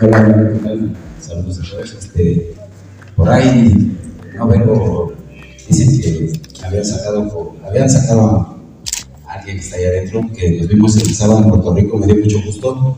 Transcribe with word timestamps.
Saludos 0.00 1.60
a 1.60 1.70
todos. 1.70 2.08
Por 3.16 3.28
ahí 3.28 3.98
no 4.34 4.48
vengo, 4.48 5.12
dicen 5.68 6.00
que 6.00 6.32
habían 6.64 6.84
sacado, 6.86 7.54
habían 7.66 7.90
sacado 7.90 8.56
a 9.26 9.32
alguien 9.34 9.58
que 9.58 9.62
está 9.62 9.76
ahí 9.76 9.84
adentro, 9.84 10.22
que 10.34 10.58
nos 10.58 10.68
vimos 10.68 10.96
el 10.96 11.14
sábado 11.14 11.42
en 11.42 11.50
Puerto 11.50 11.74
Rico, 11.74 11.98
me 11.98 12.06
dio 12.06 12.16
mucho 12.16 12.38
gusto 12.46 12.96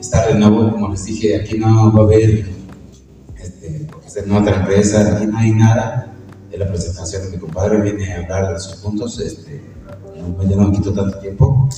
estar 0.00 0.26
de 0.26 0.40
nuevo, 0.40 0.72
como 0.72 0.88
les 0.88 1.04
dije, 1.04 1.36
aquí 1.36 1.56
no 1.56 1.92
va 1.92 2.00
a 2.00 2.04
haber, 2.04 2.46
este, 3.38 3.86
porque 3.88 4.08
es 4.08 4.14
de 4.14 4.32
otra 4.32 4.56
empresa, 4.56 5.16
aquí 5.16 5.26
no 5.26 5.38
hay 5.38 5.52
nada 5.52 6.12
de 6.50 6.58
la 6.58 6.66
presentación 6.66 7.22
de 7.26 7.30
mi 7.30 7.38
compadre, 7.38 7.80
viene 7.80 8.12
a 8.12 8.22
hablar 8.22 8.54
de 8.54 8.58
sus 8.58 8.74
puntos, 8.76 9.20
este, 9.20 9.62
no, 10.16 10.42
ya 10.42 10.56
no 10.56 10.72
quito 10.72 10.92
tanto 10.92 11.16
tiempo. 11.20 11.68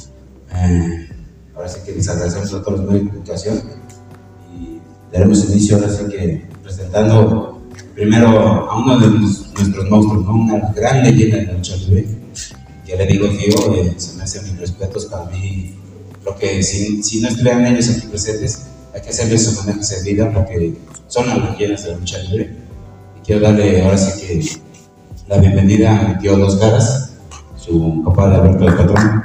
Ahora 1.55 1.69
sí 1.69 1.81
que 1.85 1.93
les 1.93 2.09
agradecemos 2.09 2.55
a 2.55 2.63
todos 2.63 2.81
los 2.81 2.89
medios 2.89 3.05
de 3.05 3.11
comunicación 3.11 3.82
daremos 5.13 5.45
inicio 5.51 5.77
ahora 5.77 5.91
sí 5.91 6.05
que 6.11 6.43
presentando 6.63 7.63
primero 7.95 8.29
a 8.29 8.79
uno 8.79 8.99
de 8.99 9.09
nuestros 9.19 9.91
monstruos, 9.91 10.25
¿no? 10.25 10.33
una 10.35 10.73
gran 10.75 11.03
leyenda 11.03 11.39
de 11.39 11.53
lucha 11.53 11.77
libre. 11.77 12.07
Ya 12.87 12.97
le 12.97 13.07
digo, 13.07 13.29
tío, 13.29 13.75
eh, 13.75 13.95
se 13.97 14.17
me 14.17 14.25
hacen 14.25 14.45
mis 14.45 14.59
respetos 14.59 15.07
para 15.07 15.27
mí. 15.27 15.75
Lo 16.25 16.37
que 16.37 16.63
si, 16.63 17.03
si 17.03 17.21
no 17.21 17.29
estuvieran 17.29 17.67
ellos 17.67 17.91
aquí 17.91 18.07
presentes, 18.07 18.67
hay 18.95 19.01
que 19.03 19.11
hacerles 19.11 19.59
homenajes 19.59 19.93
en 19.93 20.05
vida 20.05 20.33
porque 20.33 20.75
son 21.09 21.27
las 21.29 21.53
leyendas 21.53 21.85
de 21.85 21.91
la 21.93 21.99
lucha 21.99 22.19
libre. 22.19 22.57
Y 23.19 23.27
quiero 23.27 23.41
darle 23.43 23.83
ahora 23.83 23.99
sí 23.99 24.21
que 24.21 24.47
la 25.29 25.39
bienvenida 25.39 25.99
a 25.99 26.09
mi 26.09 26.19
tío 26.19 26.37
Dos 26.37 26.57
Caras, 26.57 27.13
su 27.57 28.03
papá 28.05 28.31
de 28.31 28.37
Alberto 28.37 28.65
del 28.65 28.75
Patrón. 28.75 29.23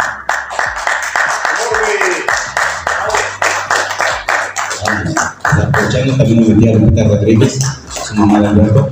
Aprovechando 5.67 6.15
también 6.15 7.09
Rodríguez, 7.09 7.59
su 8.05 8.15
mamá 8.15 8.39
de 8.39 8.47
Alberto. 8.47 8.89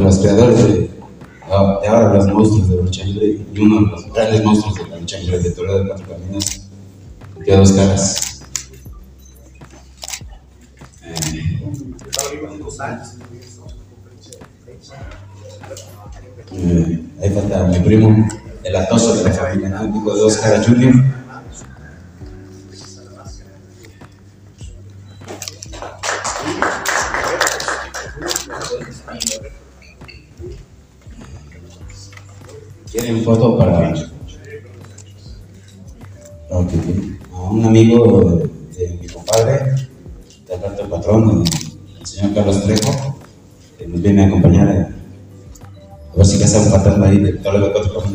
Los 0.00 0.18
creadores, 0.18 0.64
de, 0.68 0.72
de, 0.72 1.88
ahora 1.88 2.14
los 2.14 2.26
monstruos 2.26 2.68
de 2.68 2.76
lucha 2.76 3.04
libre 3.04 3.40
y 3.52 3.58
uno 3.60 3.86
de 3.86 3.86
los 3.92 4.12
grandes 4.12 4.44
monstruos 4.44 4.74
de 4.76 4.88
la 4.88 4.98
lucha 4.98 5.18
de 5.18 5.50
Toledo 5.52 5.78
de 5.78 5.88
Cuatro 5.88 6.06
Caminos, 6.08 6.62
que 7.44 7.56
dos 7.56 7.72
caras. 7.72 8.42
Eh, 11.02 11.14
eh, 11.34 11.62
ahí 17.22 17.30
falta 17.30 17.64
mi 17.68 17.78
primo, 17.78 18.28
el 18.64 18.76
atoso 18.76 19.14
de 19.14 19.24
la 19.24 19.30
familia, 19.30 19.80
el 19.80 19.96
hijo 19.96 20.14
de 20.14 20.22
Oscar 20.22 20.64
Junior. 20.64 20.92
¿Quieren 32.90 33.24
foto 33.24 33.56
para 33.56 33.94
okay. 36.50 37.18
a 37.32 37.40
un 37.40 37.64
amigo 37.64 38.42
de, 38.76 38.98
mi 39.00 39.06
compadre, 39.06 39.76
de 40.46 40.54
Alberto 40.54 40.90
Patrón, 40.90 41.44
el 42.00 42.06
señor 42.06 42.34
Carlos 42.34 42.64
Trejo, 42.64 43.16
que 43.78 43.86
nos 43.86 44.02
viene 44.02 44.24
a 44.24 44.26
acompañar 44.26 44.91
a 46.12 46.16
ver 46.16 46.26
si 46.26 46.38
que 46.38 46.44
un 46.44 46.70
fantasma 46.70 47.06
ahí 47.06 47.18
de 47.18 47.32
todo 47.34 47.58
lo 47.58 47.72
que 47.72 47.78
otro 47.78 47.94
como 47.94 48.12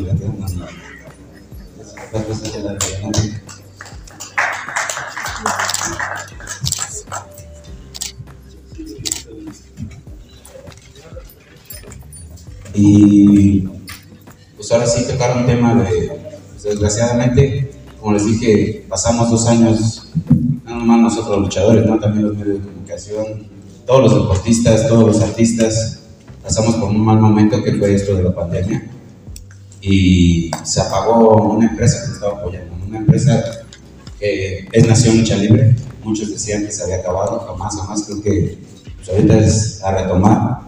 Y 12.74 13.68
pues 14.54 14.70
ahora 14.70 14.86
sí 14.86 15.04
tocar 15.08 15.36
un 15.36 15.46
tema 15.46 15.74
de, 15.74 16.12
pues, 16.50 16.62
desgraciadamente, 16.62 17.72
como 18.00 18.12
les 18.12 18.24
dije, 18.24 18.86
pasamos 18.88 19.30
dos 19.30 19.48
años, 19.48 20.08
no 20.64 20.76
nomás 20.76 21.00
nosotros 21.00 21.30
los 21.30 21.40
luchadores, 21.40 21.84
¿no? 21.84 21.98
también 21.98 22.28
los 22.28 22.36
medios 22.36 22.60
de 22.60 22.64
comunicación, 22.64 23.48
todos 23.84 24.02
los 24.02 24.14
deportistas, 24.14 24.86
todos 24.86 25.06
los 25.08 25.20
artistas, 25.20 25.97
pasamos 26.48 26.76
por 26.76 26.88
un 26.88 27.04
mal 27.04 27.20
momento 27.20 27.62
que 27.62 27.74
fue 27.74 27.94
esto 27.94 28.14
de 28.14 28.22
la 28.22 28.34
pandemia 28.34 28.82
y 29.82 30.50
se 30.64 30.80
apagó 30.80 31.42
una 31.52 31.68
empresa 31.68 32.06
que 32.06 32.12
estaba 32.12 32.38
apoyando, 32.38 32.74
una 32.86 32.98
empresa 33.00 33.44
que 34.18 34.66
es 34.72 34.86
Nación 34.88 35.18
Lucha 35.18 35.36
Libre. 35.36 35.76
Muchos 36.02 36.30
decían 36.30 36.64
que 36.64 36.72
se 36.72 36.84
había 36.84 36.96
acabado, 36.96 37.40
jamás, 37.40 37.76
jamás 37.76 38.02
creo 38.04 38.22
que 38.22 38.58
pues, 38.96 39.08
ahorita 39.10 39.38
es 39.40 39.82
a 39.84 39.90
retomar. 39.90 40.60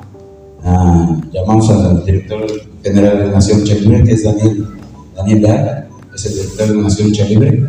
Ah, 0.63 1.19
llamamos 1.33 1.71
al 1.71 2.05
director 2.05 2.47
general 2.83 3.19
de 3.19 3.31
Nación 3.31 3.61
Lucha 3.61 3.75
Libre, 3.77 4.05
que 4.05 4.13
es 4.13 4.25
Daniel, 4.25 4.69
Daniel 5.17 5.43
Leal, 5.43 5.89
es 6.15 6.27
el 6.27 6.35
director 6.35 6.69
de 6.69 6.75
Nación 6.75 7.09
Lucha 7.09 7.25
Libre. 7.25 7.69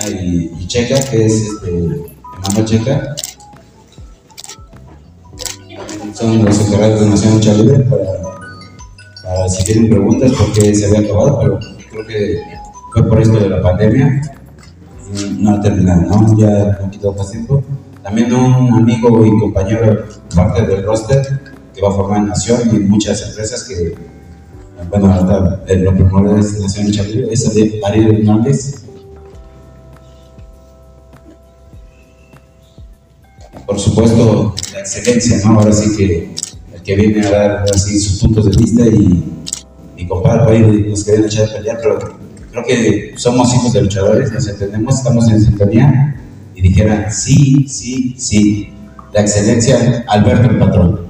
Ah, 0.00 0.08
y, 0.10 0.64
Checa, 0.68 1.00
que 1.10 1.26
es 1.26 1.32
este, 1.32 1.70
Emanuel 1.70 2.64
Checa, 2.66 3.16
son 6.24 6.44
los 6.44 6.60
encargados 6.60 7.00
de 7.00 7.06
Nación 7.10 7.34
Lucha 7.34 7.54
Libre 7.54 7.80
para, 7.80 8.04
para, 9.22 9.48
si 9.48 9.64
tienen 9.64 9.90
preguntas 9.90 10.32
porque 10.38 10.74
se 10.74 10.86
había 10.86 11.00
acabado, 11.00 11.38
pero 11.40 11.58
creo 11.90 12.06
que 12.06 12.40
fue 12.92 13.08
por 13.08 13.20
esto 13.20 13.38
de 13.38 13.48
la 13.48 13.60
pandemia. 13.60 14.22
No 15.38 15.50
ha 15.50 15.60
terminado, 15.60 16.02
¿no? 16.02 16.38
Ya 16.38 16.78
no 16.80 16.90
quitó 16.90 17.12
más 17.12 17.30
tiempo. 17.30 17.62
También 18.02 18.32
un 18.32 18.72
amigo 18.72 19.24
y 19.24 19.38
compañero 19.38 20.04
parte 20.34 20.62
del 20.62 20.84
roster 20.84 21.40
que 21.74 21.82
va 21.82 21.88
a 21.88 21.92
formar 21.92 22.22
Nación 22.22 22.60
y 22.72 22.78
muchas 22.80 23.28
empresas 23.28 23.64
que, 23.64 23.94
bueno, 24.90 25.12
ahorita 25.12 25.62
eh, 25.68 25.76
lo 25.76 25.94
primero 25.94 26.38
es 26.38 26.58
Nación 26.60 26.86
Lucha 26.86 27.02
Libre, 27.02 27.28
es 27.32 27.54
de 27.54 27.80
Ariel 27.84 28.20
Hernández. 28.20 28.83
Por 33.66 33.78
supuesto, 33.78 34.54
excelencia, 34.76 35.40
¿no? 35.44 35.60
Ahora 35.60 35.72
sí 35.72 35.96
que 35.96 36.34
el 36.74 36.82
que 36.82 36.96
viene 36.96 37.26
a 37.26 37.30
dar 37.30 37.64
así 37.72 37.98
sus 37.98 38.20
puntos 38.20 38.44
de 38.44 38.56
vista 38.56 38.86
y, 38.86 39.24
y 39.96 40.06
compadre, 40.06 40.58
y 40.58 40.90
nos 40.90 41.04
querían 41.04 41.24
echar 41.24 41.48
a 41.48 41.52
pelear, 41.54 41.78
pero 41.82 41.98
creo 42.50 42.64
que 42.64 43.14
somos 43.16 43.54
hijos 43.54 43.72
de 43.72 43.82
luchadores, 43.82 44.32
nos 44.32 44.46
entendemos, 44.46 44.98
estamos 44.98 45.28
en 45.30 45.40
sintonía 45.40 46.16
y 46.54 46.62
dijeran 46.62 47.10
sí, 47.10 47.66
sí, 47.68 48.14
sí, 48.18 48.72
la 49.12 49.22
excelencia, 49.22 50.04
Alberto 50.08 50.50
el 50.50 50.58
patrón. 50.58 51.03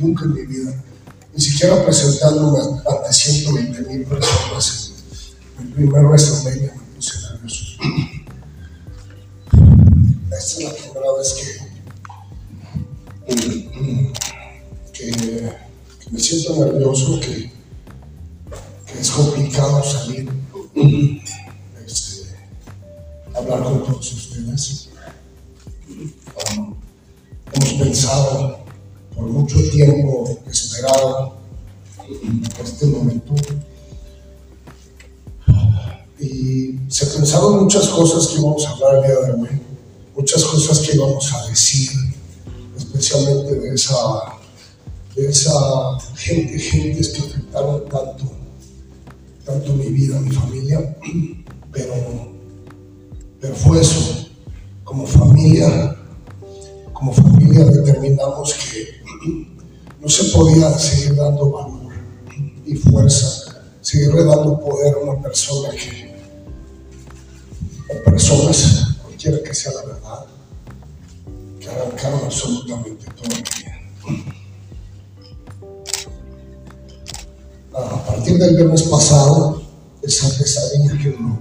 Nunca 0.00 0.24
en 0.24 0.34
mi 0.34 0.46
vida, 0.46 0.84
ni 1.34 1.40
siquiera 1.40 1.84
presentándome 1.84 2.58
ante 2.60 3.12
120 3.12 3.82
mil 3.82 4.04
personas 4.04 4.88
en 5.58 5.66
el 5.66 5.72
primer 5.72 6.04
WrestleMania 6.04 6.72
me 6.72 6.94
puse 6.94 7.18
nervioso. 7.20 7.64
Esta 10.30 10.38
es 10.38 10.64
la 10.64 10.72
primera 10.74 11.12
vez 11.18 11.34
que, 11.34 11.48
que, 14.92 15.52
me 16.10 16.20
siento 16.20 16.64
nervioso, 16.64 17.20
que, 17.20 17.52
que 18.86 19.00
es 19.00 19.10
complicado 19.10 19.82
salir, 19.82 20.30
este, 21.84 22.36
hablar 23.34 23.64
con 23.64 23.84
todos 23.84 24.12
ustedes. 24.12 24.88
Um, 26.56 26.74
hemos 27.52 27.72
pensado 27.72 28.67
por 29.18 29.26
mucho 29.26 29.56
tiempo 29.70 30.38
esperado 30.48 31.34
este 32.62 32.86
momento. 32.86 33.34
Y 36.20 36.78
se 36.88 37.06
pensaron 37.06 37.64
muchas 37.64 37.88
cosas 37.88 38.28
que 38.28 38.40
íbamos 38.40 38.64
a 38.64 38.70
hablar 38.70 38.96
el 38.96 39.02
día 39.02 39.20
de 39.20 39.32
hoy, 39.32 39.60
muchas 40.16 40.44
cosas 40.44 40.78
que 40.80 40.94
íbamos 40.94 41.32
a 41.32 41.46
decir, 41.48 41.90
especialmente 42.76 43.54
de 43.54 43.74
esa, 43.74 43.94
de 45.16 45.28
esa 45.28 45.98
gente, 46.16 46.58
gentes 46.58 47.08
que 47.08 47.20
afectaron 47.20 47.88
tanto, 47.88 48.24
tanto 49.44 49.72
mi 49.74 49.86
vida, 49.86 50.20
mi 50.20 50.30
familia, 50.30 50.96
pero, 51.72 51.94
pero 53.40 53.54
fue 53.54 53.80
eso, 53.80 54.28
como 54.84 55.06
familia, 55.06 55.96
como 56.92 57.12
familia 57.12 57.64
determinamos 57.64 58.54
que 58.54 58.97
no 60.00 60.08
se 60.08 60.24
podía 60.24 60.78
seguir 60.78 61.16
dando 61.16 61.50
valor 61.50 61.92
y 62.64 62.74
fuerza, 62.74 63.62
seguir 63.80 64.14
dando 64.14 64.60
poder 64.60 64.94
a 64.94 64.98
una 64.98 65.22
persona 65.22 65.70
que, 65.70 66.14
o 67.88 68.04
personas, 68.04 68.96
cualquiera 69.02 69.42
que 69.42 69.54
sea 69.54 69.72
la 69.72 69.84
verdad, 69.86 70.26
que 71.58 71.68
arrancaron 71.68 72.20
absolutamente 72.24 73.06
todo 73.06 73.28
mi 73.28 73.42
vida. 73.42 73.74
A 77.74 78.06
partir 78.06 78.38
del 78.38 78.56
viernes 78.56 78.82
pasado, 78.82 79.62
esa 80.02 80.28
pesadilla 80.38 80.98
que 80.98 81.10
duró 81.10 81.38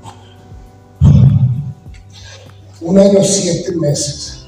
un 2.81 2.98
año, 3.00 3.24
siete 3.24 3.75
meses, 3.75 4.45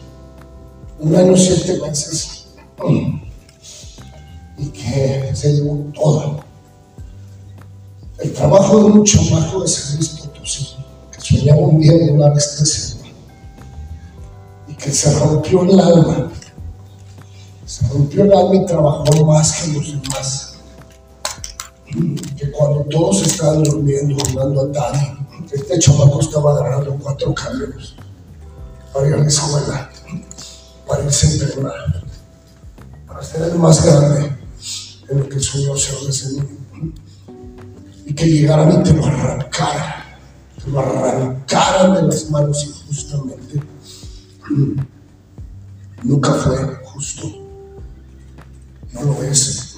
un 1.00 1.16
año, 1.16 1.36
siete 1.36 1.80
meses, 1.80 2.46
y 4.60 4.68
que 4.70 5.32
se 5.34 5.54
llevó 5.54 5.78
todo. 5.94 6.40
El 8.20 8.34
trabajo 8.34 8.78
de 8.78 8.84
un 8.84 9.06
chamaco 9.06 9.62
de 9.62 9.68
San 9.70 9.96
Luis 9.96 10.10
Potosí, 10.10 10.76
que 11.12 11.22
soñaba 11.22 11.62
un 11.62 11.80
día 11.80 11.94
en 11.94 12.16
una 12.16 12.28
anestesia 12.28 12.98
y 14.68 14.74
que 14.74 14.92
se 14.92 15.18
rompió 15.18 15.64
el 15.64 15.80
alma. 15.80 16.32
Se 17.66 17.88
rompió 17.88 18.26
el 18.26 18.34
alma 18.34 18.56
y 18.56 18.66
trabajó 18.66 19.26
más 19.26 19.62
que 19.62 19.74
los 19.74 19.88
demás. 19.88 20.54
Que 22.38 22.52
cuando 22.52 22.82
todos 22.84 23.26
estaban 23.26 23.64
durmiendo, 23.64 24.18
jugando 24.26 24.62
a 24.62 24.72
Tani, 24.72 25.18
este 25.52 25.80
chamaco 25.80 26.20
estaba 26.20 26.52
agarrando 26.52 26.98
cuatro 27.02 27.34
camiones 27.34 27.96
para 28.94 29.08
ir 29.08 29.14
a 29.14 29.18
la 29.18 29.28
escuela, 29.28 29.90
para 30.86 31.04
irse 31.06 31.28
a 31.28 31.32
entrenar, 31.32 32.04
para 33.08 33.24
ser 33.24 33.44
el 33.44 33.56
más 33.56 33.84
grande 33.84 34.39
en 35.10 35.20
lo 35.20 35.30
que 35.30 35.36
el 35.36 35.44
Señor 35.44 35.80
se 35.80 36.32
lo 36.34 36.46
Y 38.06 38.14
que 38.14 38.26
llegaran 38.26 38.80
y 38.80 38.84
te 38.84 38.94
lo 38.94 39.06
arrancaran, 39.06 40.04
te 40.64 40.72
lo 40.72 40.80
arrancaran 40.80 41.96
de 41.96 42.02
las 42.04 42.30
manos 42.30 42.66
injustamente. 42.66 43.62
Nunca 46.04 46.34
fue 46.34 46.58
justo, 46.86 47.28
no 48.94 49.04
lo 49.04 49.24
es. 49.24 49.76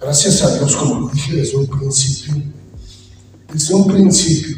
Gracias 0.00 0.42
a 0.42 0.56
Dios, 0.56 0.76
como 0.76 1.10
dije 1.10 1.36
desde 1.36 1.56
un 1.56 1.66
principio, 1.66 2.42
desde 3.52 3.74
un 3.74 3.86
principio, 3.86 4.56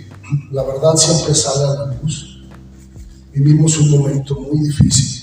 la 0.52 0.62
verdad 0.62 0.94
siempre 0.94 1.34
sale 1.34 1.64
a 1.64 1.86
la 1.86 1.94
luz 2.00 2.32
vivimos 3.32 3.78
un 3.78 3.90
momento 3.90 4.38
muy 4.38 4.60
difícil 4.60 5.22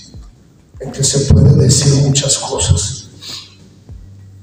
en 0.80 0.90
que 0.90 1.04
se 1.04 1.32
puede 1.32 1.54
decir 1.54 2.02
muchas 2.02 2.38
cosas. 2.38 2.99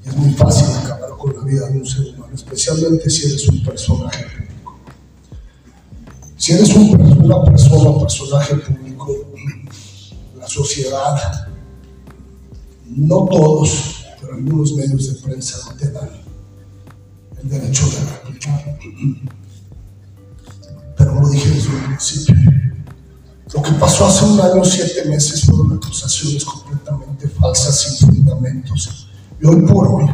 Es 0.08 0.16
muy 0.16 0.32
fácil 0.32 0.66
acabar 0.82 1.10
con 1.18 1.36
la 1.36 1.42
vida 1.42 1.68
de 1.68 1.78
un 1.78 1.86
ser 1.86 2.14
humano, 2.14 2.34
especialmente 2.34 3.10
si 3.10 3.26
eres 3.26 3.48
un 3.48 3.62
personaje 3.62 4.24
público. 4.24 4.78
Si 6.36 6.52
eres 6.52 6.74
una 6.74 7.44
persona, 7.44 7.90
un 7.90 8.00
personaje 8.00 8.54
público, 8.56 9.14
la 10.38 10.48
sociedad, 10.48 11.48
no 12.86 13.26
todos, 13.26 14.06
pero 14.20 14.34
algunos 14.34 14.72
medios 14.74 15.12
de 15.12 15.20
prensa 15.20 15.58
no 15.66 15.76
te 15.76 15.90
dan 15.90 16.10
el 17.42 17.48
derecho 17.48 17.86
de 17.86 18.00
replicar. 18.00 18.78
Pero 20.96 21.20
lo 21.20 21.28
dije 21.28 21.50
desde 21.50 21.68
un 21.68 21.84
principio 21.84 22.34
lo 23.54 23.62
que 23.62 23.72
pasó 23.72 24.06
hace 24.06 24.24
un 24.26 24.40
año, 24.40 24.62
siete 24.62 25.06
meses, 25.06 25.44
fueron 25.44 25.72
acusaciones 25.72 26.44
completamente 26.44 27.28
falsas, 27.28 27.80
sin 27.80 28.08
fundamentos. 28.08 29.07
Y 29.40 29.46
hoy 29.46 29.62
por 29.62 29.86
hoy, 29.86 30.06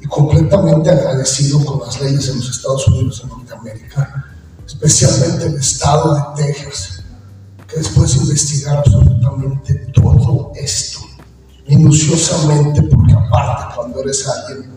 y 0.00 0.06
completamente 0.06 0.90
agradecido 0.90 1.64
con 1.64 1.80
las 1.80 2.00
leyes 2.00 2.26
de 2.26 2.34
los 2.34 2.50
Estados 2.50 2.88
Unidos 2.88 3.22
de 3.22 3.28
Norteamérica, 3.28 4.26
especialmente 4.66 5.46
el 5.46 5.54
estado 5.56 6.14
de 6.14 6.42
Texas, 6.42 7.02
que 7.68 7.76
después 7.76 8.14
de 8.14 8.20
investigar 8.20 8.78
absolutamente 8.78 9.74
todo 9.94 10.52
esto, 10.56 11.00
minuciosamente, 11.68 12.82
porque 12.82 13.12
aparte 13.12 13.74
cuando 13.76 14.00
eres 14.00 14.26
alguien 14.26 14.70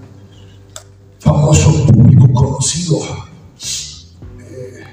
famoso, 1.19 1.85
público, 1.87 2.31
conocido, 2.33 2.99
eh, 4.39 4.83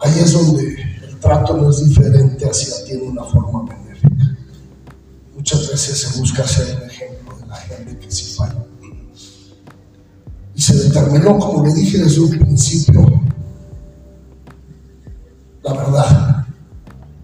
ahí 0.00 0.18
es 0.18 0.32
donde 0.32 0.76
trato 1.20 1.56
no 1.56 1.70
es 1.70 1.84
diferente 1.84 2.48
hacia 2.48 2.84
ti 2.84 2.92
en 2.92 3.08
una 3.08 3.24
forma 3.24 3.64
benéfica. 3.64 4.36
Muchas 5.34 5.68
veces 5.68 5.98
se 5.98 6.18
busca 6.18 6.46
ser 6.46 6.76
un 6.76 6.90
ejemplo 6.90 7.27
la 7.48 7.56
gente 7.56 8.08
falla. 8.36 8.64
Y 10.54 10.60
se 10.60 10.74
determinó, 10.74 11.38
como 11.38 11.64
le 11.64 11.72
dije 11.72 11.98
desde 11.98 12.20
un 12.20 12.30
principio, 12.30 13.22
la 15.62 15.72
verdad. 15.72 16.46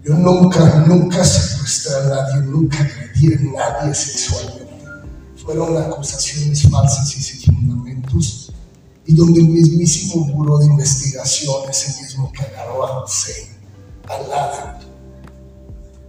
Yo 0.03 0.13
nunca, 0.13 0.85
nunca 0.87 1.23
secuestré 1.23 1.95
a 1.95 2.03
nadie, 2.03 2.41
nunca 2.43 2.77
agredí 2.77 3.33
a 3.33 3.81
nadie 3.81 3.95
sexualmente. 3.95 4.65
Fueron 5.43 5.77
acusaciones 5.77 6.69
falsas 6.69 7.17
y 7.17 7.21
sin 7.21 7.55
fundamentos. 7.55 8.51
Y 9.07 9.15
donde 9.15 9.39
el 9.39 9.49
mismísimo 9.49 10.25
muro 10.27 10.59
de 10.59 10.67
investigación, 10.67 11.55
ese 11.69 12.01
mismo 12.01 12.31
que 12.31 12.43
agarró 12.43 12.85
a 12.85 13.01
José, 13.01 13.49
al 14.07 14.29
lado. 14.29 14.79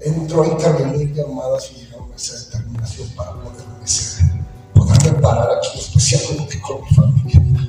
Entró 0.00 0.42
a 0.42 0.46
intervenir 0.46 1.12
llamadas 1.12 1.70
y 1.72 1.80
llegaron 1.80 2.12
a 2.12 2.16
esa 2.16 2.38
determinación 2.38 3.08
para 3.16 3.32
poderme 3.32 3.56
ser, 3.56 3.65
poderme 4.75 5.21
parar 5.21 5.49
aquí, 5.59 5.78
especialmente 5.78 6.61
con 6.61 6.83
mi 6.83 6.90
familia, 6.90 7.69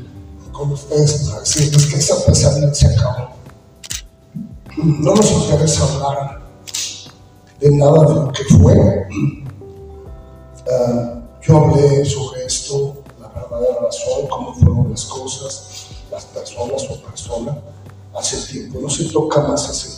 con 0.51 0.71
ustedes, 0.71 1.23
para 1.23 1.39
decirles 1.41 1.85
que 1.85 1.95
esa 1.97 2.25
pesadilla 2.25 2.73
se 2.73 2.87
acabó. 2.87 3.29
No 4.77 5.15
nos 5.15 5.31
interesa 5.31 5.83
hablar 5.83 6.41
de 7.59 7.71
nada 7.71 8.05
de 8.05 8.13
lo 8.13 8.31
que 8.31 8.43
fue. 8.43 9.07
Uh, 10.67 11.21
yo 11.41 11.57
hablé 11.57 12.05
sobre 12.05 12.45
esto, 12.45 13.03
la 13.19 13.27
verdadera 13.29 13.81
razón, 13.81 14.27
cómo 14.29 14.53
fueron 14.53 14.91
las 14.91 15.05
cosas, 15.05 15.87
las 16.11 16.25
personas 16.25 16.83
o 16.89 17.01
persona, 17.01 17.57
hace 18.15 18.37
tiempo. 18.51 18.79
No 18.81 18.89
se 18.89 19.05
toca 19.05 19.41
más 19.41 19.69
ese 19.69 19.96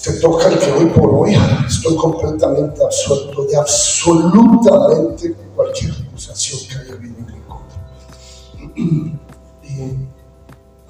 se 0.00 0.14
toca 0.14 0.48
el 0.48 0.58
que 0.58 0.72
hoy 0.72 0.86
por 0.86 1.14
hoy 1.14 1.36
estoy 1.66 1.94
completamente 1.94 2.82
absuelto 2.82 3.44
de 3.44 3.54
absolutamente 3.54 5.36
cualquier 5.54 5.92
acusación 5.92 6.58
que 6.66 6.74
haya 6.74 6.94
habido 6.94 7.18
en 7.18 7.26
mi 7.26 7.40
contra. 7.42 9.18
Y 9.62 9.98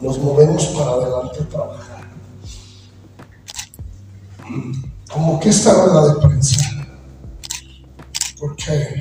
nos 0.01 0.17
movemos 0.17 0.65
para 0.67 0.91
adelante 0.93 1.41
a 1.41 1.49
trabajar. 1.49 2.09
Como 5.13 5.41
que 5.41 5.49
esta 5.49 5.75
rueda 5.75 6.15
de 6.15 6.21
prensa, 6.29 6.87
porque 8.39 9.01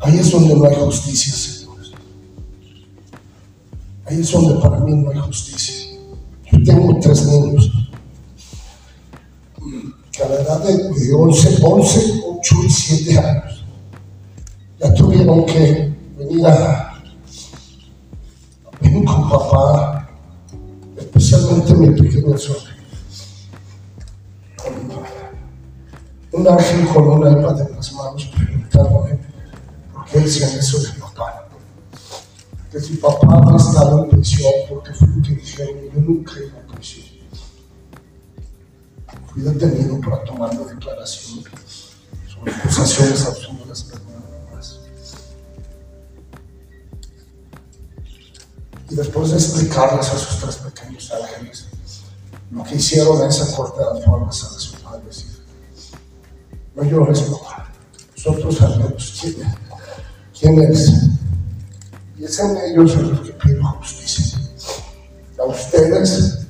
ahí 0.00 0.18
es 0.20 0.32
donde 0.32 0.54
no 0.54 0.64
hay 0.64 0.74
justicia, 0.74 1.34
señores. 1.34 1.92
Ahí 4.06 4.20
es 4.20 4.32
donde 4.32 4.54
para 4.54 4.78
mí 4.78 4.94
no 4.94 5.10
hay 5.10 5.18
justicia. 5.18 6.00
Yo 6.50 6.62
tengo 6.64 6.98
tres 6.98 7.26
niños 7.26 7.83
la 10.34 10.40
edad 10.40 10.60
de, 10.60 11.14
11, 11.14 11.58
11, 11.62 12.22
8 12.38 12.54
y 12.66 12.70
7 12.70 13.18
años 13.18 13.64
ya 14.80 14.92
tuvieron 14.94 15.46
que 15.46 15.92
venir 16.18 16.46
a 16.46 16.94
venir 18.80 19.04
con 19.04 19.30
papá, 19.30 20.10
especialmente 20.96 21.74
mi 21.74 21.88
pequeño 21.90 22.36
sobrino. 22.36 22.74
Un 26.32 26.48
ángel 26.48 26.88
con 26.88 27.08
una 27.08 27.30
iPad 27.30 27.60
en 27.60 27.76
las 27.76 27.92
manos 27.92 28.30
preguntándome 28.34 29.18
por 29.92 30.04
qué 30.06 30.18
decían 30.18 30.50
eso 30.58 30.80
de 30.80 30.88
papá. 31.00 31.48
Que 32.72 32.80
si 32.80 32.96
papá 32.96 33.38
había 33.38 33.56
estado 33.56 34.04
en 34.04 34.10
prisión 34.10 34.52
porque 34.68 34.92
fue 34.92 35.06
lo 35.08 35.22
yo 35.22 36.00
nunca 36.00 36.32
iba 36.44 36.58
a 36.58 36.63
fui 39.34 39.42
detenido 39.42 40.00
para 40.00 40.22
tomar 40.22 40.54
la 40.54 40.64
declaración 40.64 41.42
sobre 42.32 42.54
acusaciones 42.54 43.26
absurdas, 43.26 43.86
pero 43.90 44.04
nada 44.04 44.54
más. 44.54 44.80
Y 48.88 48.94
después 48.94 49.30
de 49.30 49.36
explicarles 49.36 50.08
a 50.08 50.18
sus 50.18 50.40
tres 50.40 50.56
pequeños 50.56 51.12
ángeles 51.12 51.66
lo 52.52 52.62
que 52.62 52.76
hicieron 52.76 53.20
en 53.22 53.28
esa 53.28 53.56
corte 53.56 53.80
de 53.80 53.98
alfombras 53.98 54.44
a 54.44 54.50
su 54.60 54.74
padre, 54.76 55.04
no 56.76 56.84
llores, 56.84 57.20
papá. 57.22 57.72
Nosotros 58.16 58.56
sabemos 58.56 59.18
quién, 59.20 59.36
quién. 60.38 60.74
Y 62.16 62.24
es 62.24 62.38
en 62.38 62.56
ellos 62.56 62.96
los 62.96 63.20
que 63.20 63.32
pido 63.32 63.62
justicia. 63.64 64.38
A 65.38 65.44
ustedes, 65.44 66.43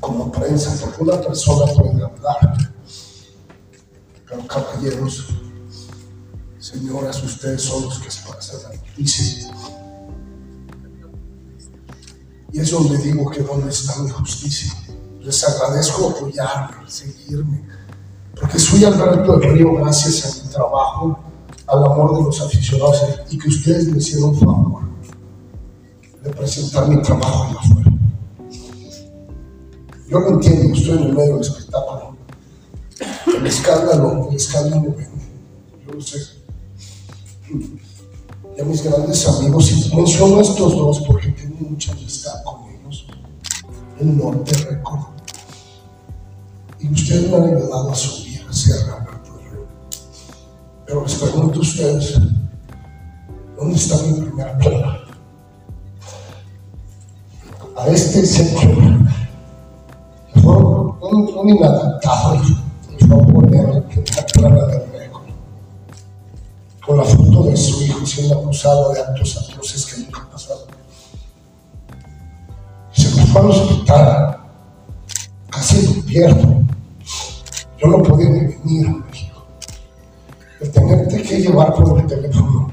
como 0.00 0.32
prensa, 0.32 0.76
porque 0.80 1.02
una 1.02 1.20
persona 1.20 1.66
puede 1.72 2.02
hablar, 2.04 2.72
pero 4.28 4.46
caballeros, 4.46 5.26
señoras, 6.58 7.22
ustedes 7.22 7.62
son 7.62 7.84
los 7.84 7.98
que 7.98 8.10
se 8.10 8.26
pasan 8.26 8.62
la 8.62 8.76
noticia. 8.76 9.54
Y 12.52 12.58
es 12.58 12.70
donde 12.70 12.98
digo 12.98 13.30
que 13.30 13.42
dónde 13.42 13.70
está 13.70 13.96
mi 14.02 14.10
justicia. 14.10 14.72
Les 15.20 15.44
agradezco 15.44 16.10
apoyarme, 16.10 16.90
seguirme, 16.90 17.64
porque 18.38 18.58
soy 18.58 18.84
Alberto 18.84 19.36
del 19.36 19.52
Río 19.52 19.74
gracias 19.74 20.24
a 20.24 20.44
mi 20.44 20.50
trabajo, 20.50 21.18
al 21.66 21.84
amor 21.84 22.16
de 22.16 22.24
los 22.24 22.40
aficionados 22.40 23.04
y 23.30 23.38
que 23.38 23.48
ustedes 23.48 23.86
me 23.88 23.98
hicieron 23.98 24.36
favor 24.38 24.82
de 26.22 26.30
presentar 26.30 26.88
mi 26.88 27.00
trabajo 27.02 27.44
allá 27.44 27.60
afuera. 27.60 27.89
Yo 30.10 30.18
lo 30.18 30.30
entiendo, 30.30 30.74
estoy 30.74 30.98
en 30.98 31.04
el 31.04 31.12
medio 31.14 31.34
del 31.34 31.40
espectáculo. 31.40 32.16
El 33.26 33.46
escándalo, 33.46 34.28
el 34.28 34.36
escándalo 34.36 34.82
vende. 34.82 35.06
Yo 35.86 35.92
lo 35.94 36.00
sé. 36.00 36.18
Y 37.48 38.60
a 38.60 38.64
mis 38.64 38.82
grandes 38.82 39.28
amigos, 39.28 39.70
y 39.70 39.94
menciono 39.94 40.38
a 40.38 40.42
estos 40.42 40.76
dos 40.76 41.00
porque 41.06 41.28
tengo 41.28 41.70
mucha 41.70 41.92
amistad 41.92 42.42
con 42.42 42.68
ellos, 42.70 43.06
el 44.00 44.18
norte 44.18 44.52
récord. 44.68 45.00
Y 46.80 46.92
ustedes 46.92 47.30
me 47.30 47.36
han 47.36 47.56
ayudado 47.56 47.92
a 47.92 47.94
subir 47.94 48.44
a 48.48 48.52
Sierra 48.52 48.96
Alberto 48.96 49.36
del 49.36 49.50
Río. 49.52 49.66
Pero 50.86 51.02
les 51.04 51.14
pregunto 51.14 51.60
a 51.60 51.62
ustedes, 51.62 52.18
¿dónde 53.56 53.76
está 53.76 53.96
mi 54.02 54.20
primera 54.20 54.58
plana? 54.58 54.98
A 57.76 57.86
este 57.88 58.26
señor, 58.26 59.08
mejor 61.40 61.46
un, 61.46 61.48
un 61.48 61.48
inadaptado, 61.48 62.40
les 62.98 63.08
voy 63.08 63.20
a 63.20 63.26
poner 63.26 63.84
la 64.16 64.26
plana 64.26 64.66
del 64.66 64.92
récord. 64.92 65.24
Con 66.84 66.98
la 66.98 67.04
foto 67.04 67.42
de 67.44 67.56
su 67.56 67.82
hijo 67.82 68.06
siendo 68.06 68.40
acusado 68.40 68.92
de 68.92 69.00
actos 69.00 69.36
atroces 69.36 69.86
que 69.86 70.00
nunca 70.02 70.28
pasaron. 70.30 70.64
Se 72.92 73.14
me 73.16 73.26
fue 73.26 73.40
al 73.40 73.50
hospital, 73.50 74.40
casi 75.50 75.94
lo 75.94 76.02
pierdo. 76.04 76.62
Yo 77.78 77.88
no 77.88 78.02
podía 78.02 78.28
ni 78.28 78.40
venir 78.40 78.86
a 78.88 78.90
México. 78.90 79.46
El 80.60 80.70
tenerte 80.70 81.22
que 81.22 81.40
llevar 81.40 81.74
por 81.74 81.98
el 81.98 82.06
teléfono 82.06 82.70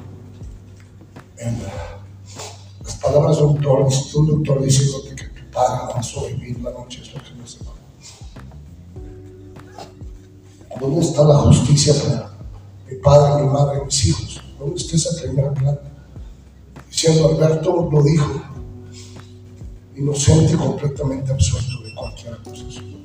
en 1.37 1.57
las 2.83 2.95
palabras 2.95 3.37
de 3.37 3.43
un 3.43 3.61
doctor, 3.61 3.87
un 4.15 4.27
doctor 4.27 4.61
diciéndote 4.61 5.15
que 5.15 5.23
tu 5.25 5.51
padre 5.51 5.93
va 5.93 5.99
a 5.99 6.03
sobrevivir 6.03 6.59
la 6.61 6.71
noche 6.71 7.01
¿Dónde 10.79 11.01
está 11.01 11.23
la 11.23 11.35
justicia 11.39 11.93
para 12.03 12.31
mi 12.87 12.97
padre, 12.97 13.43
mi 13.43 13.49
madre, 13.49 13.83
mis 13.83 14.05
hijos? 14.05 14.41
¿Dónde 14.59 14.75
está 14.75 14.95
esa 14.95 15.21
primera 15.21 15.51
plana? 15.53 15.79
Diciendo 16.89 17.29
Alberto 17.29 17.89
lo 17.91 18.03
dijo, 18.03 18.41
inocente 19.95 20.53
y 20.53 20.57
completamente 20.57 21.31
absuelto 21.31 21.81
de 21.83 21.95
cualquier 21.95 22.33
acusación. 22.33 22.97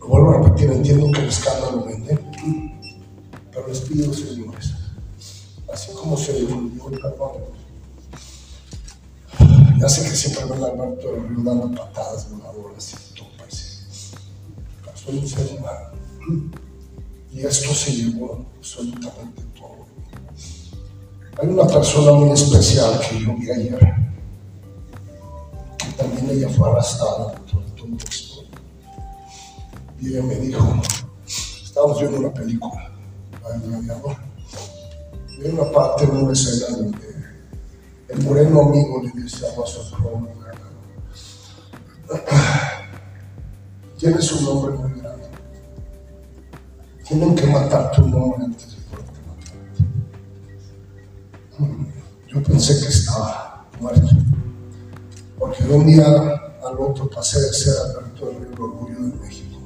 Lo 0.00 0.06
vuelvo 0.06 0.30
a 0.30 0.42
repetir, 0.42 0.70
entiendo 0.70 1.10
que 1.12 1.20
el 1.20 1.28
escándalo 1.28 1.84
vende, 1.84 2.18
pero 3.52 3.66
les 3.66 3.80
pido, 3.80 4.12
señores, 4.12 4.74
así 5.72 5.92
como 5.92 6.16
se 6.16 6.40
difundió 6.40 6.88
el 6.88 7.00
perdón, 7.00 7.32
ya 9.80 9.88
sé 9.88 10.02
que 10.02 10.16
siempre 10.16 10.44
ven 10.44 10.62
a 10.62 10.66
Alberto 10.66 11.08
dando 11.38 11.70
patadas, 11.72 12.30
voladoras 12.30 13.13
soy 15.04 15.18
un 15.18 16.50
y 17.30 17.40
esto 17.44 17.74
se 17.74 17.92
llevó 17.92 18.46
absolutamente 18.56 19.42
todo. 19.58 19.84
Hay 21.42 21.48
una 21.48 21.66
persona 21.66 22.12
muy 22.12 22.30
especial 22.30 23.00
que 23.00 23.20
yo 23.20 23.34
vi 23.36 23.50
ayer, 23.50 23.78
que 25.78 25.92
también 25.96 26.30
ella 26.30 26.48
fue 26.48 26.70
arrastrada 26.70 27.34
todo 27.50 27.96
esto. 28.08 28.44
Y 30.00 30.08
ella 30.08 30.22
me 30.22 30.36
dijo, 30.36 30.80
estábamos 31.26 31.98
viendo 31.98 32.18
una 32.18 32.32
película, 32.32 32.92
gladiador. 33.66 34.16
Y 35.38 35.48
una 35.48 35.70
parte 35.72 36.06
una 36.06 36.32
escena 36.32 36.76
donde 36.76 37.14
el 38.08 38.22
moreno 38.22 38.60
amigo 38.62 39.02
le 39.02 39.22
dice 39.22 39.44
a 39.48 39.54
Russell 39.56 39.82
tienes 43.98 44.32
un 44.32 44.44
nombre 44.44 44.76
muy 44.76 45.00
grande. 45.00 45.24
Tienen 47.06 47.34
que 47.34 47.46
matar 47.46 47.90
tu 47.92 48.08
nombre 48.08 48.44
antes 48.44 48.76
de 48.76 48.82
poderte 48.82 49.20
matar. 49.28 49.54
Yo 52.28 52.42
pensé 52.42 52.80
que 52.80 52.88
estaba 52.88 53.66
muerto. 53.80 54.08
Porque 55.38 55.64
de 55.64 55.74
un 55.74 55.86
día 55.86 56.06
al 56.06 56.78
otro 56.78 57.08
pasé 57.10 57.40
de 57.40 57.52
ser 57.52 57.74
Alberto 57.78 58.26
del 58.26 58.60
Orgullo 58.60 58.94
de 58.94 59.16
México 59.16 59.58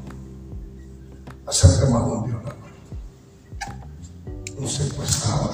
a 1.46 1.52
ser 1.52 1.70
llamado 1.80 2.14
un 2.14 2.24
violador. 2.26 2.54
Un 4.58 4.68
secuestrado. 4.68 5.50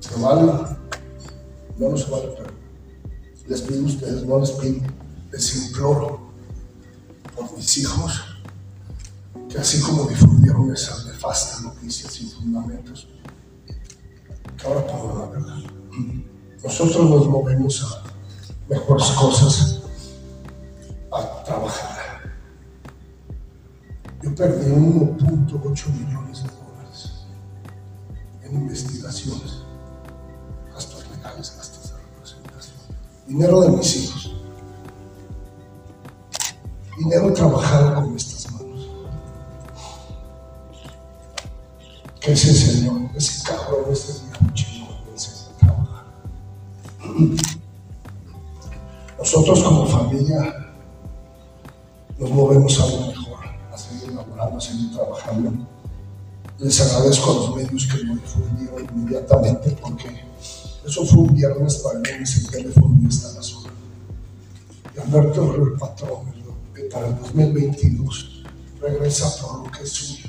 ¿Se 0.00 0.20
vale? 0.20 0.42
No, 1.78 1.90
no 1.90 1.96
se 1.96 2.10
vale, 2.10 2.32
pero 2.36 2.50
les 3.46 3.62
pido 3.62 3.82
a 3.82 3.86
ustedes, 3.86 4.24
no 4.24 4.40
les 4.40 4.50
pido, 4.52 4.80
les 5.32 5.56
imploro 5.56 6.30
por 7.34 7.56
mis 7.56 7.78
hijos 7.78 8.36
que 9.48 9.58
así 9.58 9.80
como 9.80 10.04
difundieron 10.04 10.72
esa 10.72 11.04
nefasta 11.04 11.60
noticia 11.62 12.10
sin 12.10 12.30
fundamentos, 12.30 13.08
que 14.56 14.66
ahora 14.66 14.86
pongan 14.86 15.18
la 15.18 15.26
verdad. 15.26 15.70
Nosotros 16.62 17.10
nos 17.10 17.28
movemos 17.28 17.82
a 17.84 18.02
mejores 18.68 19.06
cosas, 19.10 19.82
a 21.12 21.44
trabajar. 21.44 22.32
Yo 24.22 24.34
perdí 24.34 24.70
1.8 24.70 25.92
millones 25.92 26.42
de 26.42 26.48
dólares 26.48 27.26
en 28.42 28.56
investigaciones, 28.56 29.62
gastos 30.72 31.08
legales, 31.10 31.54
gastos 31.56 31.92
de 31.92 31.96
representación, 31.98 32.76
dinero 33.28 33.60
de 33.60 33.70
mis 33.70 33.96
hijos, 33.96 34.15
que 67.16 67.32
para 67.32 67.44
el 67.44 67.52
2022 67.52 68.42
regresa 68.80 69.42
por 69.42 69.64
lo 69.64 69.70
que 69.70 69.82
es 69.82 69.92
suyo. 69.92 70.28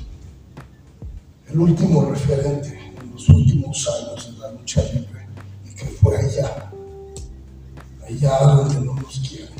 El 1.48 1.58
último 1.60 2.04
referente 2.10 2.78
en 3.00 3.12
los 3.12 3.28
últimos 3.28 3.88
años 3.88 4.32
de 4.32 4.38
la 4.38 4.52
lucha 4.52 4.82
libre 4.92 5.26
y 5.64 5.74
que 5.74 5.86
fue 5.86 6.16
allá, 6.16 6.70
allá 8.06 8.38
donde 8.40 8.80
no 8.80 8.94
nos 8.94 9.20
quieren, 9.20 9.54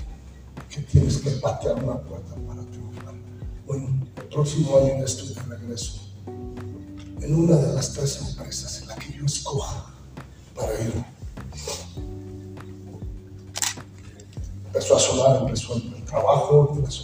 que 0.69 0.83
tienes 0.83 1.19
que 1.19 1.31
patear 1.33 1.83
una 1.83 1.99
puerta 1.99 2.35
para 2.47 2.63
triunfar. 2.63 3.15
Bueno, 3.67 4.07
el 4.17 4.25
próximo 4.25 4.79
año 4.79 4.99
ya 4.99 5.05
estoy 5.05 5.29
de 5.35 5.57
regreso 5.57 6.01
en 7.21 7.35
una 7.35 7.57
de 7.57 7.75
las 7.75 7.93
tres 7.93 8.21
empresas 8.21 8.83
en 8.83 8.89
la 8.89 8.95
que 8.97 9.13
yo 9.13 9.25
escoja 9.25 9.87
para 10.55 10.73
irme. 10.81 11.05
Empezó 14.67 14.97
a 14.97 15.01
sonar, 15.01 15.43
empezó 15.43 15.75
el 15.75 16.05
trabajo, 16.05 16.79
las 16.83 16.95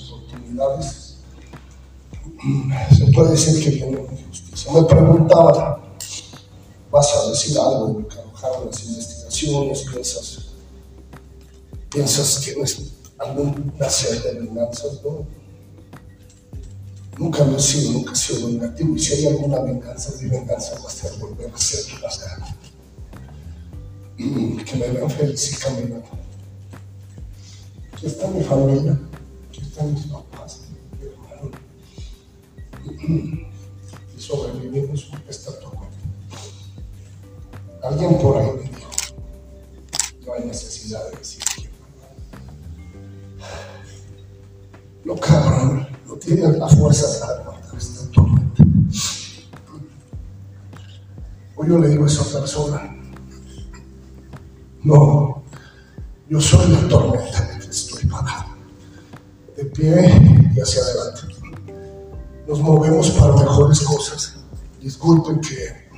Se 2.96 3.06
puede 3.12 3.30
decir 3.30 3.62
que 3.62 3.70
viene 3.70 3.96
una 3.96 4.12
injusticia. 4.12 4.72
Me 4.72 4.82
preguntaban 4.84 5.84
vas 6.94 7.12
a 7.16 7.30
decir 7.30 7.58
algo 7.58 8.04
de 8.08 8.20
arrojaron 8.20 8.66
las 8.66 8.84
investigaciones, 8.84 9.82
piensas, 9.90 10.44
piensas 11.90 12.40
tienes 12.40 12.82
algún 13.18 13.72
placer 13.76 14.22
de 14.22 14.40
venganzas, 14.40 15.02
¿no? 15.02 15.26
Nunca 17.18 17.44
lo 17.44 17.56
he 17.56 17.60
sido, 17.60 17.92
nunca 17.92 18.12
he 18.12 18.16
sido 18.16 18.46
vengativo. 18.46 18.94
Y 18.94 18.98
si 19.00 19.14
hay 19.14 19.26
alguna 19.26 19.60
venganza, 19.60 20.12
mi 20.20 20.28
venganza 20.28 20.78
va 20.80 20.88
a 20.88 20.92
ser 20.92 21.12
volver 21.18 21.50
a 21.52 21.58
ser 21.58 22.00
las 22.00 22.20
ganas. 22.20 22.54
Que 24.16 24.76
me 24.76 24.88
vean 24.88 25.10
feliz 25.10 25.52
y 25.52 25.56
caminando. 25.56 26.06
Aquí 27.92 28.06
está 28.06 28.28
mi 28.28 28.42
familia, 28.42 29.00
aquí 29.48 29.60
están 29.62 29.92
mis 29.92 30.06
papás. 30.06 30.33
Y 32.86 34.20
sobrevivimos 34.20 35.04
porque 35.04 35.30
está 35.30 35.58
todo. 35.60 35.84
Alguien 37.82 38.18
por 38.18 38.38
ahí 38.38 38.50
me 38.56 38.62
dijo, 38.62 38.90
no 40.26 40.32
hay 40.34 40.44
necesidad 40.44 41.10
de 41.10 41.18
decir 41.18 41.42
quién. 41.54 41.70
No, 45.04 45.16
cabrón, 45.16 45.86
no 46.06 46.14
tienes 46.16 46.56
la 46.56 46.68
fuerza 46.68 47.20
para 47.20 47.40
aguantar 47.40 47.76
esta 47.76 48.10
tormenta. 48.10 48.64
Hoy 51.56 51.68
yo 51.68 51.78
le 51.78 51.88
digo 51.88 52.04
a 52.04 52.06
esa 52.06 52.40
persona, 52.40 52.96
no, 54.82 55.42
yo 56.28 56.40
soy 56.40 56.72
la 56.72 56.88
tormenta 56.88 57.52
en 57.52 57.60
que 57.60 57.66
estoy 57.66 58.06
parado, 58.06 58.54
de 59.56 59.64
pie 59.66 60.52
y 60.54 60.60
hacia 60.60 60.82
adelante. 60.82 61.33
Nos 62.46 62.60
movemos 62.60 63.10
para 63.12 63.32
mejores 63.32 63.80
cosas. 63.80 64.34
Disculpen 64.80 65.40
que, 65.40 65.88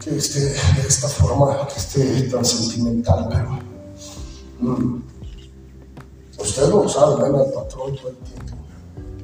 que 0.00 0.16
esté 0.16 0.40
de 0.40 0.88
esta 0.88 1.08
forma, 1.08 1.68
que 1.68 1.78
esté 1.78 2.22
tan 2.22 2.42
sentimental, 2.42 3.28
pero 3.28 3.58
mm, 4.60 5.02
ustedes 6.38 6.68
lo 6.70 6.88
saben, 6.88 7.22
ven 7.22 7.40
al 7.40 7.52
patrón 7.52 7.96
todo 7.96 8.08
el 8.08 8.16
tiempo, 8.16 8.56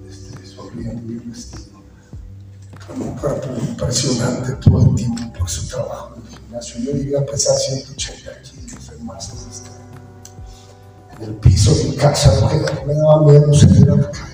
este, 0.06 0.46
sonriendo 0.46 1.02
bien 1.02 1.30
vestido, 1.30 1.80
con 2.86 3.00
un 3.00 3.68
impresionante 3.68 4.52
todo 4.56 4.82
el 4.82 4.94
tiempo 4.96 5.22
por 5.38 5.48
su 5.48 5.66
trabajo 5.66 6.16
en 6.16 6.26
el 6.26 6.38
gimnasio. 6.40 6.80
Yo 6.82 6.92
llegué 6.92 7.16
a 7.16 7.24
pesar 7.24 7.56
180 7.56 8.42
kilos 8.42 8.92
en 8.94 9.06
más 9.06 9.32
este, 9.32 9.70
en 11.16 11.22
el 11.22 11.34
piso 11.36 11.74
de 11.74 11.84
mi 11.84 11.96
casa, 11.96 12.50
me 12.86 12.92
daba 12.92 13.22
miedo 13.22 13.54
salir 13.54 13.90
a 13.90 13.96
la 13.96 14.10
calle. 14.10 14.33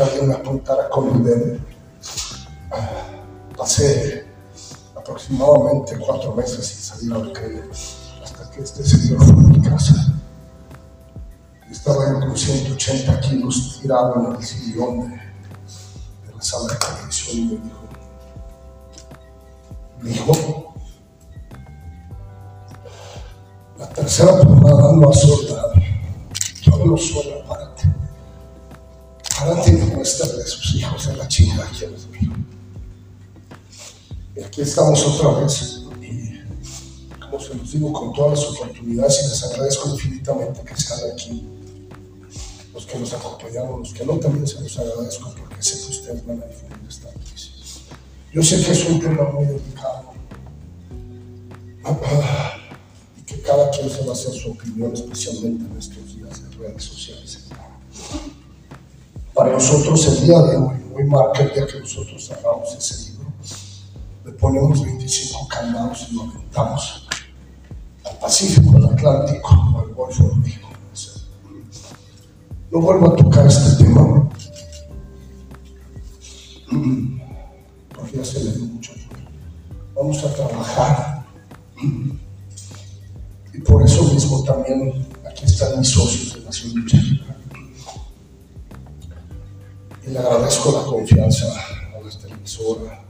Alguien 0.00 0.28
me 0.28 0.34
apuntara 0.34 0.88
con 0.88 1.22
dedo. 1.22 1.58
Pasé 3.56 4.26
aproximadamente 4.96 5.98
cuatro 5.98 6.34
meses 6.34 6.66
sin 6.66 6.80
salir 6.80 7.12
a 7.12 7.18
la 7.18 7.32
calle 7.32 7.62
hasta 8.22 8.50
que 8.50 8.62
este 8.62 8.84
señor 8.84 9.22
fue 9.22 9.34
a 9.34 9.48
mi 9.48 9.60
casa. 9.60 9.94
Estaba 11.70 12.10
yo 12.10 12.20
con 12.20 12.36
180 12.36 13.20
kilos 13.20 13.80
tirado 13.80 14.28
en 14.28 14.36
el 14.36 14.42
sillón 14.42 15.10
de, 15.10 15.16
la 16.34 16.42
sala 16.42 16.72
de 16.72 16.78
televisión 16.78 17.36
y 17.36 17.44
me 17.44 17.54
dijo, 17.64 17.88
me 20.00 20.10
dijo, 20.10 20.74
la 23.78 23.88
tercera 23.88 24.40
plomada 24.40 24.92
no 24.92 25.10
ha 25.10 25.12
soldado, 25.12 25.72
todo 26.64 26.84
no 26.84 26.96
suena, 26.96 27.46
párate. 27.46 27.71
Párate 29.42 29.70
y 29.72 29.74
demuéstrale 29.74 30.40
a 30.40 30.46
sus 30.46 30.74
hijos 30.76 31.08
en 31.08 31.18
la 31.18 31.26
chingada 31.26 31.68
quién 31.76 31.92
es 31.94 32.06
mío. 32.06 32.32
Y 34.36 34.40
aquí 34.40 34.60
estamos 34.60 35.04
otra 35.04 35.40
vez. 35.40 35.82
Y 36.00 37.18
como 37.18 37.40
se 37.40 37.54
los 37.54 37.72
digo, 37.72 37.92
con 37.92 38.12
todas 38.12 38.38
las 38.38 38.50
oportunidades 38.50 39.24
y 39.24 39.28
les 39.28 39.42
agradezco 39.42 39.88
infinitamente 39.90 40.62
que 40.62 40.74
están 40.74 40.98
aquí. 41.12 41.44
Los 42.72 42.86
que 42.86 42.98
nos 43.00 43.12
acompañamos, 43.14 43.80
los 43.80 43.92
que 43.92 44.06
no, 44.06 44.16
también 44.18 44.46
se 44.46 44.60
los 44.60 44.78
agradezco 44.78 45.34
porque 45.36 45.60
sé 45.60 45.80
que 45.80 45.90
ustedes 45.90 46.24
van 46.24 46.40
a 46.40 46.46
difundir 46.46 46.88
esta 46.88 47.10
noticia. 47.10 47.52
Yo 48.32 48.42
sé 48.44 48.64
que 48.64 48.70
es 48.70 48.88
un 48.88 49.00
tema 49.00 49.24
muy 49.24 49.44
delicado 49.44 50.12
y 53.18 53.22
que 53.22 53.42
cada 53.42 53.70
quien 53.70 53.90
se 53.90 54.04
va 54.04 54.10
a 54.10 54.12
hacer 54.12 54.34
su 54.34 54.52
opinión, 54.52 54.92
especialmente 54.92 55.64
en 55.64 55.76
estos 55.76 56.16
días 56.16 56.42
de 56.48 56.56
redes 56.58 56.84
sociales. 56.84 57.48
Para 59.34 59.52
nosotros 59.52 60.06
el 60.08 60.26
día 60.26 60.38
de 60.42 60.56
hoy, 60.56 60.76
hoy 60.94 61.04
marca 61.04 61.42
el 61.42 61.54
día 61.54 61.66
que 61.66 61.80
nosotros 61.80 62.26
cerramos 62.26 62.74
ese 62.76 63.12
libro, 63.12 63.32
le 64.26 64.32
ponemos 64.32 64.82
25 64.82 65.48
candados 65.48 66.06
y 66.10 66.14
lo 66.14 66.24
aventamos 66.24 67.08
al 68.04 68.18
Pacífico, 68.18 68.76
al 68.76 68.84
Atlántico, 68.84 69.48
al 69.82 69.94
Golfo 69.94 70.24
de 70.24 70.34
México. 70.36 70.68
No 72.70 72.80
vuelvo 72.80 73.12
a 73.12 73.16
tocar 73.16 73.46
este 73.46 73.84
tema, 73.84 74.28
porque 77.94 78.16
ya 78.16 78.24
se 78.24 78.44
le 78.44 78.52
dio 78.52 78.64
mucho. 78.66 78.92
Vamos 79.94 80.24
a 80.24 80.34
trabajar. 80.34 81.24
Y 83.54 83.58
por 83.60 83.82
eso 83.82 84.04
mismo 84.04 84.42
también 84.44 85.06
aquí 85.26 85.44
están 85.46 85.78
mis 85.78 85.88
socios 85.88 86.34
de 86.34 86.40
Nación 86.44 86.74
Lucha 86.74 86.98
le 90.06 90.18
agradezco 90.18 90.72
la 90.72 90.84
confianza 90.84 91.46
a 91.46 92.00
la 92.00 92.10
televisora, 92.10 93.04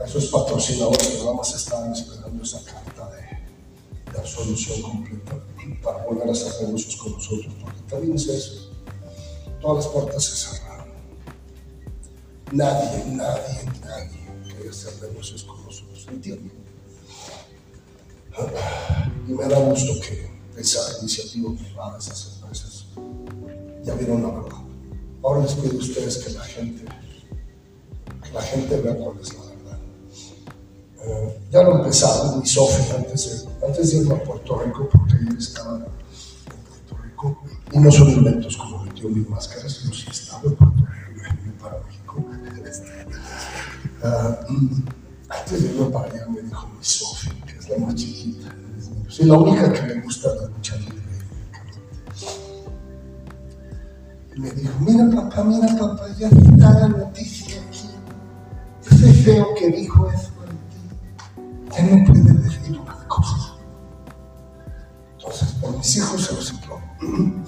a 0.00 0.04
esos 0.04 0.26
patrocinadores 0.26 1.06
que 1.06 1.18
nada 1.18 1.34
más 1.34 1.54
estaban 1.54 1.92
esperando 1.92 2.42
esa 2.42 2.62
carta 2.64 3.10
de, 3.10 4.12
de 4.12 4.18
absolución 4.18 4.82
completa 4.82 5.38
para 5.82 6.04
volver 6.04 6.28
a 6.28 6.32
hacer 6.32 6.66
negocios 6.66 6.96
con 6.96 7.12
nosotros, 7.12 7.52
porque 7.62 7.80
también 7.88 8.16
es 8.16 8.26
eso. 8.26 8.70
Todas 9.60 9.84
las 9.84 9.92
puertas 9.92 10.24
se 10.24 10.36
cerraron. 10.36 10.88
Nadie, 12.52 13.04
nadie, 13.06 13.64
nadie 13.84 14.20
quería 14.48 14.70
hacer 14.70 14.94
negocios 15.02 15.44
con 15.44 15.64
nosotros, 15.64 16.06
¿entienden? 16.08 16.52
Y 19.26 19.32
me 19.32 19.46
da 19.46 19.58
gusto 19.58 20.00
que 20.00 20.30
esa 20.56 20.80
iniciativa 21.00 21.52
privada, 21.54 21.98
esas 21.98 22.38
empresas, 22.40 22.84
ya 23.84 23.94
vieron 23.94 24.22
la 24.22 24.30
verdad. 24.30 24.67
Ahora 25.22 25.42
les 25.42 25.54
pido 25.54 25.72
a 25.72 25.76
ustedes 25.76 26.18
que 26.18 26.32
la 26.32 26.44
gente, 26.44 26.84
que 28.22 28.32
la 28.32 28.42
gente 28.42 28.80
vea 28.80 28.96
cuál 28.96 29.18
es 29.20 29.34
la 29.34 29.40
verdad. 29.44 29.78
Eh, 31.04 31.40
ya 31.50 31.62
lo 31.62 31.78
empezaron, 31.78 32.40
mi 32.40 32.46
Sofi, 32.46 32.92
antes 32.96 33.46
de, 33.46 33.66
antes 33.66 33.90
de 33.90 33.96
irme 33.98 34.14
a 34.14 34.22
Puerto 34.22 34.58
Rico, 34.60 34.88
porque 34.92 35.14
ayer 35.14 35.38
estaba 35.38 35.76
en 35.76 35.84
Puerto 35.84 37.02
Rico, 37.02 37.42
y 37.72 37.78
no 37.78 37.90
son 37.90 38.10
inventos 38.10 38.56
como 38.56 38.84
metió 38.84 39.08
mil 39.08 39.28
máscaras, 39.28 39.72
sino 39.72 39.92
sí 39.92 40.06
estaba 40.10 40.42
en 40.44 40.54
Puerto 40.54 40.86
Rico, 40.86 41.22
me 41.44 41.52
para 41.52 41.82
México. 41.84 42.24
Mm, 44.48 44.82
antes 45.28 45.62
de 45.62 45.68
irme 45.68 45.86
para 45.90 46.06
allá 46.06 46.26
me 46.28 46.42
dijo 46.42 46.68
mi 46.68 46.84
Sofi, 46.84 47.30
que 47.46 47.58
es 47.58 47.68
la 47.68 47.78
más 47.78 47.94
chiquita, 47.96 48.54
sí, 49.08 49.24
la 49.24 49.36
única 49.36 49.72
que 49.72 49.82
me 49.82 50.02
gusta 50.02 50.34
la 50.34 50.47
dijo, 54.58 54.74
mira 54.80 55.08
papá, 55.14 55.44
mira 55.44 55.68
papá, 55.76 56.06
ya 56.18 56.28
está 56.28 56.80
la 56.80 56.88
noticia 56.88 57.60
aquí. 57.62 57.90
Ese 58.90 59.12
feo 59.12 59.46
que 59.58 59.68
dijo 59.68 60.10
eso 60.10 60.30
de 60.42 60.48
ti, 60.48 60.80
ya 61.76 61.82
no 61.96 62.04
puede 62.06 62.32
decir 62.34 62.80
una 62.80 63.08
cosa. 63.08 63.56
Entonces, 65.16 65.48
por 65.60 65.76
mis 65.76 65.96
hijos 65.96 66.24
se 66.24 66.34
los 66.34 66.52
imploro. 66.52 66.82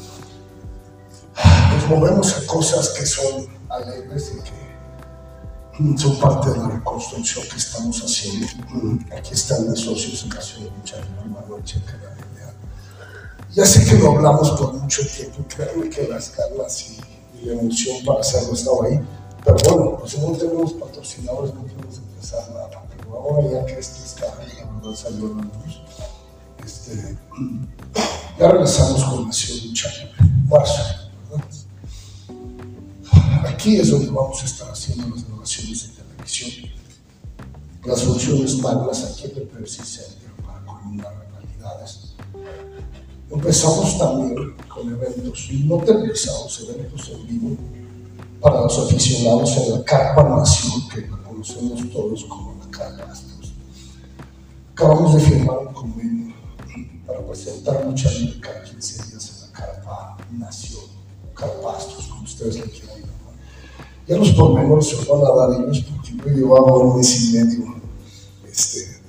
Nos 1.72 1.88
movemos 1.88 2.36
a 2.36 2.46
cosas 2.46 2.90
que 2.90 3.06
son 3.06 3.46
alegres 3.70 4.32
y 4.36 4.42
que 4.42 5.98
son 5.98 6.18
parte 6.20 6.50
de 6.50 6.58
la 6.58 6.68
reconstrucción 6.68 7.46
que 7.48 7.56
estamos 7.56 8.02
haciendo. 8.02 8.46
Aquí 9.16 9.32
están 9.32 9.70
mis 9.70 9.80
socios 9.80 10.22
en 10.24 10.28
Nación 10.30 10.64
de 10.64 10.70
Libre, 10.70 11.28
Manuel 11.30 11.64
Checa, 11.64 11.96
la 12.02 12.10
Biblia. 12.14 12.49
Ya 13.52 13.66
sé 13.66 13.84
que 13.84 13.96
lo 13.98 14.12
hablamos 14.12 14.50
por 14.52 14.72
mucho 14.74 15.02
tiempo, 15.06 15.44
créanme 15.48 15.90
que 15.90 16.06
las 16.06 16.36
ganas 16.36 16.86
y, 16.90 17.00
la 17.44 17.54
emoción 17.54 18.04
para 18.04 18.20
hacerlo 18.20 18.52
estaba 18.52 18.86
ahí. 18.86 19.00
Pero 19.44 19.56
bueno, 19.76 19.96
pues 19.98 20.18
no 20.18 20.32
tenemos 20.32 20.74
patrocinadores, 20.74 21.54
no 21.54 21.62
podemos 21.62 21.96
empezar 21.96 22.48
nada. 22.50 22.84
Pero 22.96 23.16
ahora 23.16 23.50
ya 23.50 23.66
que 23.66 23.80
esto 23.80 24.04
está, 24.04 24.26
verdad 24.36 24.94
salió 24.94 25.34
la 25.34 25.42
luz. 25.42 25.80
Este, 26.64 26.92
ya 28.38 28.52
regresamos 28.52 29.02
con 29.04 29.26
Nación 29.26 29.58
Lucha 29.66 29.88
Libre, 29.88 30.32
marzo, 30.48 30.82
¿verdad? 31.30 31.44
Aquí 33.48 33.76
es 33.76 33.90
donde 33.90 34.10
vamos 34.10 34.40
a 34.42 34.44
estar 34.44 34.70
haciendo 34.70 35.08
las 35.08 35.26
grabaciones 35.26 35.88
de 35.88 36.02
televisión, 36.02 36.70
las 37.84 38.02
funciones 38.02 38.58
magnas 38.58 39.04
aquí 39.04 39.24
en 39.24 39.38
el 39.38 39.48
Empezamos 43.30 43.96
también 43.96 44.56
con 44.68 44.92
eventos 44.92 45.48
no 45.64 45.78
televisados, 45.78 46.68
eventos 46.68 47.10
en 47.10 47.26
vivo 47.28 47.56
para 48.40 48.62
los 48.62 48.76
aficionados 48.76 49.56
en 49.56 49.70
la 49.70 49.84
Carpa 49.84 50.24
Nación, 50.24 50.88
que 50.88 51.02
la 51.02 51.16
conocemos 51.18 51.88
todos 51.92 52.24
como 52.24 52.56
la 52.58 52.68
Carpastos. 52.76 53.52
Acabamos 54.72 55.14
de 55.14 55.20
firmar 55.20 55.58
un 55.58 55.72
convenio 55.72 56.34
para 57.06 57.24
presentar 57.24 57.86
lucha 57.86 58.10
libre 58.10 58.40
cada 58.40 58.64
15 58.64 59.10
días 59.10 59.30
en 59.30 59.40
la 59.46 59.58
Carpa 59.58 60.16
Nación, 60.32 60.82
Carpastos, 61.32 62.08
como 62.08 62.24
ustedes 62.24 62.56
le 62.56 62.62
quieran 62.62 62.96
llamar. 62.96 63.36
Ya 64.08 64.16
los 64.16 64.30
pormenores 64.30 64.88
se 64.88 65.04
van 65.04 65.20
a 65.20 65.36
dar 65.36 65.62
ellos 65.62 65.84
porque 65.84 66.16
yo 66.16 66.36
llevaba 66.36 66.78
un 66.78 66.96
mes 66.96 67.22
y 67.22 67.36
medio 67.36 67.76
este, 68.44 69.00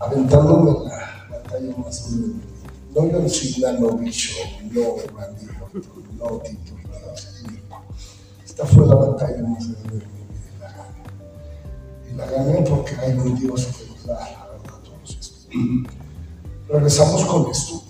aventándome 0.00 0.88
la 0.88 1.26
batalla 1.30 1.76
más 1.76 2.10
dura 2.10 2.45
de 3.02 3.18
mi 3.18 3.28
vida. 3.28 3.28
No 3.28 3.28
Cena, 3.28 3.72
no 3.72 4.10
Show, 4.10 4.36
no 4.72 4.96
no 6.18 6.42
Esta 8.44 8.66
fue 8.66 8.86
la 8.86 8.94
batalla 8.94 9.42
más 9.42 9.70
grande 9.70 9.98
de 9.98 10.06
mi 10.06 10.22
vida 10.22 10.50
y 10.54 10.58
la 10.60 10.68
gané. 10.72 11.02
Y 12.10 12.14
la 12.14 12.26
gané 12.26 12.62
porque 12.68 12.94
hay 12.96 13.12
un 13.12 13.38
Dios 13.38 13.66
que 13.66 13.86
nos 13.86 14.06
da 14.06 14.14
la 14.14 14.46
verdad 14.46 14.80
todos 14.82 15.10
estos. 15.10 15.48
Regresamos 16.68 17.24
con 17.26 17.50
esto. 17.50 17.82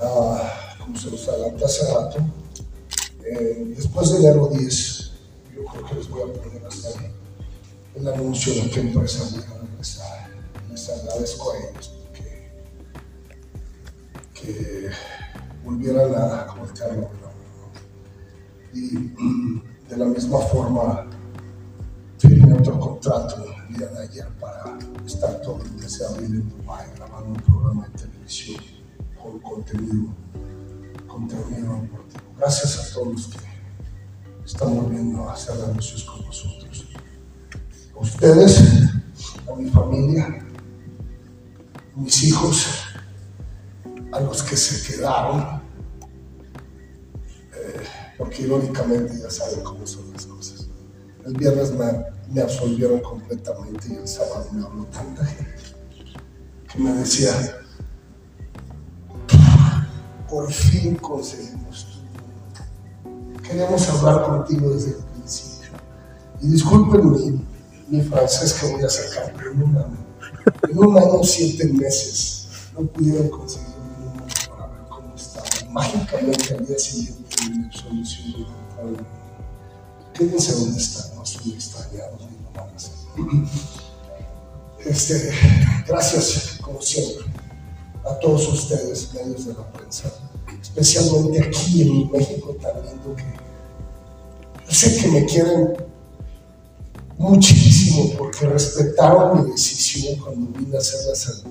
Ah, 0.00 0.76
como 0.78 0.96
se 0.96 1.10
los 1.10 1.28
adelanté 1.28 1.64
hace 1.64 1.92
rato, 1.92 2.18
eh, 3.24 3.72
después 3.76 4.12
de 4.12 4.18
enero 4.18 4.48
10, 4.52 5.12
yo 5.54 5.64
creo 5.64 5.86
que 5.86 5.94
les 5.94 6.08
voy 6.08 6.22
a 6.22 6.32
poner 6.32 6.66
hasta 6.66 6.88
ahí 6.88 7.10
el 7.94 8.06
anuncio 8.08 8.54
de 8.54 8.70
que 8.70 8.80
empresa 8.80 9.24
voy 9.32 9.42
a 9.42 9.62
regresar. 9.62 10.30
Les 10.70 10.88
agradezco 10.90 11.50
a 11.50 11.56
ellos 11.56 11.95
volvieran 15.66 16.14
a 16.14 16.54
voltear 16.54 16.96
la 16.96 17.08
Y 18.72 19.12
de 19.90 19.96
la 19.96 20.06
misma 20.06 20.38
forma, 20.38 21.06
firmé 22.18 22.54
otro 22.54 22.78
contrato 22.78 23.44
el 23.68 23.76
día 23.76 23.86
de 23.88 24.02
ayer 24.04 24.28
para 24.40 24.78
estar 25.04 25.40
todo 25.42 25.62
el 25.64 25.72
mes 25.72 25.98
de 25.98 26.06
abril 26.06 26.34
en 26.36 26.48
Dubái 26.50 26.86
grabando 26.96 27.30
un 27.30 27.36
programa 27.36 27.88
de 27.88 27.98
televisión 27.98 28.62
con 29.20 29.38
contenido, 29.40 30.08
contenido 31.06 31.74
deportivo. 31.82 32.22
Gracias 32.38 32.78
a 32.78 32.94
todos 32.94 33.08
los 33.08 33.26
que 33.26 33.38
están 34.44 34.76
volviendo 34.76 35.28
a 35.28 35.32
hacer 35.32 35.56
negocios 35.56 36.04
con 36.04 36.24
nosotros 36.24 36.86
a 37.96 38.00
ustedes, 38.00 38.60
a 39.50 39.56
mi 39.56 39.70
familia, 39.70 40.26
a 41.96 42.00
mis 42.00 42.22
hijos, 42.24 42.85
a 44.12 44.20
los 44.20 44.42
que 44.42 44.56
se 44.56 44.92
quedaron, 44.92 45.62
eh, 47.54 47.80
porque 48.18 48.42
irónicamente 48.42 49.18
ya 49.18 49.30
saben 49.30 49.62
cómo 49.62 49.86
son 49.86 50.12
las 50.12 50.26
cosas. 50.26 50.68
El 51.24 51.34
viernes 51.34 51.72
me, 51.72 51.86
me 52.32 52.42
absolvieron 52.42 53.00
completamente 53.00 53.88
y 53.88 53.96
el 53.96 54.08
sábado 54.08 54.46
me 54.52 54.64
habló 54.64 54.84
tanta 54.86 55.24
gente 55.24 55.62
que 56.72 56.78
me 56.78 56.92
decía, 56.92 57.32
por 60.28 60.52
fin 60.52 60.96
conseguimos 60.96 61.86
tu 61.86 61.96
Queríamos 63.42 63.88
hablar 63.88 64.24
contigo 64.24 64.70
desde 64.70 64.90
el 64.90 65.04
principio. 65.04 65.70
Y 66.42 66.48
disculpen 66.48 67.12
mi 67.12 67.46
mi 67.88 68.00
francés 68.02 68.54
que 68.54 68.72
voy 68.72 68.82
a 68.82 68.88
sacar 68.88 69.32
en 69.46 69.62
un 69.62 69.76
año. 69.76 70.06
En 70.68 70.78
un 70.78 70.98
año, 70.98 71.22
siete 71.22 71.66
meses, 71.66 72.48
no 72.74 72.86
pudieron 72.86 73.28
conseguir 73.28 73.65
Mágicamente 75.76 76.54
al 76.54 76.66
día 76.66 76.78
siguiente 76.78 77.36
mi 77.50 77.70
solución 77.70 78.28
encontrar 78.28 79.04
Quédense 80.14 80.54
donde 80.54 80.78
están, 80.78 81.14
no 81.16 81.26
son 81.26 81.52
extrañados 81.52 82.22
ni 82.30 82.38
lo 82.42 82.50
van 82.54 82.70
a. 82.70 82.76
Este, 84.88 85.34
gracias, 85.86 86.58
como 86.62 86.80
siempre, 86.80 87.26
a 88.06 88.18
todos 88.20 88.48
ustedes, 88.48 89.12
medios 89.12 89.44
de 89.44 89.52
la 89.52 89.70
prensa, 89.70 90.10
especialmente 90.62 91.42
aquí 91.42 91.82
en 91.82 92.10
México 92.10 92.56
yo 94.66 94.72
sé 94.72 94.96
que 94.96 95.08
me 95.08 95.26
quieren 95.26 95.76
muchísimo 97.18 98.14
porque 98.16 98.46
respetaron 98.46 99.44
mi 99.44 99.50
decisión 99.52 100.18
cuando 100.20 100.58
vine 100.58 100.74
a 100.74 100.80
hacer 100.80 101.00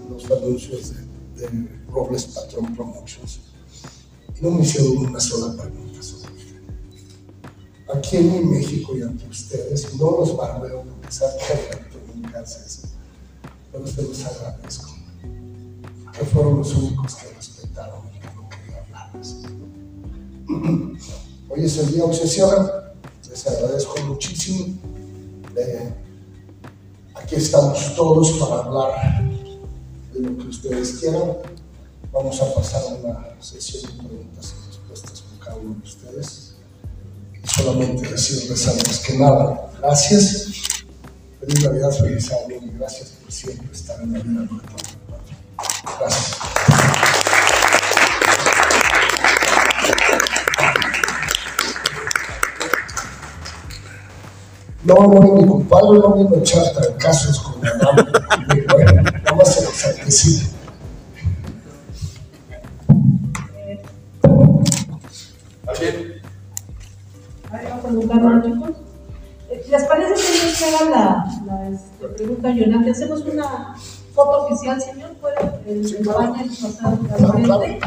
los 0.10 0.26
anuncios 0.32 0.94
de, 1.36 1.48
de, 1.48 1.86
Robles 1.92 2.26
Patron 2.26 2.76
Promotions 2.76 3.46
no 4.42 4.52
me 4.52 4.62
hicieron 4.62 4.98
una 4.98 5.20
sola 5.20 5.62
pregunta 5.62 6.02
sobre. 6.02 6.34
Aquí 7.94 8.18
en 8.18 8.52
México 8.52 8.96
y 8.98 9.02
ante 9.02 9.28
ustedes, 9.28 9.94
no 9.96 10.12
los 10.20 10.36
barbeo 10.36 10.84
porque 10.84 11.12
saben 11.12 11.38
que 11.38 12.14
nunca 12.14 12.40
hace 12.40 12.66
eso, 12.66 12.88
pero 13.72 13.88
se 13.88 14.02
los 14.02 14.26
agradezco, 14.26 14.96
que 16.18 16.26
fueron 16.26 16.58
los 16.58 16.74
únicos 16.76 17.16
que 17.16 17.28
respetaron 17.34 18.02
y 18.08 18.20
que 18.20 18.28
no 18.36 18.50
querían 18.50 18.84
hablarles. 18.86 19.36
Hoy 21.50 21.64
es 21.64 21.78
el 21.78 21.92
día, 21.92 22.04
cierra, 22.14 22.94
les 23.30 23.48
agradezco 23.48 23.96
muchísimo 24.08 24.86
aquí 27.14 27.36
estamos 27.36 27.96
todos 27.96 28.34
para 28.34 28.62
hablar 28.62 29.24
de 30.14 30.20
lo 30.20 30.38
que 30.38 30.48
ustedes 30.48 31.00
quieran. 31.00 31.38
Vamos 32.16 32.42
a 32.42 32.54
pasar 32.54 32.82
a 32.82 32.86
una 32.86 33.42
sesión 33.42 33.82
de 33.82 34.08
preguntas 34.08 34.54
y 34.54 34.68
respuestas 34.70 35.22
con 35.22 35.38
cada 35.38 35.58
uno 35.58 35.76
de 35.76 35.84
ustedes. 35.84 36.56
Solamente 37.44 38.10
decirles 38.10 38.66
antes 38.70 39.00
que 39.00 39.18
nada, 39.18 39.70
gracias. 39.82 40.48
Feliz 41.42 41.66
Navidad, 41.66 41.92
feliz 41.92 42.32
año 42.32 42.56
y 42.56 42.78
gracias 42.78 43.10
por 43.10 43.30
siempre 43.30 43.70
estar 43.70 44.02
en 44.02 44.14
la 44.14 44.20
vida 44.20 44.42
de 44.44 44.48
Gracias. 46.00 46.38
No, 54.86 54.96
no, 54.96 55.22
mi 55.36 55.48
compadre 55.48 56.00
no 56.00 56.14
vino 56.14 56.34
a 56.34 56.40
echar 56.40 56.96
casos 56.96 57.42
con 57.42 57.62
la 57.62 57.74
mamá. 57.74 58.08
bueno, 58.72 59.04
vamos 59.26 59.58
a 59.58 59.62
los 59.64 59.86
antecitos. 59.86 60.55
Pregunta, 72.56 72.66
Jonathan? 72.66 72.90
¿Hacemos 72.92 73.22
una 73.22 73.76
foto 74.14 74.46
oficial, 74.46 74.82
señor? 74.82 75.12
¿Puede 75.22 75.36
el, 75.68 75.88
sí, 75.88 75.96
claro. 76.02 76.20
baño 76.20 76.52
pasar 76.62 76.98
frente? 76.98 77.80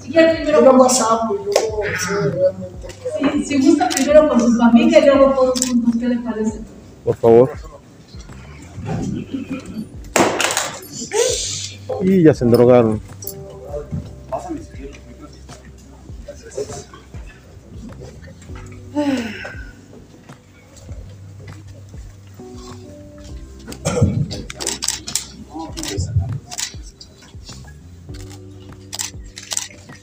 Si 0.00 0.10
quiere 0.10 0.34
primero. 0.34 0.64
Yo 0.64 0.70
hablo, 0.70 1.44
yo 1.44 1.52
sé 1.52 2.30
realmente 2.30 2.88
si, 3.32 3.44
si 3.44 3.66
gusta 3.66 3.88
primero 3.88 4.28
con 4.28 4.40
su 4.40 4.56
familia 4.56 4.98
y 4.98 5.06
luego 5.06 5.32
todos 5.32 5.60
juntos, 5.66 5.94
¿qué 5.98 6.08
le 6.08 6.18
parece? 6.18 6.60
Por 7.04 7.16
favor. 7.16 7.50
Y 12.02 12.22
ya 12.22 12.34
se 12.34 12.44
endrogaron. 12.44 13.00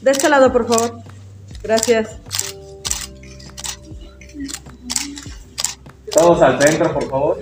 De 0.08 0.12
este 0.12 0.30
lado, 0.30 0.54
por 0.54 0.66
favor. 0.66 1.02
Gracias. 1.62 2.18
Todos 6.14 6.42
al 6.42 6.62
centro, 6.62 6.94
por 6.94 7.10
favor. 7.10 7.38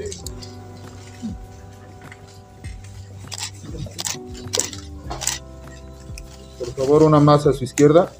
Por 6.58 6.74
favor, 6.76 7.04
una 7.04 7.20
más 7.20 7.46
a 7.46 7.54
su 7.54 7.64
izquierda. 7.64 8.12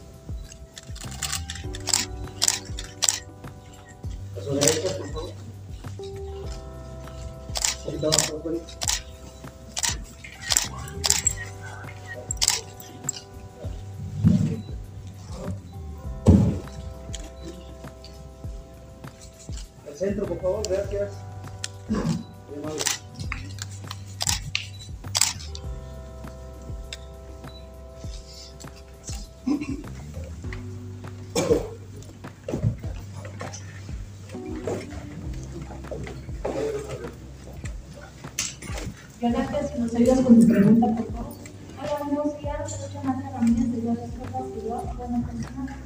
¿Nos 39.96 40.02
ayudas 40.02 40.26
con 40.26 40.42
tu 40.42 40.48
pregunta, 40.48 40.88
por 40.88 41.06
favor? 41.06 41.32
Hola, 41.80 42.00
buenos 42.04 42.42
días. 42.42 42.70
Soy 42.70 42.92
Samantha 42.92 43.30
Ramírez 43.30 43.72
de 43.72 43.80
Dios 43.80 43.98
Escopas 43.98 44.42
y 44.58 44.66
Dios. 44.66 44.82
Buena 44.98 45.26
persona. 45.26 45.78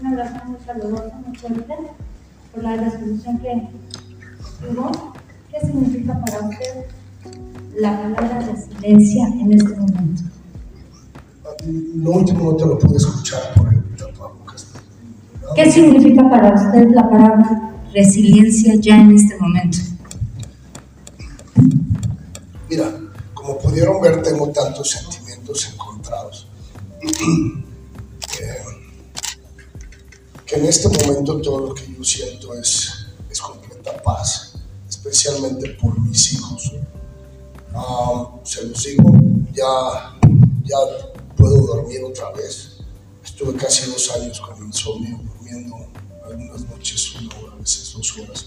Una 0.00 0.12
oración 0.12 0.50
muy 0.52 0.60
calurosa, 0.60 1.16
muy 1.26 1.36
fuerte 1.36 1.74
por 2.52 2.62
la 2.62 2.76
resolución 2.76 3.38
que 3.38 3.68
tuvo. 4.60 5.12
¿Qué 5.50 5.66
significa 5.66 6.12
para 6.24 6.48
usted 6.48 6.86
la 7.76 8.02
palabra 8.02 8.38
resiliencia 8.38 9.26
en 9.26 9.52
este 9.52 9.74
momento? 9.74 10.22
Lo 11.96 12.10
último 12.12 12.52
no 12.52 12.56
te 12.56 12.66
lo 12.66 12.78
pude 12.78 12.98
escuchar 12.98 13.52
por 13.56 13.74
el 13.74 13.82
tapabocas. 13.96 14.74
¿Qué 15.56 15.72
significa 15.72 16.30
para 16.30 16.54
usted 16.54 16.88
la 16.90 17.10
palabra 17.10 17.72
resiliencia 17.92 18.76
ya 18.76 19.00
en 19.00 19.10
este 19.10 19.36
momento? 19.40 19.78
Mira, 22.70 22.92
como 23.46 23.58
pudieron 23.58 24.00
ver, 24.00 24.15
tengo 24.26 24.48
tantos 24.50 24.90
sentimientos 24.90 25.68
encontrados. 25.72 26.46
Eh, 28.38 28.64
que 30.44 30.56
en 30.56 30.66
este 30.66 30.88
momento 30.88 31.40
todo 31.40 31.68
lo 31.68 31.74
que 31.74 31.90
yo 31.90 32.04
siento 32.04 32.52
es, 32.52 33.06
es 33.30 33.40
completa 33.40 34.02
paz, 34.02 34.56
especialmente 34.86 35.70
por 35.80 35.98
mis 35.98 36.34
hijos. 36.34 36.74
Ah, 37.72 38.30
se 38.44 38.66
los 38.66 38.82
digo, 38.82 39.10
ya, 39.54 40.18
ya 40.64 40.76
puedo 41.34 41.66
dormir 41.66 42.02
otra 42.04 42.30
vez. 42.32 42.76
Estuve 43.24 43.56
casi 43.56 43.90
dos 43.90 44.10
años 44.10 44.38
con 44.38 44.66
insomnio, 44.66 45.18
durmiendo 45.18 45.76
algunas 46.26 46.60
noches 46.68 47.14
una 47.14 47.34
hora, 47.36 47.52
a 47.54 47.56
veces 47.56 47.90
dos 47.94 48.18
horas. 48.18 48.46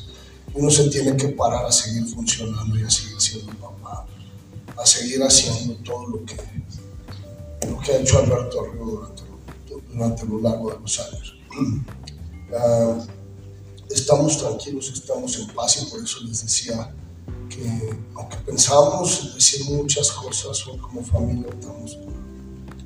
Uno 0.53 0.69
se 0.69 0.87
tiene 0.89 1.17
que 1.17 1.29
parar 1.29 1.65
a 1.65 1.71
seguir 1.71 2.05
funcionando 2.13 2.77
y 2.77 2.83
a 2.83 2.91
seguir 2.91 3.19
siendo 3.19 3.51
papá, 3.53 4.05
a 4.81 4.85
seguir 4.85 5.21
haciendo 5.23 5.75
todo 5.83 6.07
lo 6.07 6.25
que, 6.25 6.35
lo 7.67 7.79
que 7.79 7.91
ha 7.91 7.99
hecho 7.99 8.19
Alberto 8.19 8.63
Río 8.65 8.85
durante, 8.85 9.21
lo- 9.69 9.81
durante 9.93 10.25
lo 10.25 10.39
largo 10.41 10.71
de 10.71 10.79
los 10.79 10.99
años. 10.99 11.35
Ah, 12.51 13.05
estamos 13.91 14.39
tranquilos, 14.39 14.89
estamos 14.91 15.37
en 15.37 15.45
paz 15.53 15.83
y 15.83 15.85
por 15.85 16.03
eso 16.03 16.17
les 16.23 16.41
decía 16.41 16.91
que 17.47 17.95
aunque 18.15 18.37
pensábamos 18.37 19.35
decir 19.35 19.69
muchas 19.69 20.11
cosas 20.11 20.65
hoy 20.65 20.79
como 20.79 21.03
familia, 21.03 21.47
optamos 21.47 21.95
por 21.97 22.11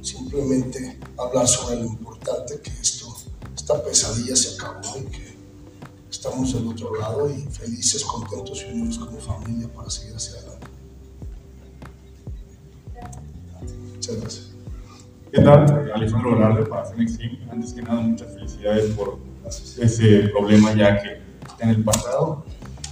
simplemente 0.06 1.00
hablar 1.18 1.48
sobre 1.48 1.78
lo 1.78 1.86
importante 1.86 2.60
que 2.60 2.72
esto, 2.72 3.16
esta 3.56 3.82
pesadilla 3.82 4.36
se 4.36 4.56
acabó 4.56 4.98
y 4.98 5.04
que 5.12 5.38
estamos 6.12 6.54
del 6.54 6.68
otro 6.68 6.94
lado 7.00 7.30
y 7.30 7.42
felices, 7.44 8.04
contentos 8.04 8.62
y 8.68 8.72
unidos 8.74 8.98
como 8.98 9.18
familia 9.20 9.72
para 9.74 9.90
seguir 9.90 10.14
hacia 10.14 10.34
adelante. 10.34 10.53
Muchas 14.04 14.20
gracias. 14.20 14.52
¿Qué 15.32 15.42
tal? 15.42 15.92
Alejandro 15.96 16.36
Velarde 16.36 16.66
para 16.66 16.92
Team. 16.92 17.40
Antes 17.50 17.72
que 17.72 17.82
nada, 17.84 18.02
muchas 18.02 18.34
felicidades 18.34 18.92
por 18.96 19.18
ese 19.80 20.28
problema 20.34 20.74
ya 20.74 21.02
que 21.02 21.22
está 21.48 21.64
en 21.64 21.70
el 21.70 21.84
pasado. 21.86 22.44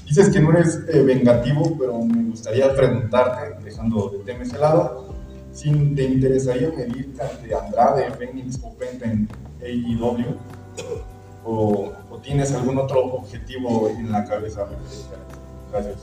Dices 0.06 0.30
que 0.30 0.40
no 0.40 0.52
eres 0.52 0.80
eh, 0.88 1.02
vengativo, 1.02 1.76
pero 1.78 2.00
me 2.00 2.30
gustaría 2.30 2.74
preguntarte, 2.74 3.62
dejando 3.62 4.08
de 4.08 4.20
tema 4.20 4.44
ese 4.44 4.58
lado, 4.58 5.14
si 5.52 5.70
te 5.96 6.04
interesaría 6.06 6.70
medirte 6.70 7.22
ante 7.22 7.56
Andrade, 7.56 8.10
Phoenix 8.12 8.58
o 8.64 8.74
Penta 8.76 9.04
en 9.04 9.28
AEW, 9.62 10.38
o, 11.44 11.92
o 12.10 12.18
tienes 12.20 12.54
algún 12.54 12.78
otro 12.78 13.04
objetivo 13.16 13.90
en 13.90 14.14
la 14.14 14.24
cabeza. 14.24 14.66
Gracias. 15.74 15.98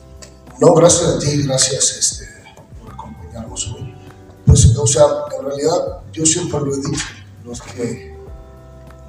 No, 0.61 0.75
gracias 0.75 1.17
a 1.17 1.19
ti, 1.19 1.45
gracias 1.47 1.97
este, 1.97 2.53
por 2.79 2.93
acompañarnos 2.93 3.73
hoy. 3.73 3.98
Pues, 4.49 4.65
o 4.79 4.87
sea, 4.87 5.05
en 5.39 5.45
realidad 5.45 6.01
yo 6.11 6.25
siempre 6.25 6.59
lo 6.59 6.73
he 6.73 6.79
dicho, 6.79 7.05
los 7.45 7.61
que 7.61 8.17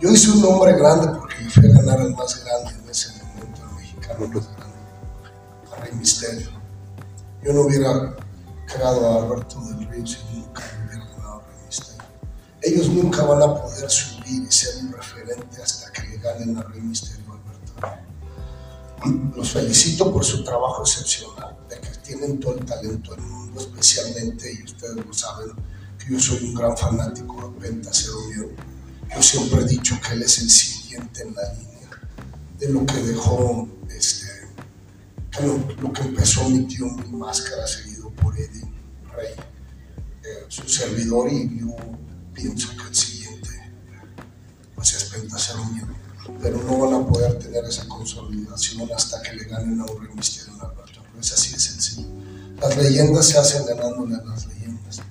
yo 0.01 0.11
hice 0.11 0.31
un 0.31 0.41
nombre 0.41 0.73
grande 0.73 1.17
porque 1.17 1.49
fui 1.49 1.65
a 1.71 1.75
ganar 1.75 2.01
al 2.01 2.13
más 2.13 2.43
grande 2.43 2.71
en 2.83 2.89
ese 2.89 3.13
momento, 3.23 3.61
al 3.63 3.75
mexicano 3.75 4.27
más 4.27 4.47
grande, 4.57 5.71
a 5.71 5.75
Rey 5.77 5.93
Misterio. 5.93 6.49
Yo 7.41 7.53
no 7.53 7.61
hubiera 7.61 8.17
creado 8.65 9.07
a 9.07 9.23
Alberto 9.23 9.61
del 9.61 9.87
Río 9.87 10.05
si 10.05 10.17
nunca 10.33 10.61
hubiera 10.85 11.05
ganado 11.05 11.37
a 11.37 11.47
Rey 11.47 11.65
Misterio. 11.65 12.03
Ellos 12.61 12.89
nunca 12.89 13.23
van 13.23 13.41
a 13.41 13.61
poder 13.61 13.89
subir 13.89 14.43
y 14.43 14.51
ser 14.51 14.83
un 14.83 14.91
referente 14.91 15.63
hasta 15.63 15.89
que 15.93 16.17
ganen 16.17 16.57
a 16.57 16.63
Rey 16.63 16.81
Misterio 16.81 17.23
Alberto. 17.31 17.73
Los 19.37 19.51
felicito 19.51 20.11
por 20.11 20.25
su 20.25 20.43
trabajo 20.43 20.81
excepcional, 20.81 21.55
de 21.69 21.79
que 21.79 21.89
tienen 22.03 22.41
todo 22.41 22.55
el 22.55 22.65
talento 22.65 23.15
del 23.15 23.21
mundo, 23.21 23.48
especialmente, 23.59 24.51
y 24.53 24.63
ustedes 24.63 24.95
lo 24.95 25.13
saben, 25.13 25.51
que 25.97 26.13
yo 26.13 26.19
soy 26.19 26.43
un 26.45 26.55
gran 26.55 26.75
fanático 26.77 27.49
de 27.49 27.59
Penta 27.59 27.89
Cero 27.93 28.17
Miedo. 28.29 28.49
Yo 29.15 29.21
siempre 29.21 29.61
he 29.61 29.65
dicho 29.65 29.99
que 30.01 30.13
él 30.13 30.23
es 30.23 30.39
el 30.39 30.49
siguiente 30.49 31.23
en 31.23 31.35
la 31.35 31.53
línea 31.53 31.89
de 32.59 32.69
lo 32.69 32.85
que 32.85 33.01
dejó, 33.01 33.67
este, 33.89 34.27
lo, 35.41 35.93
que 35.93 36.01
empezó 36.01 36.49
mi 36.49 36.65
tío 36.67 36.85
Mi 36.85 37.17
Máscara, 37.17 37.65
seguido 37.67 38.09
por 38.11 38.37
Eddie 38.37 38.71
Rey, 39.15 39.33
eh, 40.23 40.45
su 40.47 40.67
servidor, 40.67 41.31
y 41.31 41.59
yo 41.59 41.75
pienso 42.33 42.69
que 42.75 42.87
el 42.87 42.95
siguiente 42.95 43.49
pues 44.75 44.93
es 44.93 45.03
Penta 45.05 45.37
Cero 45.37 45.65
Miedo 45.73 45.99
pero 46.41 46.61
no 46.63 46.77
van 46.77 47.01
a 47.01 47.05
poder 47.05 47.39
tener 47.39 47.63
esa 47.65 47.87
consolidación 47.87 48.89
hasta 48.95 49.21
que 49.21 49.33
le 49.33 49.43
ganen 49.45 49.79
a 49.81 49.85
un 49.85 50.15
Misterio 50.15 50.53
en 50.55 50.61
Alberto. 50.61 51.01
Es 51.19 51.33
así 51.33 51.53
de 51.53 51.59
sencillo. 51.59 52.07
Las 52.61 52.77
leyendas 52.77 53.25
se 53.27 53.39
hacen 53.39 53.65
ganándole 53.65 54.15
a 54.15 54.23
las 54.25 54.47
leyendas. 54.47 55.01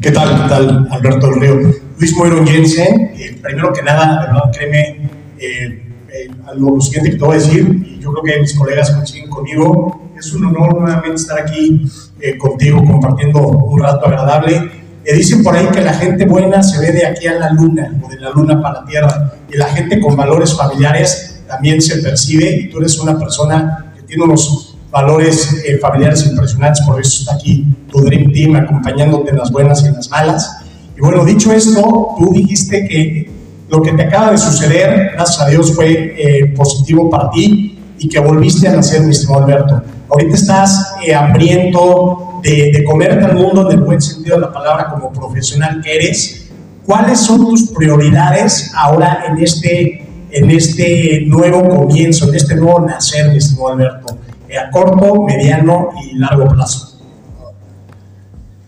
¿Qué 0.00 0.10
tal? 0.10 0.42
¿Qué 0.42 0.48
tal, 0.48 0.88
Alberto 0.90 1.26
del 1.28 1.40
Río? 1.40 1.74
Luis 1.98 2.16
Moiro 2.16 2.46
Jensen, 2.46 3.12
eh, 3.14 3.38
primero 3.42 3.72
que 3.72 3.82
nada, 3.82 4.22
de 4.22 4.26
verdad, 4.26 4.50
créeme, 4.52 5.10
eh, 5.38 5.92
eh, 6.08 6.30
lo 6.56 6.80
siguiente 6.80 7.10
que 7.10 7.16
te 7.16 7.24
voy 7.24 7.36
a 7.36 7.38
decir, 7.38 7.84
y 7.86 8.00
yo 8.00 8.12
creo 8.12 8.22
que 8.22 8.40
mis 8.40 8.54
colegas 8.54 8.90
coinciden 8.90 9.28
conmigo, 9.28 10.12
es 10.16 10.32
un 10.32 10.46
honor 10.46 10.80
nuevamente 10.80 11.16
estar 11.16 11.40
aquí 11.40 11.90
eh, 12.20 12.38
contigo 12.38 12.84
compartiendo 12.84 13.40
un 13.40 13.82
rato 13.82 14.06
agradable. 14.06 14.70
Eh, 15.04 15.14
dicen 15.14 15.42
por 15.42 15.56
ahí 15.56 15.66
que 15.68 15.80
la 15.80 15.94
gente 15.94 16.26
buena 16.26 16.62
se 16.62 16.80
ve 16.80 16.92
de 16.92 17.06
aquí 17.06 17.26
a 17.26 17.38
la 17.38 17.50
luna, 17.50 18.00
o 18.02 18.08
de 18.08 18.20
la 18.20 18.30
luna 18.30 18.60
para 18.60 18.80
la 18.80 18.86
tierra, 18.86 19.32
y 19.52 19.56
la 19.56 19.66
gente 19.66 19.98
con 20.00 20.16
valores 20.16 20.56
familiares 20.56 21.29
también 21.50 21.82
se 21.82 21.98
percibe, 21.98 22.60
y 22.60 22.70
tú 22.70 22.78
eres 22.78 22.98
una 22.98 23.18
persona 23.18 23.92
que 23.96 24.02
tiene 24.02 24.24
unos 24.24 24.76
valores 24.90 25.62
eh, 25.66 25.78
familiares 25.78 26.26
impresionantes, 26.26 26.84
por 26.86 27.00
eso 27.00 27.22
está 27.22 27.34
aquí 27.34 27.66
tu 27.90 28.00
Dream 28.00 28.32
Team 28.32 28.56
acompañándote 28.56 29.30
en 29.30 29.38
las 29.38 29.50
buenas 29.50 29.82
y 29.82 29.88
en 29.88 29.94
las 29.94 30.08
malas. 30.10 30.58
Y 30.96 31.00
bueno, 31.00 31.24
dicho 31.24 31.52
esto, 31.52 32.14
tú 32.18 32.30
dijiste 32.32 32.86
que 32.88 33.30
lo 33.68 33.82
que 33.82 33.92
te 33.92 34.02
acaba 34.02 34.32
de 34.32 34.38
suceder, 34.38 35.12
gracias 35.14 35.40
a 35.40 35.48
Dios, 35.48 35.74
fue 35.74 36.14
eh, 36.16 36.46
positivo 36.56 37.08
para 37.08 37.30
ti 37.30 37.78
y 37.98 38.08
que 38.08 38.18
volviste 38.18 38.66
a 38.68 38.76
nacer, 38.76 39.02
mi 39.02 39.10
estimado 39.10 39.44
Alberto. 39.44 39.82
Ahorita 40.08 40.34
estás 40.34 40.94
eh, 41.06 41.14
hambriento 41.14 42.40
de, 42.42 42.72
de 42.72 42.84
comerte 42.84 43.24
al 43.24 43.36
mundo 43.36 43.70
en 43.70 43.78
el 43.78 43.84
buen 43.84 44.00
sentido 44.00 44.36
de 44.36 44.42
la 44.42 44.52
palabra 44.52 44.88
como 44.88 45.12
profesional 45.12 45.80
que 45.82 45.94
eres. 45.94 46.48
¿Cuáles 46.84 47.20
son 47.20 47.46
tus 47.46 47.70
prioridades 47.70 48.72
ahora 48.74 49.24
en 49.28 49.38
este, 49.38 50.09
en 50.32 50.50
este 50.50 51.22
nuevo 51.26 51.68
comienzo, 51.68 52.28
en 52.28 52.34
este 52.34 52.56
nuevo 52.56 52.80
nacer, 52.80 53.30
mi 53.30 53.38
estimado 53.38 53.68
Alberto? 53.68 54.18
Eh, 54.48 54.58
a 54.58 54.70
corto, 54.70 55.22
mediano 55.22 55.90
y 56.04 56.16
largo 56.16 56.48
plazo. 56.48 56.98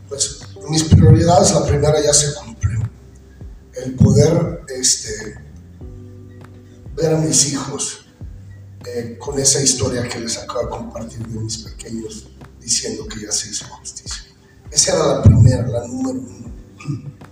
Pues 0.09 0.40
mis 0.68 0.85
prioridades, 0.85 1.53
la 1.55 1.66
primera 1.66 1.94
ya 2.03 2.12
se 2.12 2.35
cumplió. 2.35 2.81
El 3.85 3.94
poder 3.94 4.62
este, 4.79 5.35
ver 6.94 7.14
a 7.14 7.18
mis 7.18 7.53
hijos 7.53 8.07
eh, 8.87 9.16
con 9.18 9.38
esa 9.38 9.61
historia 9.61 10.09
que 10.09 10.20
les 10.20 10.38
acabo 10.38 10.62
de 10.62 10.68
compartir 10.68 11.27
de 11.27 11.40
mis 11.40 11.59
pequeños, 11.59 12.29
diciendo 12.61 13.07
que 13.07 13.22
ya 13.22 13.33
se 13.33 13.51
hizo 13.51 13.66
justicia. 13.66 14.25
Esa 14.70 14.94
era 14.94 15.07
la 15.16 15.22
primera, 15.22 15.66
la 15.66 15.87
número 15.87 16.20
uno. 16.20 16.53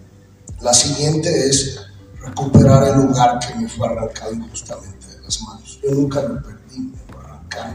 La 0.61 0.75
siguiente 0.75 1.49
es 1.49 1.81
recuperar 2.21 2.87
el 2.89 2.95
lugar 2.97 3.39
que 3.39 3.55
me 3.55 3.69
fue 3.69 3.87
arrancado 3.89 4.33
injustamente 4.33 5.07
de 5.07 5.23
las 5.23 5.41
manos. 5.43 5.79
Yo 5.83 5.91
nunca 5.93 6.23
lo 6.23 6.43
perdí, 6.43 6.81
me 6.81 6.97
fue 6.97 7.23
arrancado. 7.23 7.75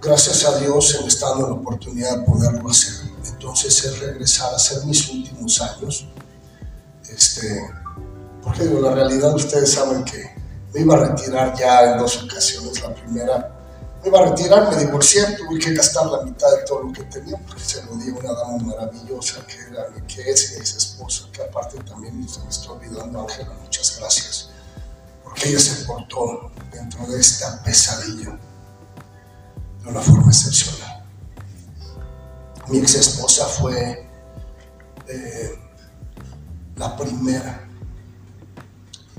Gracias 0.00 0.44
a 0.44 0.58
Dios 0.58 0.88
se 0.88 1.02
me 1.02 1.08
está 1.08 1.30
dando 1.30 1.48
la 1.48 1.54
oportunidad 1.54 2.18
de 2.18 2.24
poderlo 2.24 2.70
hacer. 2.70 3.08
Entonces 3.26 3.84
es 3.84 4.00
regresar 4.00 4.52
a 4.52 4.56
hacer 4.56 4.84
mis 4.86 5.08
últimos 5.10 5.60
años. 5.60 6.08
Este, 7.08 7.60
porque 8.42 8.64
digo, 8.64 8.80
la 8.80 8.94
realidad 8.94 9.34
ustedes 9.34 9.72
saben 9.72 10.04
que 10.04 10.36
me 10.72 10.80
iba 10.80 10.94
a 10.94 11.08
retirar 11.08 11.54
ya 11.58 11.92
en 11.92 11.98
dos 11.98 12.22
ocasiones. 12.22 12.80
La 12.82 12.94
primera, 12.94 13.57
me 13.57 13.57
iba 14.08 14.20
a 14.20 14.30
retirar, 14.30 14.70
me 14.70 14.76
divorcié, 14.76 15.36
tuve 15.36 15.58
que 15.58 15.74
gastar 15.74 16.06
la 16.06 16.22
mitad 16.22 16.50
de 16.56 16.64
todo 16.66 16.84
lo 16.84 16.92
que 16.92 17.04
tenía 17.04 17.36
porque 17.46 17.62
se 17.62 17.82
lo 17.84 17.94
di 17.96 18.10
a 18.10 18.14
una 18.14 18.32
dama 18.32 18.58
maravillosa 18.64 19.46
que, 19.46 19.58
era, 19.70 19.86
es 20.26 20.52
mi 20.52 20.58
ex 20.58 20.76
esposa, 20.76 21.28
que 21.32 21.42
aparte 21.42 21.78
también 21.84 22.28
se 22.28 22.40
me 22.40 22.48
está 22.48 22.72
olvidando, 22.72 23.20
Ángela, 23.20 23.52
muchas 23.62 23.98
gracias, 23.98 24.50
porque 25.22 25.50
ella 25.50 25.60
se 25.60 25.84
portó 25.84 26.50
dentro 26.72 27.06
de 27.06 27.20
esta 27.20 27.62
pesadilla. 27.62 28.38
de 29.84 29.90
una 29.90 30.00
forma 30.00 30.28
excepcional. 30.28 31.04
Mi 32.68 32.78
ex 32.78 32.94
esposa 32.94 33.46
fue 33.46 34.06
eh, 35.06 35.58
la 36.76 36.96
primera, 36.96 37.68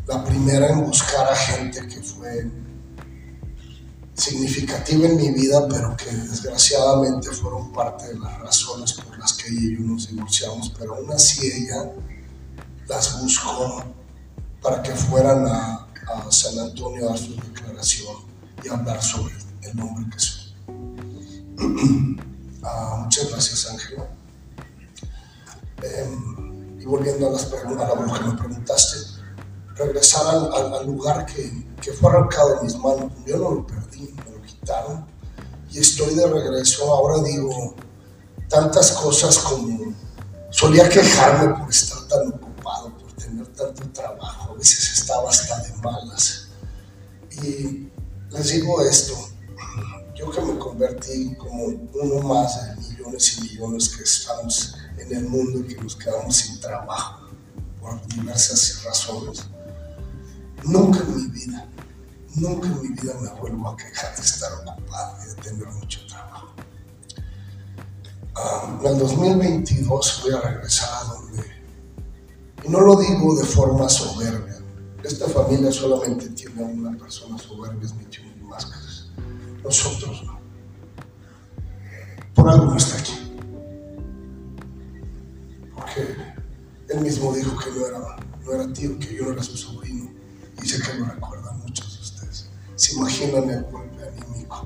la 0.06 0.24
primera 0.24 0.70
en 0.70 0.86
buscar 0.86 1.32
a 1.32 1.36
gente 1.36 1.88
que 1.88 2.02
fue 2.02 2.50
significativa 4.20 5.08
en 5.08 5.18
mi 5.18 5.32
vida, 5.32 5.68
pero 5.70 5.96
que 5.98 6.06
desgraciadamente 6.12 7.30
fueron 7.32 7.72
parte 7.72 8.08
de 8.10 8.20
las 8.20 8.38
razones 8.40 8.94
por 8.94 9.18
las 9.18 9.34
que 9.34 9.50
ella 9.50 9.62
y 9.62 9.76
yo 9.76 9.82
nos 9.82 10.08
divorciamos, 10.10 10.74
pero 10.78 10.96
aún 10.96 11.12
así 11.12 11.46
ella 11.48 11.92
las 12.88 13.22
buscó 13.22 13.84
para 14.62 14.82
que 14.84 14.92
fueran 14.92 15.46
a, 15.48 15.88
a 16.08 16.32
San 16.32 16.58
Antonio 16.60 17.06
a 17.06 17.10
dar 17.12 17.18
su 17.20 17.36
declaración 17.36 18.16
y 18.64 18.70
hablar 18.70 19.02
sobre 19.02 19.36
el 19.62 19.80
hombre 19.80 20.06
que 20.12 20.20
soy. 20.20 20.40
Ah, 22.62 23.04
muchas 23.06 23.30
gracias, 23.32 23.68
Ángela. 23.72 24.06
Em, 25.82 26.82
y 26.82 26.86
volviendo 26.86 27.28
a, 27.30 27.32
las 27.32 27.46
preguntas, 27.46 27.90
a 27.90 28.20
que 28.20 28.26
me 28.26 28.34
preguntaste, 28.38 28.98
regresar 29.76 30.28
al, 30.28 30.52
al- 30.54 30.74
al 30.74 30.86
lugar 30.86 31.26
que, 31.26 31.66
que 31.82 31.94
fue 31.94 32.10
arrancado 32.12 32.58
de 32.58 32.64
mis 32.64 32.76
manos. 32.76 33.14
Yo 33.26 33.38
no 33.38 33.52
lo 33.52 33.66
perdí, 33.66 33.89
me 34.02 34.32
lo 34.32 34.42
quitaron. 34.42 35.06
Y 35.72 35.80
estoy 35.80 36.16
de 36.16 36.28
regreso. 36.28 36.92
Ahora 36.94 37.24
digo 37.24 37.76
tantas 38.48 38.92
cosas 38.94 39.38
como 39.38 39.94
solía 40.50 40.90
quejarme 40.90 41.56
por 41.60 41.70
estar 41.70 42.08
tan 42.08 42.30
ocupado, 42.30 42.98
por 42.98 43.14
tener 43.14 43.48
tanto 43.48 43.88
trabajo. 43.92 44.54
A 44.54 44.56
veces 44.56 45.00
estaba 45.00 45.30
hasta 45.30 45.60
de 45.62 45.74
malas. 45.78 46.48
Y 47.44 47.90
les 48.32 48.52
digo 48.52 48.82
esto, 48.82 49.14
yo 50.16 50.30
que 50.32 50.42
me 50.42 50.58
convertí 50.58 51.36
como 51.36 51.66
uno 51.66 52.28
más 52.28 52.76
de 52.76 52.76
millones 52.82 53.38
y 53.38 53.42
millones 53.42 53.90
que 53.90 54.04
estamos 54.04 54.76
en 54.98 55.16
el 55.16 55.30
mundo 55.30 55.60
y 55.60 55.74
que 55.74 55.82
nos 55.82 55.96
quedamos 55.96 56.36
sin 56.36 56.60
trabajo 56.60 57.30
por 57.80 58.06
diversas 58.08 58.84
razones. 58.84 59.46
Nunca 60.64 61.00
en 61.00 61.16
mi 61.16 61.28
vida, 61.28 61.68
nunca 62.36 62.68
en 62.68 62.82
mi 62.82 62.90
vida 62.90 63.14
me 63.22 63.30
vuelvo 63.40 63.70
a 63.70 63.78
quejar 63.78 64.16
de 64.16 64.22
estar 64.22 64.52
ocupado 64.54 65.18
y 65.24 65.30
de 65.30 65.36
tener 65.42 65.68
mucho 65.68 66.06
trabajo. 66.08 66.54
Ah, 68.36 68.80
en 68.82 68.88
el 68.88 69.00
2022 69.00 70.22
voy 70.24 70.34
a 70.34 70.42
regresar 70.42 70.90
a 70.94 71.04
donde, 71.10 71.44
y 72.64 72.70
no 72.70 72.82
lo 72.82 72.96
digo 72.96 73.36
de 73.36 73.46
forma 73.46 73.90
soberbia, 73.90 74.60
esta 75.04 75.28
familia 75.28 75.72
solamente 75.72 76.30
tiene 76.30 76.64
una 76.64 76.98
persona 76.98 77.38
soberbia, 77.38 77.86
es 77.86 77.96
mi 77.96 78.06
tío 78.06 78.30
Máscaras. 78.50 79.08
Nosotros 79.64 80.24
no. 80.26 80.40
Por 82.34 82.50
algo 82.50 82.66
no 82.66 82.78
está 82.78 82.98
aquí. 82.98 83.14
Porque 85.76 86.16
él 86.90 87.02
mismo 87.02 87.34
dijo 87.34 87.56
que 87.58 87.72
no 87.72 87.86
era, 87.86 88.00
no 88.44 88.52
era 88.52 88.74
tío, 88.74 88.98
que 88.98 89.16
yo 89.16 89.26
no 89.26 89.34
era 89.34 89.44
su 89.44 89.56
sobrino. 89.56 90.12
Y 90.62 90.68
sé 90.68 90.82
que 90.82 90.98
lo 90.98 91.06
ustedes. 91.06 91.39
Se 92.80 92.94
imaginan 92.94 93.50
el 93.50 93.64
golpe 93.66 94.02
anímico, 94.08 94.66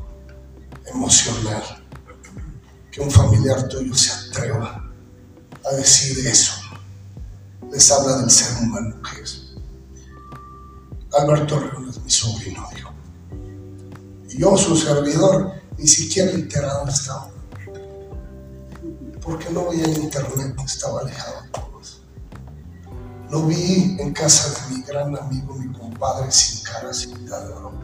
emocional, 0.85 1.63
que 2.91 3.01
un 3.01 3.09
familiar 3.09 3.67
tuyo 3.67 3.91
se 3.95 4.11
atreva 4.11 4.87
a 5.65 5.71
decir 5.73 6.27
eso. 6.27 6.53
Les 7.71 7.91
habla 7.91 8.17
del 8.17 8.29
ser 8.29 8.55
humano 8.61 9.01
que 9.01 9.19
es. 9.19 9.55
Alberto 11.17 11.59
León 11.59 11.89
es 11.89 12.03
mi 12.03 12.11
sobrino, 12.11 12.69
dijo. 12.75 12.91
Y 14.29 14.37
yo, 14.37 14.55
su 14.57 14.77
servidor, 14.77 15.53
ni 15.79 15.87
siquiera 15.87 16.33
enterado 16.33 16.87
estaba. 16.87 17.31
Porque 19.23 19.49
no 19.49 19.69
veía 19.69 19.85
en 19.85 20.03
internet, 20.03 20.55
estaba 20.63 20.99
alejado 21.01 21.41
de 21.41 21.49
todos. 21.49 22.03
Lo 23.31 23.47
vi 23.47 23.97
en 23.99 24.13
casa 24.13 24.53
de 24.53 24.75
mi 24.75 24.83
gran 24.83 25.17
amigo, 25.17 25.55
mi 25.55 25.75
compadre, 25.75 26.31
sin 26.31 26.63
cara, 26.63 26.93
sin 26.93 27.27
oro. 27.27 27.82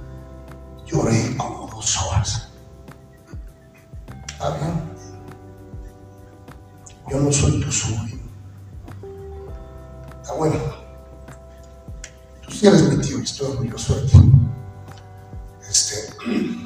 Lloré 0.89 1.37
como 1.37 1.67
dos 1.67 2.01
horas. 2.01 2.49
¿Está 4.27 4.57
bien? 4.57 4.89
Yo 7.09 7.19
no 7.19 7.31
soy 7.31 7.61
tu 7.61 7.71
sobrino. 7.71 8.23
Está 10.21 10.33
bueno. 10.33 10.55
Tú 12.41 12.51
sí 12.51 12.67
eres 12.67 12.81
mi 12.83 12.97
tío 13.03 13.19
y 13.19 13.23
estoy 13.23 13.51
orgulloso 13.51 13.95
de 13.95 14.07
ti. 14.07 14.31
Este, 15.69 15.95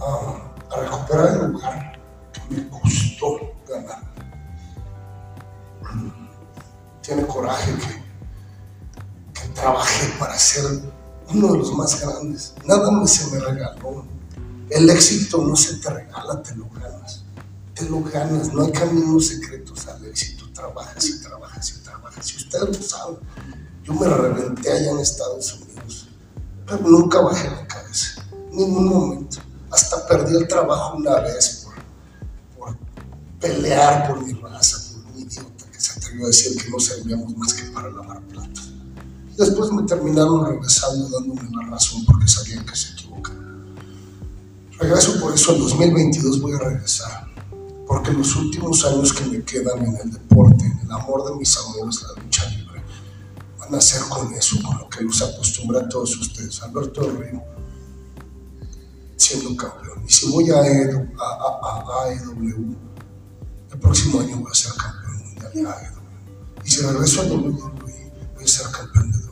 ah, 0.00 0.52
a 0.72 0.80
recuperar 0.80 1.28
el 1.28 1.52
lugar 1.52 2.00
que 2.32 2.54
me 2.56 2.68
costó 2.68 3.38
ganar. 3.68 4.02
Tiene 7.02 7.24
coraje 7.24 7.72
que, 7.74 9.40
que 9.40 9.48
trabajé 9.54 10.18
para 10.18 10.36
ser 10.36 10.97
uno 11.32 11.52
de 11.52 11.58
los 11.58 11.72
más 11.74 12.00
grandes. 12.00 12.54
Nada 12.64 12.90
más 12.90 13.10
se 13.10 13.30
me 13.30 13.40
regaló. 13.40 14.04
El 14.70 14.90
éxito 14.90 15.42
no 15.44 15.56
se 15.56 15.76
te 15.76 15.90
regala, 15.90 16.42
te 16.42 16.54
lo 16.56 16.68
ganas. 16.70 17.24
Te 17.74 17.88
lo 17.88 18.02
ganas. 18.02 18.52
No 18.52 18.64
hay 18.64 18.72
caminos 18.72 19.28
secretos 19.28 19.86
al 19.88 20.04
éxito. 20.06 20.50
Trabajas 20.52 21.06
y 21.06 21.20
trabajas 21.20 21.70
y 21.70 21.82
trabajas. 21.82 22.32
Y 22.32 22.36
ustedes 22.36 22.76
lo 22.76 22.82
saben. 22.82 23.18
Yo 23.84 23.94
me 23.94 24.06
reventé 24.08 24.70
allá 24.70 24.90
en 24.90 24.98
Estados 24.98 25.54
Unidos 25.54 25.68
pero 26.68 26.86
nunca 26.86 27.20
bajé 27.20 27.48
la 27.50 27.66
cabeza, 27.66 28.22
ningún 28.52 28.88
momento. 28.88 29.38
Hasta 29.70 30.06
perdí 30.06 30.36
el 30.36 30.46
trabajo 30.46 30.96
una 30.96 31.20
vez 31.20 31.64
por, 31.64 31.74
por 32.58 32.78
pelear 33.40 34.08
por 34.08 34.22
mi 34.24 34.34
raza, 34.34 34.76
por 34.92 35.12
un 35.12 35.18
idiota 35.18 35.64
que 35.72 35.80
se 35.80 35.98
atrevió 35.98 36.24
a 36.24 36.28
decir 36.28 36.62
que 36.62 36.70
no 36.70 36.78
servíamos 36.78 37.36
más 37.36 37.54
que 37.54 37.64
para 37.70 37.90
lavar 37.90 38.20
platos. 38.22 38.74
Después 39.38 39.70
me 39.70 39.84
terminaron 39.84 40.44
regresando 40.44 41.08
dándome 41.10 41.48
la 41.52 41.70
razón 41.70 42.04
porque 42.04 42.26
sabían 42.26 42.66
que 42.66 42.74
se 42.74 42.92
equivocaban. 42.92 43.72
Regreso 44.80 45.20
por 45.20 45.32
eso 45.32 45.54
en 45.54 45.60
2022 45.60 46.40
voy 46.40 46.54
a 46.54 46.58
regresar, 46.58 47.28
porque 47.86 48.12
los 48.12 48.34
últimos 48.34 48.84
años 48.84 49.12
que 49.12 49.24
me 49.26 49.44
quedan 49.44 49.78
en 49.86 49.96
el 49.96 50.10
deporte, 50.10 50.64
en 50.64 50.80
el 50.80 50.90
amor 50.90 51.24
de 51.24 51.36
mis 51.36 51.56
amores, 51.56 52.02
la 52.02 52.20
lucha 52.20 52.48
libre, 52.50 52.82
van 53.60 53.76
a 53.76 53.78
hacer 53.78 54.02
con 54.08 54.32
eso, 54.34 54.60
con 54.60 54.76
lo 54.76 54.88
que 54.88 55.04
los 55.04 55.22
acostumbra 55.22 55.82
a 55.82 55.88
todos 55.88 56.16
ustedes. 56.16 56.60
Alberto 56.60 57.02
del 57.02 57.40
siendo 59.16 59.56
campeón. 59.56 60.02
Y 60.04 60.12
si 60.12 60.32
voy 60.32 60.50
a, 60.50 60.66
EW, 60.66 61.12
a, 61.16 62.04
a, 62.04 62.04
AEW, 62.06 62.76
el 63.70 63.78
próximo 63.78 64.20
año 64.20 64.38
voy 64.38 64.50
a 64.50 64.54
ser 64.54 64.72
campeón 64.72 65.16
mundial 65.26 65.52
de 65.54 65.60
AEW. 65.60 65.98
Y 66.64 66.70
si 66.70 66.82
regreso 66.82 67.22
a 67.22 67.24
WWE, 67.24 68.12
voy 68.34 68.44
a 68.44 68.48
ser 68.48 68.66
campeón 68.72 69.12
de 69.12 69.27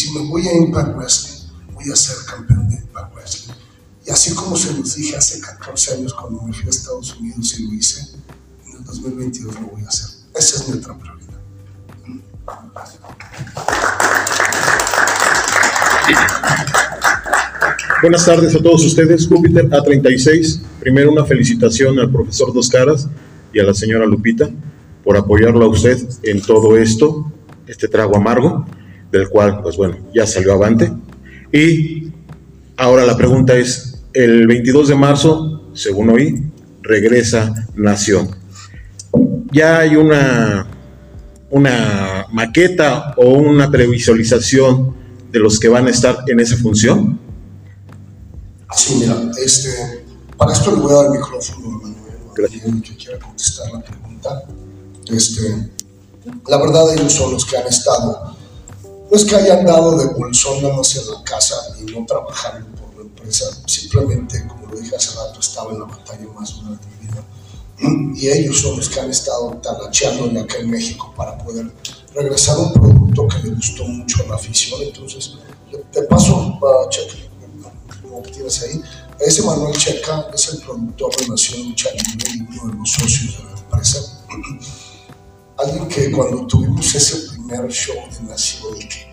si 0.00 0.10
me 0.12 0.20
voy 0.20 0.48
a 0.48 0.56
Impact 0.56 0.96
Wrestling, 0.96 1.50
voy 1.74 1.92
a 1.92 1.96
ser 1.96 2.16
campeón 2.24 2.70
de 2.70 2.76
Impact 2.76 3.14
Wrestling. 3.14 3.54
Y 4.06 4.10
así 4.10 4.34
como 4.34 4.56
se 4.56 4.72
los 4.72 4.94
dije 4.94 5.14
hace 5.14 5.40
14 5.40 5.94
años 5.96 6.14
cuando 6.14 6.40
me 6.40 6.54
fui 6.54 6.66
a 6.66 6.70
Estados 6.70 7.14
Unidos 7.20 7.58
y 7.58 7.66
lo 7.66 7.74
hice, 7.74 8.00
en 8.66 8.78
el 8.78 8.84
2022 8.84 9.60
lo 9.60 9.66
voy 9.66 9.82
a 9.84 9.88
hacer. 9.88 10.08
Esa 10.34 10.56
es 10.56 10.70
otra 10.70 10.96
prioridad. 10.98 11.20
Buenas 18.00 18.24
tardes 18.24 18.54
a 18.54 18.62
todos 18.62 18.82
ustedes. 18.86 19.28
Júpiter 19.28 19.68
A36. 19.68 20.62
Primero 20.80 21.12
una 21.12 21.26
felicitación 21.26 21.98
al 21.98 22.10
profesor 22.10 22.54
Dos 22.54 22.70
Caras 22.70 23.06
y 23.52 23.58
a 23.58 23.64
la 23.64 23.74
señora 23.74 24.06
Lupita 24.06 24.48
por 25.04 25.18
apoyarlo 25.18 25.66
a 25.66 25.68
usted 25.68 25.98
en 26.22 26.40
todo 26.40 26.78
esto, 26.78 27.30
este 27.66 27.88
trago 27.88 28.16
amargo, 28.16 28.66
del 29.10 29.28
cual, 29.28 29.60
pues 29.62 29.76
bueno, 29.76 29.98
ya 30.14 30.26
salió 30.26 30.54
avante. 30.54 30.92
Y 31.52 32.12
ahora 32.76 33.04
la 33.04 33.16
pregunta 33.16 33.56
es, 33.56 34.02
el 34.12 34.46
22 34.46 34.88
de 34.88 34.94
marzo, 34.94 35.70
según 35.74 36.10
oí, 36.10 36.42
regresa 36.82 37.52
Nación. 37.74 38.36
Ya 39.52 39.78
hay 39.78 39.96
una, 39.96 40.66
una 41.50 42.26
maqueta 42.32 43.14
o 43.16 43.30
una 43.34 43.70
previsualización 43.70 44.94
de 45.30 45.38
los 45.38 45.58
que 45.58 45.68
van 45.68 45.86
a 45.86 45.90
estar 45.90 46.18
en 46.26 46.40
esa 46.40 46.56
función. 46.56 47.18
Sí, 48.74 48.96
mira, 49.00 49.16
este, 49.42 49.70
para 50.36 50.52
esto 50.52 50.74
le 50.74 50.80
voy 50.80 50.92
a 50.92 50.94
dar 50.96 51.06
el 51.06 51.12
micrófono 51.12 51.66
a 51.66 51.70
Manuel, 51.70 51.94
Gracias. 52.34 52.64
alguien 52.64 52.82
que 52.82 52.96
quiera 52.96 53.18
contestar 53.18 53.72
la 53.72 53.80
pregunta. 53.80 54.42
Este, 55.12 55.70
la 56.48 56.56
verdad 56.58 56.94
ellos 56.94 57.12
son 57.12 57.32
los 57.32 57.44
que 57.44 57.56
han 57.56 57.66
estado, 57.66 58.36
no 59.10 59.16
es 59.16 59.24
que 59.24 59.34
hayan 59.34 59.64
dado 59.64 59.96
de 59.98 60.06
bolsón 60.14 60.62
nada 60.62 60.76
más 60.76 60.94
en 60.94 61.10
la 61.10 61.22
casa 61.24 61.56
y 61.80 61.90
no 61.90 62.06
trabajando 62.06 62.68
por 62.76 62.94
la 62.94 63.02
empresa, 63.02 63.44
simplemente, 63.66 64.46
como 64.46 64.66
lo 64.66 64.78
dije 64.78 64.94
hace 64.94 65.16
rato, 65.16 65.40
estaba 65.40 65.72
en 65.72 65.80
la 65.80 65.86
batalla 65.86 66.26
más 66.38 66.54
dura 66.60 66.78
de 66.78 66.86
mi 66.86 67.06
vida. 67.06 67.24
Y 68.14 68.28
ellos 68.28 68.60
son 68.60 68.76
los 68.76 68.88
que 68.88 69.00
han 69.00 69.10
estado 69.10 69.50
talacheándole 69.62 70.40
acá 70.40 70.58
en 70.58 70.70
México 70.70 71.12
para 71.16 71.36
poder 71.38 71.72
regresar 72.14 72.56
a 72.56 72.60
un 72.60 72.72
producto 72.72 73.26
que 73.26 73.48
le 73.48 73.54
gustó 73.54 73.84
mucho 73.84 74.22
a 74.22 74.28
la 74.28 74.34
afición. 74.36 74.80
Entonces, 74.82 75.34
te 75.90 76.02
paso, 76.02 76.58
check, 76.90 77.10
no, 77.56 77.72
como 78.02 78.22
tienes 78.22 78.62
ahí. 78.62 78.80
Ese 79.18 79.42
Manuel 79.42 79.76
Checa 79.76 80.28
es 80.32 80.48
el 80.48 80.60
productor 80.60 81.14
de 81.16 81.28
Nación 81.28 81.68
Lucha 81.68 81.90
Libre 81.90 82.30
y 82.32 82.58
uno 82.58 82.72
de 82.72 82.78
los 82.78 82.90
socios 82.90 83.38
de 83.38 83.44
la 83.44 83.58
empresa. 83.58 84.24
Alguien 85.58 85.88
que 85.88 86.10
cuando 86.12 86.46
tuvimos 86.46 86.94
ese 86.94 87.39
primer 87.50 87.70
show 87.70 87.96
de 88.12 88.28
Nación, 88.28 88.76
y 88.78 88.88
que, 88.88 89.06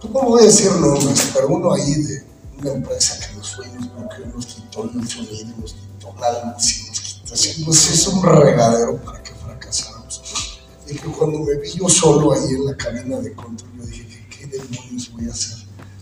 pues 0.00 0.12
no 0.12 0.22
voy 0.22 0.42
a 0.42 0.46
decir 0.46 0.70
nombres, 0.72 1.30
pero 1.34 1.48
uno 1.48 1.72
ahí 1.72 1.94
de 1.94 2.24
una 2.60 2.72
empresa 2.72 3.18
que 3.18 3.32
y 3.32 4.36
nos 4.36 4.46
quitó 4.46 4.84
el 4.84 5.08
sonido, 5.08 5.56
nos 5.58 5.72
quitó 5.72 6.14
la 6.20 6.44
nos 6.44 6.66
quitó, 6.66 7.66
nos 7.66 8.06
un 8.08 8.22
regadero 8.22 8.96
para 8.98 9.22
que 9.22 9.32
fracasáramos. 9.32 10.60
Y 10.86 10.94
que 10.94 11.08
cuando 11.08 11.38
me 11.40 11.56
vi 11.56 11.72
yo 11.72 11.88
solo 11.88 12.32
ahí 12.32 12.50
en 12.50 12.66
la 12.66 12.76
cabina 12.76 13.18
de 13.18 13.32
control, 13.34 13.70
yo 13.78 13.86
dije, 13.86 14.26
¿qué, 14.28 14.38
qué 14.38 14.58
demonios 14.58 15.12
voy 15.12 15.26
a 15.26 15.30
hacer? 15.30 15.58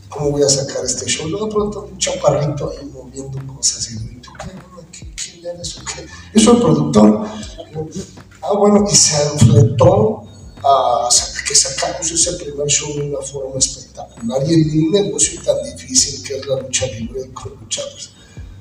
¿Cómo 0.09 0.31
voy 0.31 0.43
a 0.43 0.49
sacar 0.49 0.85
este 0.85 1.07
show? 1.07 1.29
Luego 1.29 1.47
de 1.47 1.53
pronto 1.53 1.89
un 1.93 1.99
chaparrito 1.99 2.71
ahí 2.71 2.87
moviendo 2.87 3.55
cosas 3.55 3.91
y 3.91 3.95
yo, 3.95 4.21
¿tú 4.23 4.31
qué, 4.41 4.51
qué, 4.91 5.15
qué? 5.15 5.41
¿Qué? 6.33 6.45
Productor. 6.45 7.29
Ah, 8.41 8.53
bueno, 8.57 8.85
y 8.91 8.95
se 8.95 9.23
enfrentó 9.33 10.28
que 11.47 11.55
sacamos 11.55 12.11
ese 12.11 12.33
primer 12.35 12.67
show 12.67 12.95
de 12.95 13.09
una 13.09 13.21
forma 13.21 13.59
espectacular 13.59 14.43
y 14.47 14.55
en 14.55 14.85
un 14.85 14.91
negocio 14.93 15.41
tan 15.43 15.57
difícil 15.65 16.23
que 16.23 16.39
es 16.39 16.47
la 16.47 16.61
lucha 16.61 16.87
libre 16.87 17.31
con 17.33 17.55
luchadores. 17.61 18.11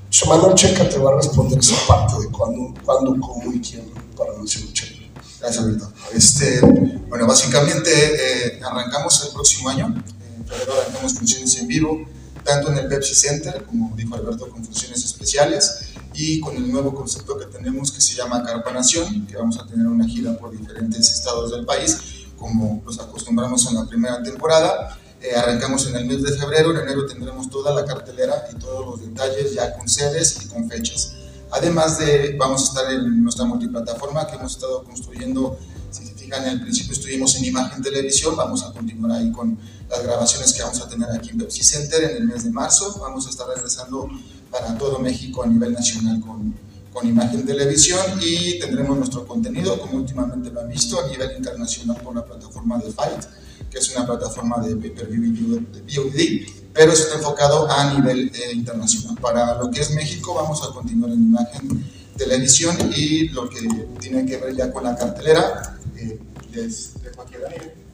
José 0.07 0.25
Manuel 0.29 0.55
Checa 0.55 0.87
te 0.87 0.97
va 0.97 1.11
a 1.11 1.15
responder 1.17 1.59
esa 1.59 1.75
parte 1.85 2.15
de 2.21 2.29
cuándo, 2.29 2.73
cuándo 2.85 3.15
cómo 3.19 3.51
y 3.51 3.59
quién 3.59 3.91
para 4.15 4.33
no 4.37 4.47
ser 4.47 4.63
lucha 4.63 4.85
libre. 4.85 5.11
Gracias, 5.39 5.63
Alberto. 5.63 5.91
Este, 6.13 6.61
bueno, 7.09 7.27
básicamente 7.27 7.91
eh, 7.91 8.59
arrancamos 8.63 9.23
el 9.25 9.33
próximo 9.33 9.69
año. 9.69 9.87
En 9.87 10.45
febrero 10.47 10.73
arrancamos 10.81 11.13
funciones 11.13 11.55
en 11.57 11.67
vivo, 11.67 12.05
tanto 12.43 12.71
en 12.71 12.77
el 12.77 12.87
Pepsi 12.87 13.15
Center, 13.15 13.65
como 13.65 13.95
dijo 13.95 14.15
Alberto, 14.15 14.49
con 14.49 14.63
funciones 14.63 15.03
especiales, 15.03 15.93
y 16.17 16.39
con 16.39 16.57
el 16.57 16.71
nuevo 16.71 16.95
concepto 16.95 17.37
que 17.37 17.45
tenemos 17.45 17.91
que 17.91 18.01
se 18.01 18.15
llama 18.15 18.43
Carpa 18.43 18.71
Nación, 18.71 19.27
que 19.27 19.37
vamos 19.37 19.59
a 19.59 19.67
tener 19.67 19.85
una 19.85 20.07
gira 20.07 20.35
por 20.35 20.49
diferentes 20.49 21.11
estados 21.11 21.51
del 21.51 21.63
país, 21.63 21.95
como 22.35 22.81
los 22.83 22.99
acostumbramos 22.99 23.67
en 23.67 23.75
la 23.75 23.85
primera 23.85 24.23
temporada. 24.23 24.97
Eh, 25.21 25.35
arrancamos 25.35 25.85
en 25.87 25.95
el 25.95 26.05
mes 26.07 26.23
de 26.23 26.35
febrero, 26.35 26.71
en 26.71 26.77
enero 26.77 27.05
tendremos 27.05 27.51
toda 27.51 27.71
la 27.71 27.85
cartelera 27.85 28.47
y 28.51 28.55
todos 28.55 28.85
los 28.85 29.01
detalles 29.07 29.53
ya 29.53 29.77
con 29.77 29.87
sedes 29.87 30.39
y 30.43 30.47
con 30.47 30.67
fechas. 30.67 31.13
Además 31.51 31.99
de, 31.99 32.35
vamos 32.37 32.61
a 32.61 32.65
estar 32.65 32.91
en 32.91 33.23
nuestra 33.23 33.45
multiplataforma 33.45 34.25
que 34.25 34.37
hemos 34.37 34.53
estado 34.53 34.83
construyendo, 34.83 35.59
si 35.91 36.03
se 36.03 36.15
fijan, 36.15 36.45
el 36.45 36.61
principio 36.61 36.93
estuvimos 36.93 37.35
en 37.35 37.45
imagen 37.45 37.83
televisión, 37.83 38.35
vamos 38.35 38.63
a 38.63 38.73
continuar 38.73 39.19
ahí 39.19 39.31
con 39.31 39.57
las 39.87 40.03
grabaciones 40.03 40.51
que 40.51 40.63
vamos 40.63 40.81
a 40.81 40.89
tener 40.89 41.09
aquí 41.11 41.29
en 41.29 41.37
Pepsi 41.37 41.63
Center 41.63 42.03
en 42.03 42.17
el 42.17 42.23
mes 42.25 42.43
de 42.43 42.49
marzo, 42.49 42.97
vamos 42.99 43.27
a 43.27 43.29
estar 43.29 43.47
regresando 43.47 44.09
para 44.51 44.77
todo 44.77 44.99
México 44.99 45.43
a 45.43 45.47
nivel 45.47 45.73
nacional 45.73 46.19
con, 46.21 46.53
con 46.93 47.07
imagen 47.07 47.45
televisión 47.45 47.99
y 48.21 48.59
tendremos 48.59 48.97
nuestro 48.97 49.25
contenido, 49.27 49.79
como 49.79 49.97
últimamente 49.97 50.49
lo 50.49 50.61
han 50.61 50.69
visto, 50.69 50.99
a 50.99 51.07
nivel 51.07 51.37
internacional 51.37 51.97
por 52.01 52.15
la 52.15 52.25
plataforma 52.25 52.77
de 52.79 52.91
Fight, 52.91 53.23
que 53.69 53.77
es 53.77 53.95
una 53.95 54.05
plataforma 54.05 54.57
de 54.59 54.75
pay-per-view 54.75 55.59
VOD, 55.85 56.73
pero 56.73 56.91
está 56.91 57.15
enfocado 57.15 57.69
a 57.69 57.93
nivel 57.93 58.31
eh, 58.33 58.53
internacional. 58.53 59.17
Para 59.21 59.57
lo 59.61 59.69
que 59.69 59.81
es 59.81 59.91
México, 59.91 60.33
vamos 60.33 60.61
a 60.63 60.73
continuar 60.73 61.11
en 61.11 61.23
imagen 61.23 61.85
televisión 62.17 62.75
y 62.95 63.29
lo 63.29 63.49
que 63.49 63.61
tiene 63.99 64.25
que 64.25 64.37
ver 64.37 64.55
ya 64.55 64.71
con 64.71 64.83
la 64.83 64.95
cartelera, 64.95 65.77
eh, 65.95 66.19
les 66.51 67.01
dejo 67.01 67.21
aquí 67.21 67.35
a 67.35 67.39
Daniel. 67.39 67.86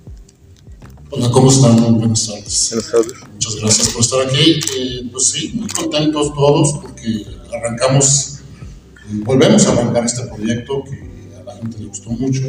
Hola, 1.10 1.30
¿cómo 1.32 1.52
están? 1.52 1.98
Buenas 1.98 2.28
tardes. 2.28 2.70
Buenas 2.72 2.92
tardes. 2.92 3.14
Muchas 3.34 3.56
gracias 3.56 3.90
por 3.90 4.02
estar 4.02 4.22
aquí. 4.28 4.60
Eh, 4.78 5.10
pues 5.12 5.26
sí, 5.28 5.52
muy 5.54 5.68
contentos 5.70 6.34
todos 6.34 6.74
porque 6.82 7.26
arrancamos, 7.56 8.40
eh, 8.40 9.22
volvemos 9.24 9.66
a 9.68 9.74
arrancar 9.74 10.06
este 10.06 10.24
proyecto 10.24 10.84
que 10.84 11.36
a 11.40 11.44
la 11.44 11.56
gente 11.56 11.78
le 11.80 11.86
gustó 11.86 12.10
mucho 12.12 12.44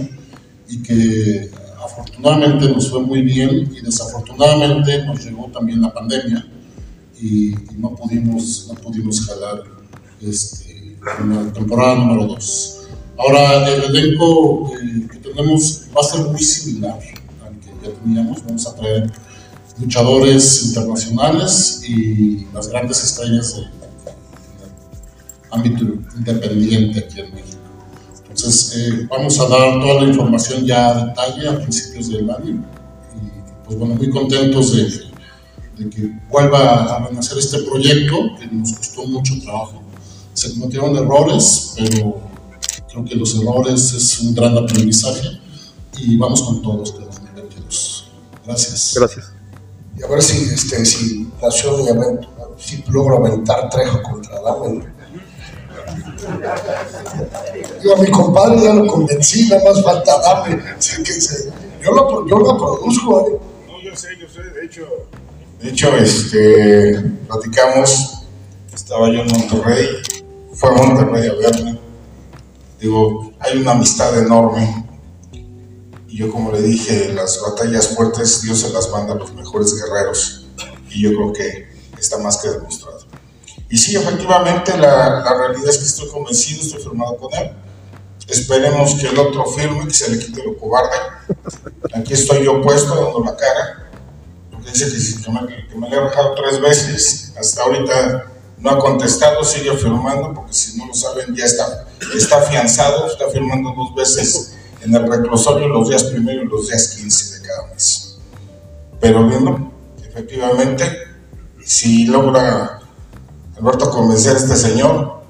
y 0.68 0.82
que 0.82 1.50
afortunadamente 1.84 2.68
nos 2.70 2.90
fue 2.90 3.02
muy 3.02 3.22
bien 3.22 3.70
y 3.76 3.80
desafortunadamente 3.82 5.04
nos 5.04 5.24
llegó 5.24 5.48
también 5.48 5.82
la 5.82 5.92
pandemia 5.92 6.46
y, 7.20 7.48
y 7.50 7.74
no, 7.76 7.94
pudimos, 7.94 8.66
no 8.68 8.74
pudimos 8.80 9.26
jalar 9.26 9.62
este, 10.22 10.96
la 11.02 11.52
temporada 11.52 11.96
número 11.96 12.26
2. 12.28 12.80
Ahora, 13.18 13.68
el 13.68 13.94
elenco 13.94 14.72
eh, 14.74 15.06
que 15.10 15.18
tenemos 15.18 15.82
va 15.94 16.00
a 16.00 16.04
ser 16.04 16.26
muy 16.26 16.42
similar 16.42 16.98
ya 17.84 17.90
teníamos. 18.02 18.44
Vamos 18.44 18.66
a 18.66 18.74
traer 18.74 19.10
luchadores 19.78 20.66
internacionales 20.66 21.82
y 21.86 22.46
las 22.52 22.68
grandes 22.68 23.02
estrellas 23.02 23.56
del 23.56 23.70
ámbito 25.50 25.84
independiente 26.16 27.00
aquí 27.00 27.20
en 27.20 27.34
México. 27.34 27.58
Entonces, 28.28 28.76
eh, 28.76 29.06
vamos 29.08 29.38
a 29.38 29.48
dar 29.48 29.80
toda 29.80 30.02
la 30.02 30.08
información 30.08 30.64
ya 30.64 30.90
a 30.90 31.06
detalle 31.06 31.48
a 31.48 31.60
principios 31.60 32.08
del 32.10 32.28
año. 32.30 32.64
Y 33.14 33.64
pues 33.64 33.78
bueno, 33.78 33.94
muy 33.94 34.10
contentos 34.10 34.74
de, 34.74 34.90
de 35.78 35.90
que 35.90 36.12
vuelva 36.28 36.96
a 36.96 37.06
renacer 37.06 37.38
este 37.38 37.58
proyecto 37.60 38.16
que 38.38 38.46
nos 38.46 38.72
costó 38.72 39.06
mucho 39.06 39.34
trabajo. 39.40 39.82
Se 40.32 40.52
cometieron 40.52 40.96
errores, 40.96 41.74
pero 41.76 42.20
creo 42.90 43.04
que 43.04 43.14
los 43.14 43.36
errores 43.36 43.92
es 43.92 44.20
un 44.20 44.34
gran 44.34 44.58
aprendizaje 44.58 45.28
y 45.98 46.16
vamos 46.16 46.42
con 46.42 46.60
todos 46.60 46.92
2022. 46.92 47.03
Gracias. 48.46 48.94
Gracias. 48.96 49.32
Y 49.96 50.02
a 50.02 50.08
ver 50.08 50.22
si, 50.22 50.52
este, 50.52 50.84
si 50.84 51.32
Nación 51.40 51.80
y 51.80 52.62
si 52.62 52.84
logro 52.88 53.18
aventar 53.18 53.68
Trejo 53.70 54.02
contra 54.02 54.40
Dame. 54.40 54.84
Digo, 57.82 57.96
a 57.96 58.00
mi 58.00 58.10
compadre 58.10 58.62
ya 58.62 58.74
lo 58.74 58.86
convencí, 58.86 59.48
nada 59.48 59.62
más 59.64 59.82
falta 59.82 60.20
Dame. 60.20 60.62
que 60.76 60.82
se, 60.82 61.52
yo, 61.82 61.92
lo, 61.92 62.26
yo 62.26 62.38
lo 62.38 62.56
produzco, 62.58 63.20
¿eh? 63.28 63.40
No, 63.68 63.80
yo 63.80 63.96
sé, 63.96 64.08
yo 64.20 64.28
sé, 64.28 64.42
de 64.42 64.66
hecho. 64.66 64.86
De 65.60 65.70
hecho, 65.70 65.96
este, 65.96 67.00
platicamos, 67.26 68.26
estaba 68.74 69.08
yo 69.10 69.20
en 69.20 69.28
Monterrey, 69.28 69.88
fue 70.52 70.68
a 70.68 70.72
Monterrey 70.72 71.28
a 71.28 71.34
verme. 71.34 71.78
Digo, 72.80 73.32
hay 73.40 73.58
una 73.58 73.72
amistad 73.72 74.18
enorme. 74.18 74.84
Y 76.14 76.18
yo, 76.18 76.30
como 76.30 76.52
le 76.52 76.62
dije, 76.62 77.12
las 77.12 77.40
batallas 77.40 77.88
fuertes 77.88 78.40
Dios 78.40 78.60
se 78.60 78.70
las 78.70 78.88
manda 78.88 79.14
a 79.14 79.16
los 79.16 79.34
mejores 79.34 79.74
guerreros. 79.74 80.46
Y 80.88 81.02
yo 81.02 81.08
creo 81.10 81.32
que 81.32 81.66
está 81.98 82.18
más 82.18 82.36
que 82.36 82.50
demostrado. 82.50 83.00
Y 83.68 83.76
sí, 83.76 83.96
efectivamente, 83.96 84.78
la, 84.78 85.24
la 85.24 85.34
realidad 85.36 85.70
es 85.70 85.78
que 85.78 85.84
estoy 85.86 86.08
convencido, 86.10 86.62
estoy 86.62 86.84
firmado 86.84 87.16
con 87.16 87.34
él. 87.34 87.50
Esperemos 88.28 88.94
que 88.94 89.08
el 89.08 89.18
otro 89.18 89.44
firme, 89.46 89.88
que 89.88 89.94
se 89.94 90.08
le 90.08 90.20
quite 90.20 90.44
lo 90.44 90.56
cobarde. 90.56 90.96
Aquí 91.92 92.12
estoy 92.12 92.44
yo 92.44 92.62
puesto, 92.62 92.94
dando 92.94 93.24
la 93.24 93.36
cara. 93.36 93.90
Porque 94.52 94.70
dice 94.70 94.84
que, 94.84 95.20
que, 95.20 95.30
me, 95.32 95.68
que 95.68 95.74
me 95.74 95.90
le 95.90 95.96
he 95.96 96.00
rajado 96.00 96.36
tres 96.36 96.60
veces. 96.60 97.32
Hasta 97.36 97.64
ahorita 97.64 98.26
no 98.58 98.70
ha 98.70 98.78
contestado, 98.78 99.42
sigue 99.42 99.76
firmando, 99.76 100.32
porque 100.32 100.52
si 100.52 100.78
no 100.78 100.86
lo 100.86 100.94
saben, 100.94 101.34
ya 101.34 101.44
está, 101.44 101.88
está 102.16 102.36
afianzado, 102.36 103.08
está 103.08 103.28
firmando 103.30 103.74
dos 103.76 103.96
veces 103.96 104.53
en 104.84 104.94
el 104.94 105.08
reclusorio 105.08 105.68
los 105.68 105.88
días 105.88 106.04
primero 106.04 106.42
y 106.42 106.46
los 106.46 106.68
días 106.68 106.88
15 106.88 107.38
de 107.40 107.46
cada 107.46 107.68
mes. 107.68 108.18
Pero 109.00 109.26
viendo, 109.26 109.72
efectivamente, 110.06 110.84
si 111.64 112.06
logra 112.06 112.80
Alberto 113.56 113.90
convencer 113.90 114.34
a 114.34 114.38
este 114.38 114.56
señor, 114.56 115.22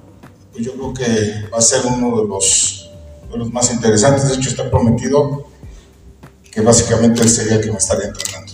pues 0.53 0.65
yo 0.65 0.73
creo 0.75 0.95
que 0.95 1.49
va 1.53 1.59
a 1.59 1.63
ser 1.63 1.83
uno 1.87 2.21
de 2.21 2.29
los, 2.29 2.91
de 3.31 3.39
los 3.39 3.53
más 3.53 3.73
interesantes. 3.73 4.29
De 4.29 4.35
hecho, 4.35 4.51
está 4.51 4.71
prometido 4.71 5.47
que 6.51 6.61
básicamente 6.61 7.23
él 7.23 7.29
sería 7.29 7.57
el 7.57 7.61
que 7.61 7.71
me 7.71 7.79
estaría 7.79 8.07
entrenando. 8.07 8.53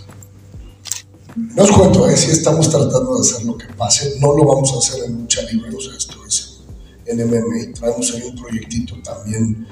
No 1.36 1.62
os 1.62 1.70
cuento, 1.70 2.08
eh, 2.08 2.16
si 2.16 2.30
estamos 2.30 2.68
tratando 2.68 3.14
de 3.14 3.20
hacer 3.20 3.44
lo 3.44 3.56
que 3.56 3.66
pase, 3.66 4.18
no 4.20 4.36
lo 4.36 4.44
vamos 4.44 4.72
a 4.72 4.78
hacer 4.78 5.04
en 5.04 5.20
lucha 5.20 5.42
libre, 5.42 5.74
o 5.74 5.80
sea, 5.80 5.96
esto 5.96 6.16
es 6.26 6.60
en 7.06 7.18
MMA. 7.26 7.74
Traemos 7.78 8.12
ahí 8.14 8.22
un 8.22 8.36
proyectito 8.36 8.96
también, 9.02 9.66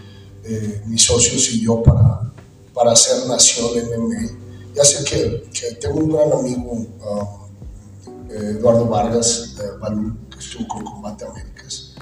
eh, 0.48 0.82
mis 0.86 1.04
socios 1.04 1.50
y 1.50 1.62
yo, 1.62 1.82
para, 1.82 2.32
para 2.74 2.92
hacer 2.92 3.26
Nación 3.26 3.70
MMA. 3.74 4.74
Ya 4.74 4.84
sé 4.84 5.04
que, 5.04 5.50
que 5.52 5.74
tengo 5.76 5.98
un 5.98 6.12
gran 6.12 6.32
amigo, 6.32 6.72
um, 6.72 8.30
Eduardo 8.30 8.86
Vargas, 8.86 9.54
de 9.56 9.70
Balú, 9.78 10.16
que 10.30 10.38
estuvo 10.38 10.68
con 10.68 10.84
Combate 10.84 11.24
Américas, 11.24 11.94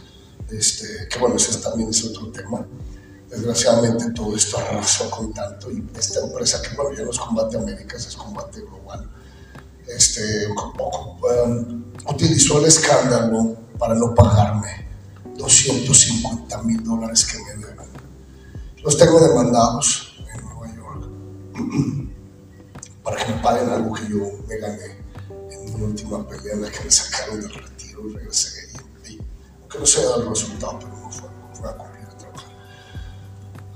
este, 0.51 1.09
que 1.09 1.19
bueno, 1.19 1.37
ese 1.37 1.59
también 1.59 1.89
es 1.91 2.05
otro 2.05 2.31
tema. 2.31 2.67
Desgraciadamente 3.31 4.11
todo 4.13 4.37
esto 4.37 4.59
arrasó 4.59 5.11
con 5.11 5.33
tanto 5.33 5.71
y 5.71 5.85
esta 5.99 6.21
empresa 6.21 6.63
que 6.63 6.77
bueno, 6.77 6.97
ya 6.97 7.05
no 7.05 7.11
es 7.11 7.19
Combate 7.19 7.57
Américas, 7.57 8.07
es 8.07 8.17
Combate 8.17 8.61
Global 8.61 9.09
este, 9.87 10.49
um, 10.49 11.85
utilizó 12.09 12.59
el 12.59 12.67
escándalo 12.67 13.57
para 13.79 13.95
no 13.95 14.15
pagarme 14.15 14.87
250 15.37 16.63
mil 16.63 16.83
dólares 16.83 17.25
que 17.25 17.39
me 17.39 17.67
deben. 17.67 17.76
Los 18.87 18.97
tengo 18.97 19.18
demandados 19.18 20.14
en 20.32 20.45
Nueva 20.45 20.72
York 20.76 21.11
para 23.03 23.16
que 23.16 23.32
me 23.32 23.43
paguen 23.43 23.68
algo 23.68 23.93
que 23.93 24.09
yo 24.09 24.30
me 24.47 24.59
gané 24.59 25.05
en 25.51 25.74
mi 25.74 25.82
última 25.82 26.24
pelea 26.24 26.55
en 26.55 26.62
la 26.62 26.70
que 26.70 26.84
me 26.84 26.91
sacaron 26.93 27.41
del 27.41 27.53
retiro. 27.53 28.09
y 28.09 28.12
regresé. 28.14 28.68
Y, 29.09 29.20
aunque 29.61 29.80
no 29.80 29.87
sea 29.87 30.14
el 30.18 30.28
resultado, 30.28 30.78
pero 30.78 30.93
no 30.99 31.11
fue, 31.11 31.28
fue 31.55 31.68
a 31.68 31.76
cumplir 31.76 32.05
a 32.05 32.16
trabajar. 32.16 32.49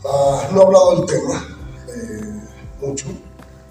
Ah, 0.05 0.49
no 0.53 0.61
he 0.61 0.65
hablado 0.65 0.95
del 0.95 1.07
tema 1.07 1.59
eh, 1.89 2.43
mucho, 2.81 3.07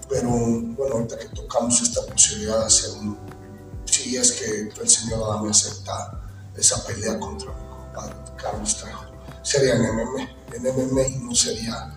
pero 0.09 0.29
bueno, 0.29 0.95
ahorita 0.95 1.19
que 1.19 1.29
tocamos 1.29 1.81
esta 1.81 2.01
posibilidad 2.11 2.59
de 2.59 2.65
hacer 2.65 2.99
un, 2.99 3.17
si 3.85 4.17
es 4.17 4.33
que 4.33 4.73
el 4.81 4.89
señor 4.89 5.23
Adame 5.23 5.51
acepta 5.51 6.21
esa 6.57 6.85
pelea 6.85 7.17
contra 7.17 7.49
mi 7.53 7.69
compadre 7.69 8.15
Carlos 8.35 8.75
Trejo, 8.75 9.05
sería 9.41 9.75
en 9.75 9.83
MM, 9.83 10.38
en 10.53 10.63
MMA 10.63 11.01
y 11.07 11.15
no 11.19 11.35
sería 11.35 11.95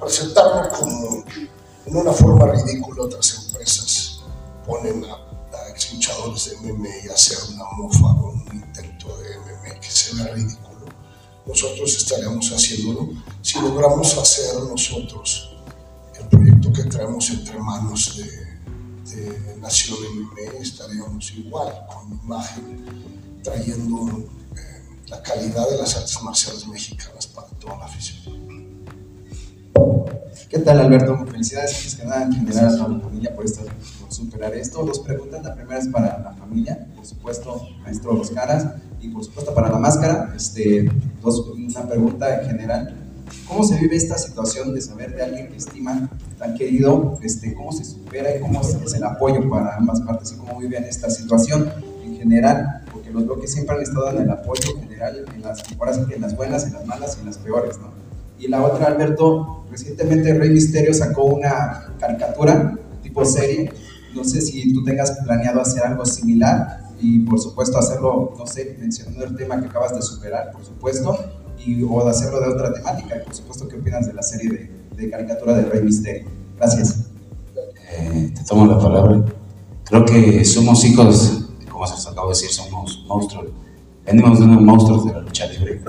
presentarlo 0.00 0.68
como 0.70 1.24
en 1.86 1.96
una 1.96 2.12
forma 2.12 2.46
ridícula 2.52 3.04
otras 3.04 3.46
empresas 3.46 4.20
ponen 4.66 5.04
a, 5.04 5.14
a 5.56 5.68
ex 5.70 5.92
luchadores 5.94 6.50
de 6.50 6.72
MMA 6.72 7.10
a 7.10 7.14
hacer 7.14 7.38
una 7.54 7.64
mofa 7.76 8.06
o 8.06 8.30
un 8.30 8.44
intento 8.52 9.16
de 9.18 9.38
MMA 9.38 9.80
que 9.80 9.90
se 9.90 10.14
vea 10.16 10.34
ridículo. 10.34 10.86
Nosotros 11.46 11.96
estaríamos 11.96 12.50
haciéndolo 12.52 13.08
si 13.40 13.60
logramos 13.60 14.16
hacer 14.18 14.62
nosotros 14.64 15.50
el 16.18 16.26
proyecto 16.28 16.72
que 16.72 16.84
traemos 16.84 17.30
entre 17.30 17.58
manos 17.58 18.16
de, 18.16 18.48
de 19.16 19.56
Nación 19.56 19.98
MMA, 20.14 20.58
estaríamos 20.60 21.32
igual 21.32 21.86
con 21.88 22.12
imagen, 22.24 23.40
trayendo 23.42 24.28
la 25.10 25.22
calidad 25.22 25.68
de 25.70 25.78
las 25.78 25.96
artes 25.96 26.22
marciales 26.22 26.66
mexicanas 26.66 27.26
para 27.26 27.48
toda 27.48 27.78
la 27.78 27.84
afición. 27.86 28.38
¿Qué 30.48 30.58
tal, 30.60 30.80
Alberto? 30.80 31.26
Felicidades, 31.26 31.76
antes 31.76 31.94
que 31.94 32.04
nada, 32.04 32.22
en 32.24 32.32
general 32.32 32.66
a 32.66 32.76
toda 32.76 32.88
la 32.88 33.00
familia 33.00 33.34
por, 33.34 33.44
por 33.44 34.12
superar 34.12 34.54
esto. 34.54 34.84
Dos 34.84 35.00
preguntas. 35.00 35.42
La 35.44 35.54
primera 35.54 35.78
es 35.78 35.88
para 35.88 36.18
la 36.18 36.32
familia, 36.32 36.86
por 36.94 37.04
supuesto, 37.04 37.68
maestro 37.82 38.14
Dos 38.14 38.30
Caras, 38.30 38.66
y 39.00 39.08
por 39.08 39.24
supuesto 39.24 39.54
para 39.54 39.68
la 39.68 39.78
máscara. 39.78 40.32
Este, 40.34 40.90
dos, 41.22 41.46
una 41.54 41.86
pregunta 41.86 42.40
en 42.40 42.48
general. 42.48 42.94
¿Cómo 43.46 43.62
se 43.62 43.76
vive 43.76 43.96
esta 43.96 44.16
situación 44.16 44.74
de 44.74 44.80
saber 44.80 45.14
de 45.14 45.22
alguien 45.22 45.48
que 45.48 45.56
estima 45.58 46.08
tan 46.38 46.54
querido? 46.54 47.18
Este, 47.22 47.52
¿Cómo 47.52 47.72
se 47.72 47.84
supera 47.84 48.34
y 48.34 48.40
cómo 48.40 48.62
es 48.62 48.94
el 48.94 49.04
apoyo 49.04 49.48
para 49.50 49.76
ambas 49.76 50.00
partes? 50.00 50.32
¿Y 50.32 50.36
cómo 50.36 50.58
viven 50.58 50.84
esta 50.84 51.10
situación 51.10 51.70
en 52.04 52.16
general? 52.16 52.77
Porque 53.08 53.12
los 53.12 53.26
bloques 53.26 53.52
siempre 53.52 53.76
han 53.76 53.82
estado 53.82 54.10
en 54.10 54.22
el 54.22 54.30
apoyo 54.30 54.78
general, 54.80 55.24
en 55.34 55.42
las, 55.42 55.62
en 56.10 56.20
las 56.20 56.36
buenas, 56.36 56.66
en 56.66 56.74
las 56.74 56.86
malas 56.86 57.16
y 57.16 57.20
en 57.20 57.26
las 57.26 57.38
peores, 57.38 57.78
¿no? 57.78 57.90
Y 58.38 58.48
la 58.48 58.62
otra, 58.62 58.86
Alberto, 58.86 59.64
recientemente 59.70 60.32
Rey 60.34 60.50
Misterio 60.50 60.94
sacó 60.94 61.24
una 61.24 61.92
caricatura 61.98 62.78
tipo 63.02 63.24
serie. 63.24 63.72
No 64.14 64.24
sé 64.24 64.40
si 64.40 64.72
tú 64.72 64.84
tengas 64.84 65.12
planeado 65.24 65.60
hacer 65.60 65.82
algo 65.84 66.04
similar 66.04 66.82
y 67.00 67.20
por 67.20 67.40
supuesto 67.40 67.78
hacerlo, 67.78 68.34
no 68.36 68.46
sé, 68.46 68.76
mencionando 68.78 69.24
el 69.24 69.36
tema 69.36 69.60
que 69.60 69.68
acabas 69.68 69.94
de 69.94 70.02
superar, 70.02 70.50
por 70.52 70.64
supuesto, 70.64 71.18
y, 71.64 71.82
o 71.82 72.04
de 72.04 72.10
hacerlo 72.10 72.40
de 72.40 72.48
otra 72.48 72.72
temática. 72.72 73.16
Por 73.24 73.34
supuesto, 73.34 73.66
¿qué 73.68 73.76
opinas 73.76 74.06
de 74.06 74.12
la 74.12 74.22
serie 74.22 74.50
de, 74.50 74.70
de 74.96 75.10
caricatura 75.10 75.54
de 75.54 75.62
Rey 75.62 75.82
Misterio? 75.82 76.28
Gracias. 76.56 77.06
Eh, 77.90 78.32
te 78.34 78.44
tomo 78.44 78.66
la 78.66 78.78
palabra. 78.78 79.24
Creo 79.84 80.04
que 80.04 80.44
somos 80.44 80.84
hijos, 80.84 81.47
como 81.78 81.96
se 81.96 82.08
acabo 82.08 82.28
de 82.28 82.34
decir, 82.34 82.50
somos 82.50 83.04
monstruos. 83.06 83.46
Venimos 84.04 84.40
de 84.40 84.44
unos 84.46 84.62
monstruos 84.62 85.06
de 85.06 85.12
la 85.12 85.20
lucha 85.20 85.46
libre. 85.46 85.80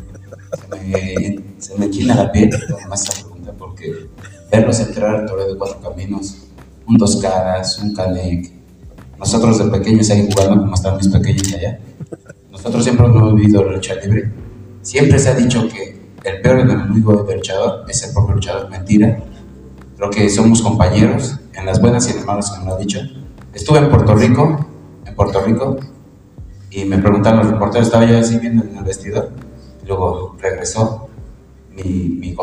Se 0.59 0.67
me, 0.67 1.39
se 1.57 1.77
me 1.77 2.15
la 2.15 2.31
piel 2.31 2.49
además 2.77 3.01
esta 3.03 3.21
pregunta 3.21 3.53
porque 3.57 4.07
verlos 4.51 4.79
entrar 4.79 5.15
al 5.15 5.25
torneo 5.25 5.47
de 5.47 5.57
cuatro 5.57 5.79
caminos, 5.81 6.37
un 6.87 6.97
dos 6.97 7.17
caras, 7.17 7.79
un 7.79 7.93
Canek, 7.93 8.51
nosotros 9.17 9.57
de 9.57 9.65
pequeños 9.65 10.09
ahí 10.11 10.29
jugando 10.31 10.61
como 10.61 10.75
están 10.75 10.97
mis 10.97 11.07
pequeños 11.07 11.53
allá, 11.53 11.79
nosotros 12.51 12.83
siempre 12.83 13.05
hemos 13.05 13.33
vivido 13.35 13.63
la 13.63 13.73
lucha 13.73 13.95
libre. 13.95 14.31
Siempre 14.81 15.17
se 15.17 15.29
ha 15.29 15.33
dicho 15.33 15.67
que 15.69 15.99
el 16.23 16.41
peor 16.41 16.59
enemigo 16.59 17.23
del 17.23 17.37
luchador 17.37 17.85
es 17.87 18.03
el 18.03 18.13
propio 18.13 18.35
luchador. 18.35 18.69
Mentira. 18.69 19.23
Creo 19.97 20.09
que 20.09 20.29
somos 20.29 20.61
compañeros 20.61 21.35
en 21.53 21.65
las 21.65 21.81
buenas 21.81 22.07
y 22.07 22.11
en 22.11 22.17
las 22.17 22.25
malas, 22.25 22.51
como 22.51 22.69
lo 22.69 22.75
ha 22.75 22.79
dicho. 22.79 22.99
Estuve 23.53 23.79
en 23.79 23.89
Puerto 23.89 24.15
Rico, 24.15 24.68
Puerto 25.19 25.41
Rico, 25.41 25.75
y 26.71 26.85
me 26.85 26.97
preguntaron 26.97 27.39
los 27.39 27.51
reporteros, 27.51 27.87
estaba 27.87 28.05
yo 28.05 28.17
así 28.17 28.39
viendo 28.39 28.63
en 28.63 28.77
el 28.77 28.85
vestidor, 28.85 29.31
y 29.83 29.85
luego 29.85 30.37
regresó 30.39 31.09
mi, 31.75 32.33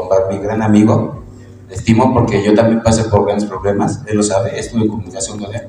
gran 0.43 0.61
amigo, 0.61 1.25
le 1.71 1.75
estimo 1.75 2.13
porque 2.13 2.45
yo 2.45 2.53
también 2.53 2.83
pasé 2.83 3.05
por 3.05 3.25
grandes 3.25 3.49
problemas, 3.49 4.03
él 4.07 4.19
lo 4.19 4.23
sabe, 4.23 4.61
estuve 4.61 4.83
en 4.83 4.89
comunicación 4.89 5.39
con 5.39 5.55
él, 5.55 5.63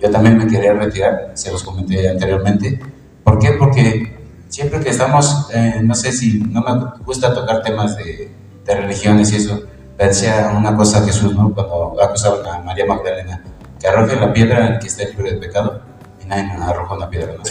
yo 0.00 0.08
también 0.08 0.38
me 0.38 0.46
quería 0.46 0.72
retirar, 0.74 1.32
se 1.34 1.50
los 1.50 1.64
comenté 1.64 2.08
anteriormente. 2.08 2.78
¿Por 3.24 3.40
qué? 3.40 3.56
Porque 3.58 4.20
siempre 4.48 4.78
que 4.78 4.90
estamos, 4.90 5.48
eh, 5.52 5.80
no 5.82 5.96
sé 5.96 6.12
si 6.12 6.38
no 6.38 6.60
me 6.60 7.04
gusta 7.04 7.34
tocar 7.34 7.64
temas 7.64 7.96
de, 7.96 8.30
religiones 8.64 9.32
y 9.32 9.36
eso, 9.36 9.64
pero 9.96 10.10
decía 10.10 10.54
una 10.56 10.76
cosa 10.76 10.98
a 10.98 11.02
Jesús, 11.02 11.34
¿no? 11.34 11.52
Cuando 11.52 12.00
acusaban 12.00 12.46
a 12.46 12.62
María 12.62 12.86
Magdalena, 12.86 13.42
que 13.80 13.88
arroje 13.88 14.14
la 14.14 14.32
piedra 14.32 14.64
al 14.64 14.78
que 14.78 14.86
esté 14.86 15.08
libre 15.08 15.32
de 15.32 15.38
pecado, 15.38 15.90
y 16.22 16.28
nadie 16.28 16.44
nos 16.54 16.68
arrojó 16.68 16.94
una 16.94 17.08
piedra, 17.08 17.34
¿no? 17.34 17.42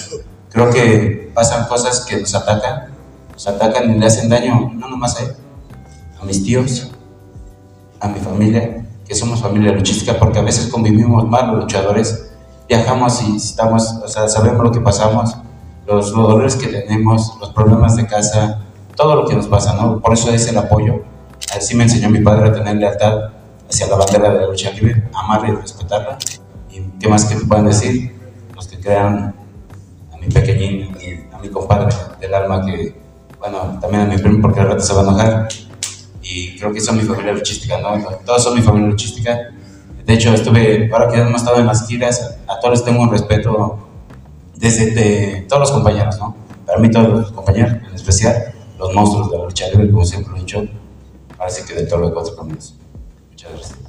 Creo 0.52 0.70
que 0.70 1.32
pasan 1.34 1.68
cosas 1.68 2.02
que 2.02 2.18
nos 2.18 2.36
atacan, 2.36 2.90
nos 3.32 3.48
atacan 3.48 3.90
y 3.90 3.98
le 3.98 4.06
hacen 4.06 4.30
daño, 4.30 4.72
no 4.74 4.90
nomás 4.90 5.20
a 5.20 5.24
él, 5.24 5.32
a 6.22 6.26
mis 6.26 6.44
tíos, 6.44 6.92
a 8.00 8.08
mi 8.08 8.20
familia, 8.20 8.86
que 9.08 9.16
somos 9.16 9.42
familia 9.42 9.72
luchística, 9.72 10.18
porque 10.18 10.40
a 10.40 10.42
veces 10.42 10.68
convivimos 10.68 11.28
mal 11.28 11.48
los 11.48 11.62
luchadores, 11.62 12.32
viajamos 12.68 13.22
y 13.24 13.38
estamos, 13.38 13.94
o 14.04 14.08
sea, 14.08 14.28
sabemos 14.28 14.64
lo 14.64 14.72
que 14.72 14.82
pasamos, 14.82 15.36
los, 15.86 16.12
dolores 16.12 16.56
que 16.56 16.68
tenemos, 16.68 17.38
los 17.40 17.50
problemas 17.52 17.96
de 17.96 18.08
casa, 18.08 18.60
todo 18.96 19.16
lo 19.16 19.26
que 19.26 19.36
nos 19.36 19.48
pasa, 19.48 19.74
¿no? 19.74 20.00
Por 20.00 20.14
eso 20.14 20.32
es 20.32 20.48
el 20.48 20.58
apoyo. 20.58 21.04
Así 21.56 21.76
me 21.76 21.84
enseñó 21.84 22.10
mi 22.10 22.22
padre 22.22 22.50
a 22.50 22.54
tener 22.54 22.76
lealtad 22.78 23.32
hacia 23.70 23.88
la 23.88 23.96
bandera 23.96 24.30
de 24.32 24.40
la 24.42 24.48
lucha 24.48 24.72
libre, 24.72 25.04
amarla 25.14 25.50
y 25.50 25.52
respetarla. 25.52 26.18
¿Y 26.70 26.82
qué 27.00 27.10
más 27.10 27.26
que 27.26 27.36
te 27.36 27.46
pueden 27.46 27.66
decir? 27.66 28.21
Crean 28.82 29.36
a 30.12 30.18
mi 30.18 30.28
pequeñín, 30.28 30.94
a 30.94 30.98
mi, 30.98 31.36
a 31.36 31.40
mi 31.40 31.50
compadre 31.50 31.96
del 32.20 32.34
alma, 32.34 32.66
que, 32.66 32.96
bueno, 33.40 33.78
también 33.80 34.04
a 34.04 34.06
mi 34.06 34.18
primo, 34.18 34.42
porque 34.42 34.60
al 34.60 34.68
rato 34.68 34.84
se 34.84 34.94
va 34.94 35.02
a 35.02 35.04
enojar. 35.04 35.48
Y 36.24 36.58
creo 36.58 36.72
que 36.74 36.80
son 36.80 36.98
mi 36.98 37.04
familia 37.04 37.34
luchística, 37.34 37.78
¿no? 37.80 38.00
Todos 38.26 38.44
son 38.44 38.56
mi 38.56 38.62
familia 38.62 38.90
luchística. 38.90 39.38
De 40.06 40.14
hecho, 40.14 40.34
estuve, 40.34 40.90
ahora 40.92 41.10
que 41.10 41.20
hemos 41.20 41.42
estado 41.42 41.60
en 41.60 41.68
las 41.68 41.88
giras, 41.88 42.38
a 42.48 42.60
todos 42.60 42.80
les 42.80 42.84
tengo 42.84 43.02
un 43.02 43.12
respeto 43.12 43.80
desde 44.56 44.92
de 44.92 45.46
todos 45.48 45.62
los 45.62 45.72
compañeros, 45.72 46.18
¿no? 46.20 46.36
Para 46.66 46.80
mí 46.80 46.90
todos 46.90 47.10
los 47.10 47.32
compañeros, 47.32 47.74
en 47.74 47.96
especial 47.96 48.54
los 48.78 48.94
monstruos 48.94 49.32
de 49.32 49.38
la 49.38 49.44
lucha 49.46 49.68
libre, 49.70 49.92
como 49.92 50.06
siempre 50.06 50.32
lo 50.32 50.38
he 50.38 50.40
dicho, 50.42 50.64
parece 51.38 51.66
que 51.66 51.74
de 51.74 51.86
todos 51.86 52.02
los 52.02 52.12
cuatro 52.12 52.36
caminos. 52.36 52.76
Muchas 53.30 53.52
gracias. 53.52 53.80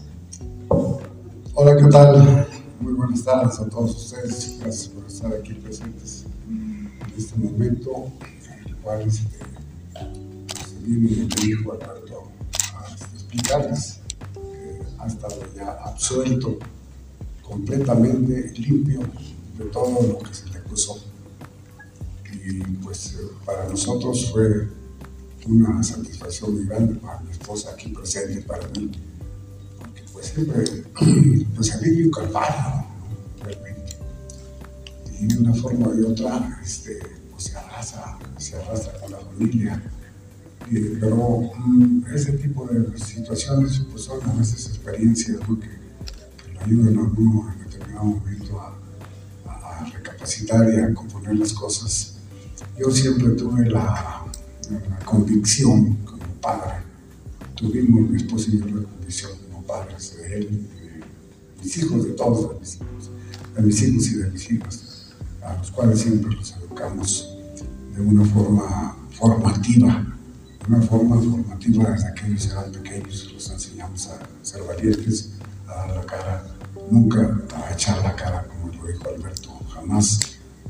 Hola, 1.54 1.76
¿qué 1.76 1.84
tal? 1.90 2.46
Muy 2.82 2.94
buenas 2.94 3.22
tardes 3.22 3.60
a 3.60 3.68
todos 3.68 3.94
ustedes. 3.94 4.58
Gracias 4.58 4.88
por 4.88 5.06
estar 5.06 5.32
aquí 5.32 5.54
presentes 5.54 6.24
en 6.48 6.90
este 7.16 7.38
momento, 7.38 8.10
en 8.44 8.68
el 8.68 8.76
cual 8.78 9.02
este, 9.02 9.38
se 9.94 10.78
viene 10.84 11.28
mi 11.36 11.44
hijo 11.44 11.74
Alberto 11.74 12.24
a 12.74 12.92
explicarles 13.14 14.00
que 14.34 14.82
ha 14.98 15.06
estado 15.06 15.36
ya 15.54 15.70
absuelto, 15.84 16.58
completamente 17.44 18.52
limpio 18.58 19.02
de 19.58 19.64
todo 19.66 20.02
lo 20.02 20.18
que 20.18 20.34
se 20.34 20.48
le 20.48 20.58
acusó. 20.58 21.04
Y 22.32 22.62
pues 22.82 23.16
para 23.46 23.68
nosotros 23.68 24.28
fue 24.32 24.68
una 25.46 25.84
satisfacción 25.84 26.56
muy 26.56 26.66
grande 26.66 26.96
para 26.96 27.20
mi 27.20 27.30
esposa 27.30 27.70
aquí 27.74 27.90
presente, 27.90 28.42
para 28.42 28.66
mí, 28.70 28.90
porque 30.30 30.84
pues 31.56 31.70
calvario, 32.14 32.60
¿no? 32.60 33.44
realmente. 33.44 33.96
Y 35.20 35.26
de 35.26 35.38
una 35.38 35.54
forma 35.54 35.88
u 35.88 36.10
otra 36.10 36.60
este, 36.64 36.98
pues 37.30 37.44
se 37.44 37.56
arrasa, 37.56 38.18
se 38.38 38.56
arrastra 38.56 38.98
con 39.00 39.12
la 39.12 39.18
familia. 39.18 39.82
Y, 40.70 40.80
pero 41.00 41.50
mm, 41.66 42.04
ese 42.14 42.32
tipo 42.32 42.66
de 42.66 42.98
situaciones 42.98 43.82
pues 43.90 44.04
son 44.04 44.22
a 44.28 44.32
veces 44.34 44.66
experiencias 44.68 45.38
que, 45.38 45.46
que 45.46 46.54
lo 46.54 46.60
ayudan 46.60 46.98
a 46.98 47.02
uno 47.02 47.52
en 47.52 47.70
determinado 47.70 48.04
momento 48.04 48.60
a, 48.60 48.78
recapacitar 49.92 50.72
y 50.72 50.76
a 50.78 50.94
componer 50.94 51.36
las 51.36 51.52
cosas. 51.52 52.14
Yo 52.78 52.90
siempre 52.90 53.30
tuve 53.30 53.68
la, 53.68 54.24
la 54.70 54.98
convicción 55.04 55.96
como 56.04 56.24
padre, 56.40 56.74
tuvimos 57.56 58.08
mi 58.08 58.16
esposa 58.16 58.50
y 58.52 58.60
yo 58.60 58.66
la 58.66 58.82
convicción 58.88 59.41
padres 59.72 60.16
de 60.18 60.36
él, 60.36 60.68
de 60.68 61.62
mis 61.62 61.76
hijos, 61.78 62.04
de 62.04 62.10
todos 62.10 62.52
de 62.52 62.60
mis 62.60 62.74
hijos, 62.74 63.10
de 63.56 63.62
mis 63.62 63.82
hijos 63.82 64.06
y 64.08 64.16
de 64.16 64.30
mis 64.30 64.52
hijas, 64.52 65.14
a 65.42 65.56
los 65.56 65.70
cuales 65.70 66.00
siempre 66.00 66.30
los 66.36 66.54
educamos 66.56 67.38
de 67.94 68.00
una 68.02 68.24
forma 68.26 68.96
formativa, 69.18 70.06
de 70.60 70.74
una 70.74 70.82
forma 70.82 71.16
formativa 71.16 71.90
desde 71.90 72.14
que 72.14 72.26
ellos 72.26 72.46
eran 72.50 72.70
pequeños, 72.72 73.32
los 73.32 73.50
enseñamos 73.50 74.08
a 74.08 74.44
ser 74.44 74.62
valientes, 74.64 75.32
a 75.66 75.74
dar 75.74 75.96
la 75.96 76.04
cara, 76.04 76.44
nunca 76.90 77.40
a 77.56 77.72
echar 77.72 78.02
la 78.02 78.14
cara, 78.14 78.46
como 78.48 78.74
lo 78.74 78.86
dijo 78.88 79.08
Alberto, 79.08 79.58
jamás 79.72 80.20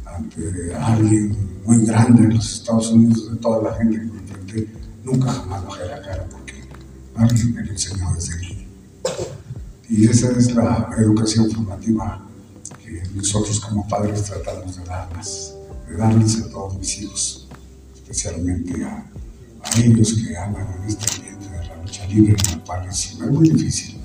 ante 0.05 0.74
alguien 0.76 1.36
muy 1.64 1.84
grande 1.86 2.22
en 2.22 2.34
los 2.34 2.55
Estados 2.55 2.92
Unidos, 2.92 3.32
de 3.32 3.36
toda 3.38 3.68
la 3.68 3.76
gente 3.76 3.96
que 3.98 4.05
me 4.05 4.68
nunca 5.03 5.32
jamás 5.32 5.64
bajé 5.66 5.86
la 5.86 6.00
cara 6.00 6.24
porque 6.30 6.55
alguien 7.16 7.55
me 7.55 7.64
lo 7.64 7.72
enseñó 7.72 8.14
desde 8.14 8.38
niño. 8.38 8.51
Y 9.88 10.07
esa 10.09 10.30
es 10.32 10.55
la 10.55 10.90
educación 10.98 11.50
formativa 11.50 12.26
que 12.82 13.03
nosotros 13.14 13.61
como 13.61 13.86
padres 13.88 14.24
tratamos 14.24 14.76
de 14.76 14.84
darles, 14.84 15.55
de 15.88 15.96
darles 15.96 16.40
a 16.40 16.50
todos 16.50 16.78
mis 16.78 17.03
hijos, 17.03 17.48
especialmente 17.94 18.84
a, 18.84 19.07
a 19.62 19.80
ellos 19.80 20.14
que 20.14 20.36
andan 20.36 20.66
en 20.78 20.88
este 20.88 21.14
ambiente 21.14 21.50
de 21.50 21.66
la 21.66 21.82
lucha 21.82 22.07
libre, 22.07 22.36
en 22.38 22.53
el 22.55 22.61
cual 22.64 22.88
es 22.88 23.18
muy 23.18 23.50
difícil, 23.50 24.00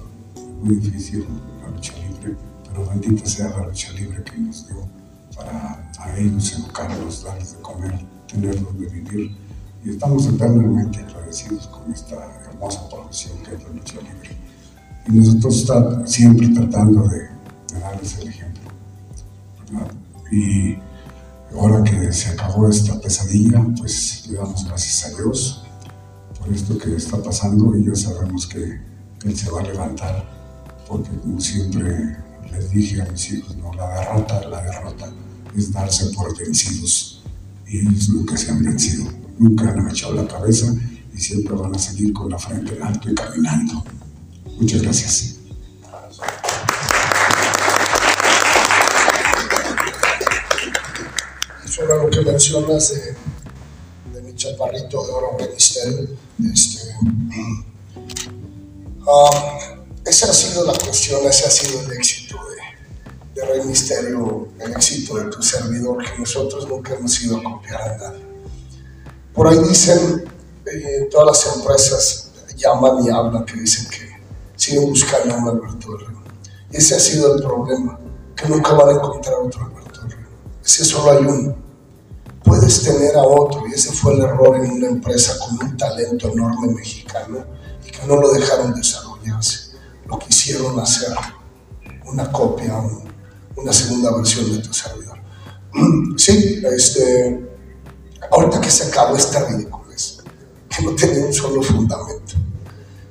muy 0.62 0.76
difícil 0.76 1.26
la 1.64 1.70
lucha 1.70 1.94
libre, 1.94 2.36
pero 2.68 2.90
bendita 2.90 3.26
sea 3.26 3.50
la 3.50 3.68
lucha 3.68 3.92
libre 3.94 4.24
que 4.24 4.38
nos 4.38 4.68
dio 4.68 4.88
para 5.36 5.88
a 6.00 6.18
ellos 6.18 6.54
educarlos, 6.54 7.24
darles 7.24 7.54
de 7.54 7.62
comer, 7.62 8.06
tener 8.28 8.62
donde 8.62 8.88
vivir. 8.88 9.36
Y 9.84 9.92
estamos 9.92 10.26
eternamente 10.28 11.00
agradecidos 11.00 11.68
con 11.68 11.92
esta 11.92 12.16
hermosa 12.46 12.90
profesión 12.90 13.38
que 13.44 13.56
es 13.56 13.64
la 13.64 13.70
lucha 13.70 13.96
libre. 14.02 14.36
Y 15.08 15.12
nosotros 15.14 15.58
estamos 15.58 16.12
siempre 16.12 16.48
tratando 16.50 17.08
de, 17.08 17.30
darles 17.80 18.18
el 18.18 18.28
ejemplo. 18.28 18.72
Y 20.32 20.78
ahora 21.56 21.84
que 21.84 22.12
se 22.12 22.30
acabó 22.30 22.68
esta 22.68 23.00
pesadilla, 23.00 23.66
pues 23.78 24.28
le 24.30 24.38
damos 24.38 24.66
gracias 24.66 25.06
a 25.06 25.18
Dios 25.18 25.64
por 26.38 26.54
esto 26.54 26.78
que 26.78 26.96
está 26.96 27.22
pasando 27.22 27.76
y 27.78 27.86
ya 27.86 27.96
sabemos 27.96 28.48
que 28.48 28.80
Él 29.24 29.38
se 29.38 29.50
va 29.50 29.62
a 29.62 29.64
levantar, 29.64 30.26
porque 30.88 31.10
como 31.20 31.40
siempre 31.40 32.18
les 32.52 32.70
dije 32.72 33.02
a 33.02 33.06
mis 33.06 33.32
hijos, 33.32 33.56
no, 33.58 33.74
la 33.74 33.88
derrota, 34.00 34.48
la 34.48 34.62
derrota 34.62 35.10
es 35.56 35.72
darse 35.72 36.08
por 36.08 36.38
vencidos 36.38 37.24
y 37.66 37.80
ellos 37.80 38.10
nunca 38.10 38.36
se 38.36 38.52
han 38.52 38.64
vencido, 38.64 39.10
nunca 39.40 39.70
han 39.70 39.80
agachado 39.80 40.14
la 40.14 40.28
cabeza 40.28 40.74
y 41.14 41.18
siempre 41.18 41.56
van 41.56 41.76
a 41.76 41.80
seguir 41.80 42.14
con 42.14 42.30
la 42.30 42.38
frente 42.38 42.76
en 42.76 42.84
alto 42.84 43.10
y 43.10 43.16
caminando. 43.16 43.84
Muchas 44.58 44.82
gracias. 44.82 45.38
sobre 51.78 51.96
lo 51.96 52.10
que 52.10 52.22
mencionas 52.22 52.90
de, 52.90 53.16
de 54.14 54.22
mi 54.24 54.34
chaparrito 54.34 55.06
de 55.06 55.12
oro 55.12 55.38
ministerio, 55.40 56.08
este, 56.52 56.90
ah, 59.08 59.76
esa 60.04 60.32
ha 60.32 60.34
sido 60.34 60.66
la 60.66 60.74
cuestión, 60.74 61.24
ese 61.28 61.46
ha 61.46 61.52
sido 61.52 61.82
el 61.82 61.92
éxito 61.92 62.36
de, 62.50 63.40
de 63.40 63.48
Rey 63.48 63.62
Misterio, 63.64 64.48
el 64.60 64.72
éxito 64.72 65.18
de 65.18 65.30
tu 65.30 65.44
servidor, 65.44 66.04
que 66.04 66.18
nosotros 66.18 66.68
nunca 66.68 66.96
hemos 66.96 67.22
ido 67.22 67.38
a 67.38 67.44
copiar 67.44 67.82
a 67.82 67.98
nadie. 67.98 68.26
Por 69.36 69.48
ahí 69.48 69.60
dicen, 69.60 70.26
eh, 70.66 71.08
todas 71.12 71.46
las 71.46 71.58
empresas 71.58 72.32
llaman 72.56 73.06
y 73.06 73.10
hablan 73.10 73.46
que 73.46 73.54
dicen 73.54 73.88
que 73.88 74.07
siguen 74.68 74.90
buscando 74.90 75.34
a 75.34 75.38
un 75.38 75.48
Alberto 75.50 75.92
del 75.98 76.08
Río. 76.08 76.22
Ese 76.72 76.96
ha 76.96 77.00
sido 77.00 77.36
el 77.36 77.42
problema, 77.42 77.98
que 78.36 78.48
nunca 78.50 78.74
van 78.74 78.90
a 78.90 78.92
encontrar 78.94 79.36
otro 79.42 79.64
Alberto 79.66 80.02
del 80.02 80.12
Río. 80.12 80.28
Ese 80.64 80.84
solo 80.86 81.12
hay 81.12 81.26
uno 81.26 81.56
puedes 82.44 82.82
tener 82.82 83.16
a 83.18 83.24
otro, 83.24 83.68
y 83.68 83.74
ese 83.74 83.92
fue 83.92 84.14
el 84.14 84.22
error 84.22 84.56
en 84.56 84.72
una 84.72 84.88
empresa 84.88 85.38
con 85.40 85.68
un 85.70 85.76
talento 85.76 86.30
enorme 86.32 86.70
mexicano 86.74 87.44
y 87.86 87.92
que 87.92 88.06
no 88.08 88.16
lo 88.16 88.32
dejaron 88.32 88.74
desarrollarse, 88.74 89.72
lo 90.06 90.18
quisieron 90.18 90.80
hacer 90.80 91.10
una 92.06 92.32
copia, 92.32 92.78
un- 92.78 93.04
una 93.58 93.74
segunda 93.74 94.16
versión 94.16 94.50
de 94.52 94.60
tu 94.60 94.74
servidor. 94.74 95.18
Sí, 96.18 96.62
este, 96.72 97.50
ahorita 98.32 98.62
que 98.62 98.72
se 98.72 98.86
acabó 98.88 99.16
esta 99.18 99.46
ridiculez, 99.46 100.20
que 100.70 100.84
no 100.84 100.96
tenía 100.96 101.26
un 101.26 101.34
solo 101.34 101.62
fundamento 101.62 102.34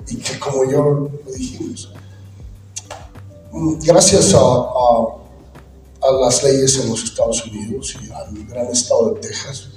y 0.09 0.17
que 0.17 0.39
como 0.39 0.65
yo 0.71 1.11
lo 1.25 1.33
dijimos, 1.33 1.93
mm, 3.53 3.79
gracias 3.85 4.35
a, 4.35 4.39
a 4.41 6.13
las 6.13 6.43
leyes 6.43 6.79
en 6.81 6.91
los 6.91 7.03
Estados 7.05 7.45
Unidos 7.47 7.97
y 8.03 8.11
al 8.11 8.47
gran 8.47 8.67
estado 8.69 9.11
de 9.11 9.21
Texas. 9.21 9.69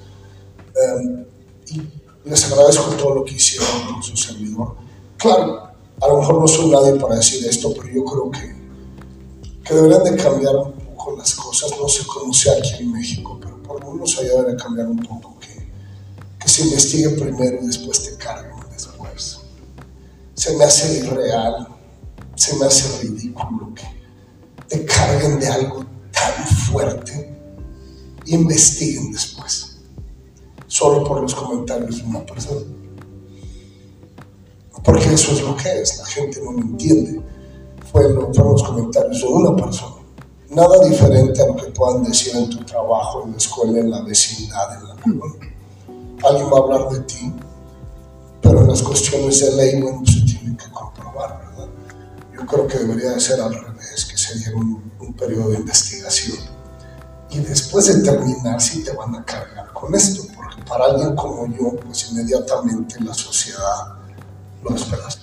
Y 1.68 1.82
les 2.26 2.52
agradezco 2.52 2.92
todo 2.96 3.16
lo 3.16 3.26
que 3.26 3.36
hicieron 3.36 3.68
con 3.92 4.04
su 4.04 4.16
servidor. 4.16 4.76
Claro, 5.18 5.70
a 6.02 6.08
lo 6.08 6.20
mejor 6.20 6.42
no 6.42 6.48
soy 6.48 6.70
nadie 6.70 6.94
para 6.96 7.16
decir 7.16 7.46
esto, 7.48 7.74
pero 7.74 7.88
yo 7.94 8.06
creo 8.06 8.32
que, 8.32 8.56
que 9.64 9.74
deberían 9.74 10.04
de 10.04 10.16
cambiar 10.16 10.56
un 10.56 10.72
poco 10.74 11.18
las 11.18 11.34
cosas. 11.36 11.72
No 11.80 11.88
sé 11.88 12.06
cómo 12.06 12.34
sea 12.34 12.54
aquí 12.54 12.84
en 12.84 12.92
México, 12.92 13.38
pero 13.42 13.62
por 13.64 13.84
lo 13.84 13.92
menos 13.92 14.18
allá 14.18 14.30
debería 14.30 14.58
cambiar 14.58 14.88
un 14.88 15.00
poco. 15.00 15.38
Que, 15.40 15.68
que 16.40 16.48
se 16.50 16.64
investigue 16.64 17.10
primero 17.10 17.60
y 17.62 17.68
después 17.68 18.04
te 18.04 18.18
después. 18.18 18.49
Se 20.40 20.56
me 20.56 20.64
hace 20.64 21.00
irreal, 21.00 21.68
se 22.36 22.56
me 22.58 22.66
hace 22.66 23.02
ridículo 23.04 23.74
que 23.76 23.84
te 24.70 24.86
carguen 24.86 25.38
de 25.38 25.48
algo 25.48 25.84
tan 26.14 26.46
fuerte 26.48 27.14
y 28.26 28.36
investiguen 28.36 29.12
después, 29.12 29.80
solo 30.68 31.04
por 31.04 31.22
los 31.22 31.36
comentarios 31.36 31.98
de 31.98 32.04
una 32.04 32.26
persona. 32.26 32.62
Porque 34.84 35.14
eso 35.14 35.34
es 35.34 35.42
lo 35.42 35.58
que 35.58 35.82
es, 35.82 35.98
la 35.98 36.06
gente 36.06 36.42
no 36.42 36.54
lo 36.54 36.60
entiende. 36.62 37.22
Fue 37.92 38.08
lo- 38.10 38.34
fueron 38.34 38.54
los 38.54 38.64
comentarios 38.64 39.20
de 39.20 39.28
una 39.28 39.56
persona. 39.58 39.96
Nada 40.52 40.80
diferente 40.88 41.42
a 41.42 41.48
lo 41.48 41.56
que 41.58 41.66
puedan 41.72 42.04
decir 42.04 42.34
en 42.38 42.50
tu 42.50 42.64
trabajo, 42.64 43.24
en 43.26 43.32
la 43.32 43.38
escuela, 43.38 43.80
en 43.80 43.92
la 43.92 44.02
vecindad, 44.04 44.74
en 44.82 44.88
la 44.88 44.96
colonia. 44.96 45.54
Alguien 46.24 46.46
va 46.52 46.58
a 46.58 46.62
hablar 46.62 46.90
de 46.92 47.00
ti, 47.02 47.34
pero 48.42 48.62
en 48.62 48.68
las 48.70 48.82
cuestiones 48.82 49.40
de 49.42 49.56
ley, 49.56 49.82
bueno, 49.82 50.02
tienen 50.04 50.26
que 50.60 50.72
comprobar, 50.72 51.40
¿verdad? 51.40 51.68
Yo 52.34 52.46
creo 52.46 52.68
que 52.68 52.78
debería 52.80 53.12
de 53.12 53.20
ser 53.20 53.42
al 53.42 53.54
revés, 53.54 54.06
que 54.06 54.18
se 54.18 54.38
diera 54.38 54.58
un, 54.58 54.92
un 55.00 55.14
periodo 55.14 55.50
de 55.50 55.58
investigación. 55.58 56.38
Y 57.32 57.40
después 57.40 57.88
de 57.88 58.02
terminar, 58.02 58.60
sí 58.60 58.84
te 58.84 58.92
van 58.92 59.16
a 59.16 59.24
cargar 59.24 59.72
con 59.74 59.94
esto, 59.96 60.24
porque 60.36 60.62
para 60.64 60.86
alguien 60.86 61.16
como 61.16 61.46
yo, 61.48 61.76
pues 61.86 62.12
inmediatamente 62.12 63.00
la 63.02 63.14
sociedad 63.14 64.00
lo 64.64 64.76
esperas. 64.76 65.20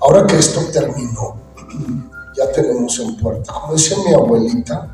Ahora 0.00 0.26
que 0.26 0.38
esto 0.38 0.60
terminó, 0.72 1.36
ya 2.36 2.50
tenemos 2.52 2.98
en 3.00 3.16
puerta, 3.16 3.52
como 3.52 3.72
decía 3.72 3.96
mi 4.06 4.14
abuelita, 4.14 4.88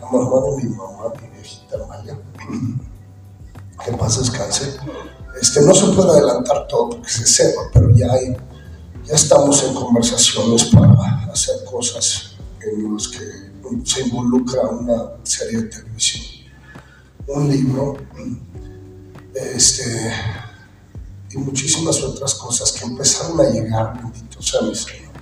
la 0.00 0.10
mamá 0.10 0.40
de 0.46 0.64
mi 0.64 0.70
mamá, 0.70 1.12
mi 1.20 1.28
viejita 1.28 1.76
Maya, 1.86 2.16
que 3.84 3.92
paz 3.92 4.18
descanse, 4.18 4.76
este, 5.40 5.62
no 5.62 5.74
se 5.74 5.86
puede 5.88 6.10
adelantar 6.10 6.66
todo 6.68 6.90
porque 6.90 7.10
se 7.10 7.26
sepa, 7.26 7.62
pero 7.72 7.90
ya 7.90 8.10
hay 8.12 8.36
ya 9.06 9.14
estamos 9.14 9.62
en 9.62 9.74
conversaciones 9.74 10.64
para 10.64 11.30
hacer 11.32 11.64
cosas 11.64 12.32
en 12.60 12.92
las 12.92 13.08
que 13.08 13.46
se 13.84 14.02
involucra 14.02 14.62
una 14.62 15.12
serie 15.22 15.62
de 15.62 15.68
televisión, 15.68 16.24
un 17.28 17.48
libro, 17.48 17.96
este, 19.34 20.12
y 21.30 21.38
muchísimas 21.38 22.02
otras 22.02 22.34
cosas 22.34 22.72
que 22.72 22.84
empezaron 22.84 23.40
a 23.40 23.50
llegar, 23.50 24.00
bendito 24.02 24.42
sea 24.42 24.62
mi 24.62 24.74
Señor, 24.74 25.12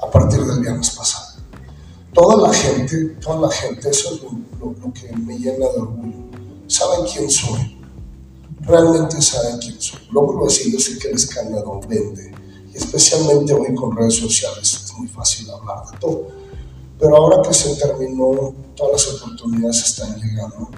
a 0.00 0.10
partir 0.10 0.40
del 0.44 0.60
viernes 0.60 0.90
pasado. 0.90 1.42
Toda 2.14 2.48
la 2.48 2.54
gente, 2.54 2.96
toda 3.20 3.48
la 3.48 3.50
gente, 3.50 3.90
eso 3.90 4.14
es 4.14 4.22
lo, 4.22 4.92
que 4.92 5.14
me 5.16 5.36
llena 5.38 5.66
de 5.66 5.80
orgullo, 5.80 6.30
saben 6.68 7.06
quién 7.12 7.30
soy, 7.30 7.78
realmente 8.60 9.20
saben 9.20 9.58
quién 9.58 9.80
soy. 9.80 10.00
Luego 10.10 10.38
lo 10.38 10.44
decir, 10.46 10.72
yo 10.72 10.78
sé 10.78 10.98
que 10.98 11.08
el 11.08 11.16
escándalo 11.16 11.80
vende, 11.88 12.32
especialmente 12.74 13.54
hoy 13.54 13.74
con 13.74 13.96
redes 13.96 14.16
sociales 14.16 14.82
es 14.84 14.92
muy 14.94 15.08
fácil 15.08 15.50
hablar 15.50 15.84
de 15.90 15.98
todo. 15.98 16.28
Pero 16.98 17.16
ahora 17.16 17.42
que 17.46 17.54
se 17.54 17.74
terminó, 17.76 18.54
todas 18.76 18.92
las 18.92 19.22
oportunidades 19.22 19.84
están 19.84 20.20
llegando 20.20 20.68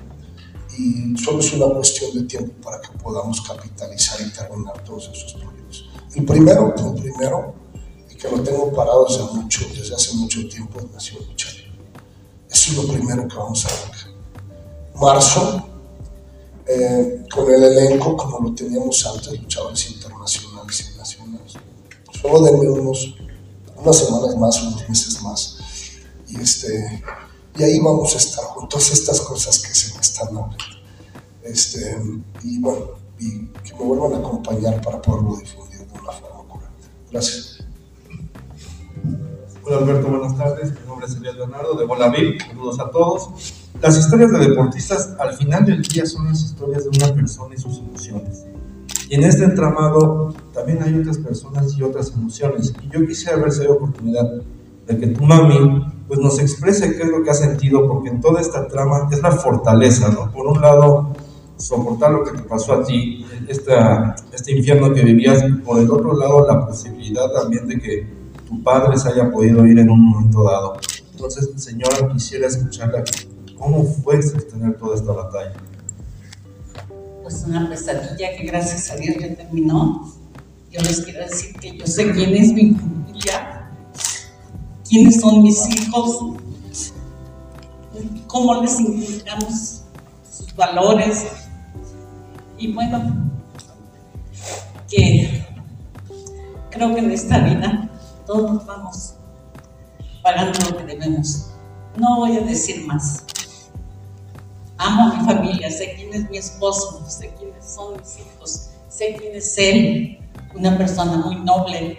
y 0.79 1.17
solo 1.17 1.41
es 1.41 1.53
una 1.53 1.73
cuestión 1.75 2.13
de 2.15 2.23
tiempo 2.25 2.53
para 2.63 2.81
que 2.81 2.89
podamos 2.99 3.41
capitalizar 3.41 4.21
y 4.21 4.31
terminar 4.31 4.83
todos 4.85 5.11
esos 5.13 5.35
proyectos. 5.35 5.89
El 6.15 6.25
primero, 6.25 6.75
el 6.77 7.03
primero, 7.03 7.55
y 8.11 8.15
que 8.15 8.29
lo 8.31 8.43
tengo 8.43 8.73
parado 8.73 9.07
desde, 9.09 9.23
mucho, 9.35 9.67
desde 9.75 9.95
hace 9.95 10.15
mucho 10.15 10.47
tiempo, 10.49 10.81
es 10.81 10.91
Nación 10.91 11.25
Lucha 11.29 11.51
Libre. 11.53 11.79
Eso 12.51 12.73
es 12.73 12.77
lo 12.77 12.93
primero 12.93 13.29
que 13.29 13.37
vamos 13.37 13.65
a 13.65 13.69
arrancar. 13.69 14.11
Marzo, 14.95 15.69
eh, 16.67 17.25
con 17.31 17.53
el 17.53 17.63
elenco 17.63 18.17
como 18.17 18.41
lo 18.41 18.55
teníamos 18.55 19.07
antes, 19.07 19.41
luchadores. 19.41 19.87
Solo 22.21 22.41
denme 22.41 22.69
unos, 22.69 23.17
unas 23.77 23.99
semanas 23.99 24.37
más, 24.37 24.63
unos 24.63 24.89
meses 24.89 25.23
más. 25.23 25.59
Y, 26.29 26.41
este, 26.41 27.03
y 27.59 27.63
ahí 27.63 27.79
vamos 27.81 28.15
a 28.15 28.19
estar 28.19 28.45
con 28.55 28.69
todas 28.69 28.91
estas 28.91 29.21
cosas 29.21 29.59
que 29.59 29.75
se 29.75 29.95
me 29.95 30.01
están 30.01 30.29
hablando. 30.29 30.57
Este, 31.43 31.97
y 32.43 32.59
bueno, 32.59 32.87
y 33.19 33.47
que 33.47 33.73
me 33.75 33.85
vuelvan 33.85 34.15
a 34.15 34.19
acompañar 34.19 34.81
para 34.83 35.01
poderlo 35.01 35.37
difundir 35.37 35.79
de 35.79 36.01
una 36.01 36.13
forma 36.13 36.49
correcta. 36.49 36.89
Gracias. 37.11 37.59
Hola 39.65 39.79
Alberto, 39.79 40.09
buenas 40.09 40.37
tardes. 40.37 40.73
Mi 40.81 40.87
nombre 40.87 41.07
es 41.07 41.17
Elías 41.17 41.35
Leonardo 41.37 41.75
de 41.75 41.85
Bola 41.85 42.09
VIP. 42.09 42.41
Saludos 42.41 42.81
a 42.81 42.91
todos. 42.91 43.31
las 43.81 43.99
historias 43.99 44.33
de 44.33 44.39
deportistas 44.49 45.11
al 45.19 45.35
final 45.35 45.65
del 45.65 45.83
día 45.83 46.07
son 46.07 46.27
las 46.27 46.41
historias 46.41 46.85
de 46.85 46.91
una 46.91 47.15
persona 47.15 47.55
y 47.55 47.59
sus 47.59 47.79
emociones. 47.79 48.45
Y 49.09 49.15
en 49.15 49.25
este 49.25 49.45
entramado 49.45 50.35
también 50.53 50.83
hay 50.83 50.95
otras 50.99 51.19
personas 51.19 51.77
y 51.77 51.83
otras 51.83 52.13
emociones. 52.13 52.75
Y 52.83 52.89
yo 52.89 53.07
quisiera 53.07 53.37
ver 53.37 53.53
si 53.53 53.63
hay 53.63 53.69
oportunidad 53.69 54.43
de 54.87 54.99
que 54.99 55.07
tu 55.09 55.23
mami 55.23 55.85
pues 56.09 56.21
nos 56.21 56.39
exprese 56.39 56.97
qué 56.97 57.03
es 57.03 57.09
lo 57.09 57.23
que 57.23 57.31
ha 57.31 57.35
sentido, 57.35 57.87
porque 57.89 58.11
en 58.11 58.21
toda 58.21 58.41
esta 58.41 58.69
trama 58.69 59.09
es 59.11 59.21
la 59.23 59.33
fortaleza, 59.33 60.09
¿no? 60.09 60.31
Por 60.31 60.47
un 60.47 60.61
lado, 60.61 61.13
soportar 61.57 62.13
lo 62.13 62.25
que 62.25 62.33
te 62.33 62.43
pasó 62.43 62.75
a 62.75 62.85
ti, 62.85 63.25
esta, 63.49 64.15
este 64.33 64.53
infierno 64.53 64.93
que 64.93 65.03
vivías, 65.03 65.43
por 65.65 65.81
el 65.81 65.91
otro 65.91 66.17
lado, 66.17 66.47
la 66.47 66.65
posibilidad 66.67 67.31
también 67.33 67.67
de 67.67 67.79
que 67.81 68.07
tu 68.47 68.63
padre 68.63 68.97
se 68.97 69.09
haya 69.09 69.31
podido 69.31 69.67
ir 69.67 69.79
en 69.79 69.91
un 69.91 70.01
momento 70.01 70.45
dado. 70.45 70.75
Entonces, 71.13 71.51
señora, 71.57 72.09
quisiera 72.13 72.47
escucharla, 72.47 73.03
¿cómo 73.59 73.83
fue 73.83 74.23
sostener 74.23 74.77
toda 74.77 74.95
esta 74.95 75.13
batalla? 75.13 75.55
Pues 77.27 77.43
una 77.45 77.69
pesadilla 77.69 78.37
que 78.37 78.45
gracias 78.45 78.89
a 78.89 78.95
Dios 78.95 79.17
ya 79.19 79.35
terminó. 79.35 80.13
Yo 80.71 80.81
les 80.83 81.01
quiero 81.01 81.27
decir 81.27 81.57
que 81.57 81.77
yo 81.77 81.85
sé 81.85 82.13
quién 82.13 82.37
es 82.37 82.53
mi 82.53 82.71
familia, 82.71 83.69
quiénes 84.89 85.21
son 85.21 85.43
mis 85.43 85.69
hijos, 85.71 86.37
cómo 88.29 88.63
les 88.63 88.79
inculcamos 88.79 89.83
sus 90.31 90.55
valores. 90.55 91.27
Y 92.59 92.73
bueno, 92.73 93.29
que 94.89 95.45
creo 96.71 96.95
que 96.95 97.01
en 97.01 97.11
esta 97.11 97.41
vida 97.41 97.91
todos 98.25 98.65
vamos 98.67 99.15
pagando 100.23 100.57
lo 100.61 100.77
que 100.77 100.85
debemos. 100.85 101.49
No 101.99 102.19
voy 102.19 102.37
a 102.37 102.43
decir 102.43 102.87
más. 102.87 103.25
Amo 104.79 105.11
a 105.11 105.15
mi 105.17 105.25
familia, 105.25 105.71
sé 105.71 105.95
quién 105.97 106.13
es 106.13 106.31
mi 106.31 106.39
esposo, 106.39 107.03
sé 107.09 107.33
quiénes 107.39 107.65
son 107.65 107.97
mis 107.97 108.19
hijos, 108.19 108.71
sé 108.89 109.17
quién 109.19 109.35
es 109.35 109.57
él, 109.57 110.19
una 110.55 110.77
persona 110.77 111.17
muy 111.17 111.37
noble, 111.37 111.99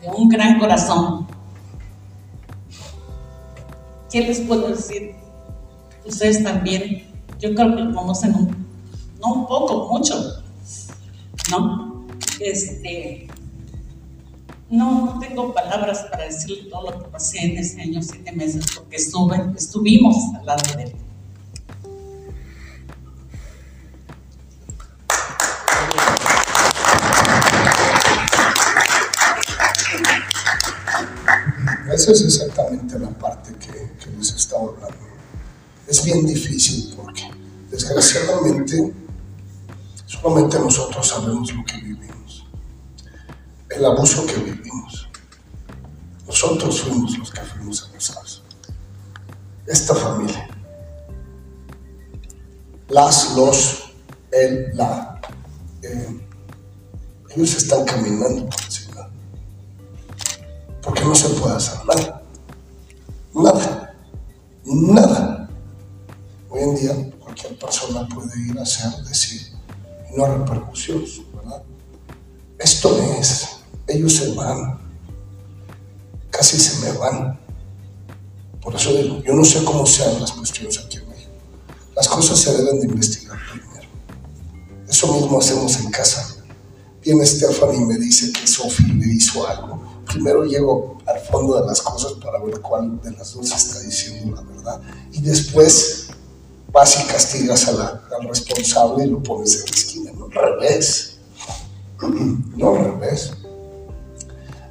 de 0.00 0.08
un 0.08 0.28
gran 0.28 0.58
corazón. 0.58 1.26
¿Qué 4.10 4.22
les 4.22 4.40
puedo 4.40 4.68
decir? 4.68 5.14
Ustedes 6.04 6.42
también, 6.42 7.06
yo 7.38 7.54
creo 7.54 7.76
que 7.76 7.82
lo 7.82 7.94
conocen 7.94 8.32
no 9.20 9.34
un 9.34 9.46
poco, 9.46 9.88
mucho, 9.88 10.42
¿no? 11.50 12.06
Este, 12.40 13.28
no, 14.70 15.04
no 15.06 15.18
tengo 15.18 15.52
palabras 15.52 16.06
para 16.10 16.24
decirle 16.24 16.70
todo 16.70 16.90
lo 16.90 16.98
que 16.98 17.08
pasé 17.10 17.38
en 17.44 17.58
ese 17.58 17.82
año, 17.82 18.02
siete 18.02 18.32
meses, 18.32 18.64
porque 18.74 18.96
estuve, 18.96 19.36
estuvimos 19.56 20.16
al 20.38 20.46
lado 20.46 20.76
de 20.76 20.82
él. 20.84 21.09
Esa 32.00 32.12
es 32.12 32.22
exactamente 32.22 32.98
la 32.98 33.10
parte 33.10 33.52
que, 33.58 33.92
que 34.02 34.10
les 34.16 34.32
estaba 34.32 34.70
hablando. 34.70 35.04
Es 35.86 36.02
bien 36.02 36.24
difícil 36.24 36.94
porque, 36.96 37.30
desgraciadamente, 37.70 38.94
solamente 40.06 40.58
nosotros 40.58 41.06
sabemos 41.06 41.52
lo 41.52 41.62
que 41.62 41.76
vivimos, 41.76 42.46
el 43.68 43.84
abuso 43.84 44.24
que 44.24 44.36
vivimos. 44.36 45.10
Nosotros 46.26 46.80
fuimos 46.80 47.18
los 47.18 47.30
que 47.30 47.42
fuimos 47.42 47.86
abusados. 47.90 48.44
Esta 49.66 49.94
familia, 49.94 50.48
las, 52.88 53.36
los, 53.36 53.92
él, 54.32 54.70
la, 54.72 55.20
eh, 55.82 56.26
ellos 57.36 57.56
están 57.56 57.84
caminando. 57.84 58.48
Porque 60.82 61.04
no 61.04 61.14
se 61.14 61.28
puede 61.30 61.56
hacer 61.56 61.78
nada. 61.84 62.22
Nada. 63.34 63.94
Nada. 64.64 65.48
Hoy 66.48 66.60
en 66.62 66.76
día 66.76 67.10
cualquier 67.20 67.58
persona 67.58 68.08
puede 68.08 68.38
ir 68.40 68.58
a 68.58 68.62
hacer, 68.62 68.92
decir, 69.04 69.52
no 70.16 70.24
hay 70.24 70.32
repercusiones, 70.32 71.20
¿verdad? 71.34 71.62
Esto 72.58 73.00
es, 73.18 73.60
ellos 73.86 74.12
se 74.14 74.32
van, 74.34 74.80
casi 76.30 76.58
se 76.58 76.84
me 76.84 76.98
van. 76.98 77.38
Por 78.60 78.74
eso 78.74 78.92
digo, 78.92 79.22
yo 79.22 79.34
no 79.34 79.44
sé 79.44 79.64
cómo 79.64 79.86
sean 79.86 80.20
las 80.20 80.32
cuestiones 80.32 80.78
aquí 80.78 80.98
en 80.98 81.08
México. 81.08 81.32
Las 81.94 82.08
cosas 82.08 82.38
se 82.38 82.56
deben 82.56 82.80
de 82.80 82.86
investigar 82.86 83.38
primero. 83.50 83.88
Eso 84.88 85.14
mismo 85.14 85.38
hacemos 85.38 85.78
en 85.80 85.90
casa. 85.90 86.36
Viene 87.02 87.24
Stephanie 87.24 87.80
y 87.80 87.84
me 87.84 87.96
dice 87.96 88.32
que 88.32 88.46
Sophie 88.46 88.92
le 88.94 89.14
hizo 89.14 89.46
algo. 89.46 89.69
Primero 90.12 90.44
llego 90.44 90.98
al 91.06 91.20
fondo 91.20 91.60
de 91.60 91.66
las 91.66 91.80
cosas 91.80 92.12
para 92.14 92.38
ver 92.42 92.60
cuál 92.60 93.00
de 93.00 93.12
las 93.12 93.32
dos 93.34 93.50
está 93.52 93.80
diciendo 93.80 94.34
la 94.36 94.42
verdad. 94.42 94.80
Y 95.12 95.20
después 95.22 96.08
vas 96.72 97.00
y 97.00 97.06
castigas 97.06 97.68
a 97.68 97.72
la- 97.72 98.02
al 98.18 98.28
responsable 98.28 99.04
y 99.04 99.10
lo 99.10 99.22
pones 99.22 99.54
en 99.56 99.60
la 99.64 99.70
esquina. 99.76 100.12
No 100.12 100.24
al 100.26 100.32
revés. 100.32 101.16
No 102.56 102.70
al 102.76 102.84
revés. 102.84 103.32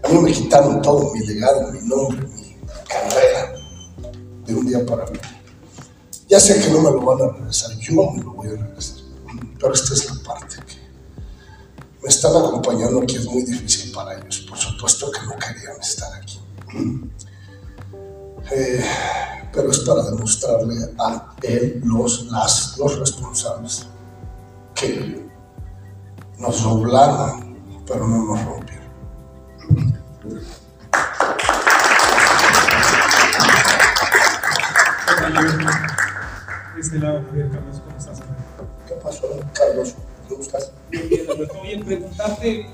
A 0.04 0.08
mí 0.10 0.18
me 0.20 0.32
quitaron 0.32 0.82
todo, 0.82 1.14
mi 1.14 1.26
legado, 1.26 1.72
mi 1.72 1.80
nombre, 1.88 2.26
mi 2.28 2.56
carrera, 2.88 3.54
de 4.46 4.56
un 4.56 4.66
día 4.66 4.86
para 4.86 5.04
otro. 5.04 5.20
Ya 6.28 6.40
sé 6.40 6.60
que 6.62 6.70
no 6.70 6.80
me 6.82 6.92
lo 6.92 7.02
van 7.02 7.22
a 7.22 7.32
regresar, 7.34 7.72
yo 7.80 8.12
me 8.12 8.24
lo 8.24 8.32
voy 8.34 8.48
a 8.48 8.52
regresar. 8.52 8.98
Pero 9.60 9.74
esta 9.74 9.94
es 9.94 10.06
la 10.16 10.24
parte 10.24 10.56
que 10.66 10.79
me 12.02 12.10
están 12.10 12.36
acompañando 12.36 13.02
aquí, 13.02 13.18
es 13.18 13.26
muy 13.26 13.44
difícil 13.44 13.92
para 13.92 14.18
ellos. 14.18 14.46
Por 14.48 14.58
supuesto 14.58 15.12
que 15.12 15.26
no 15.26 15.36
querían 15.38 15.80
estar 15.80 16.12
aquí. 16.14 16.40
Eh, 18.52 18.84
pero 19.54 19.70
es 19.70 19.80
para 19.82 20.02
demostrarle 20.02 20.76
a 20.98 21.36
él, 21.44 21.82
los, 21.84 22.26
las, 22.32 22.80
los 22.80 22.98
responsables, 22.98 23.86
que 24.74 25.30
nos 26.40 26.64
doblaron, 26.64 27.84
pero 27.86 28.08
no 28.08 28.26
nos 28.26 28.46
rompieron. 28.46 28.90
Este 36.80 36.98
lado, 36.98 37.24
Javier 37.28 37.50
Carlos, 37.52 37.82
¿cómo 37.86 37.98
estás? 38.00 38.20
¿Qué 38.88 38.94
pasó, 38.96 39.28
Carlos? 39.54 39.94
¿Cómo 40.28 40.42
estás? 40.42 40.72
Oye, 41.62 41.78
preguntarte, 41.84 42.66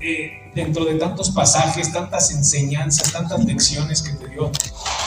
eh, 0.00 0.30
dentro 0.54 0.84
de 0.84 0.94
tantos 0.96 1.30
pasajes, 1.30 1.92
tantas 1.92 2.30
enseñanzas, 2.32 3.12
tantas 3.12 3.44
lecciones 3.44 4.02
que 4.02 4.12
te 4.14 4.28
dio 4.28 4.50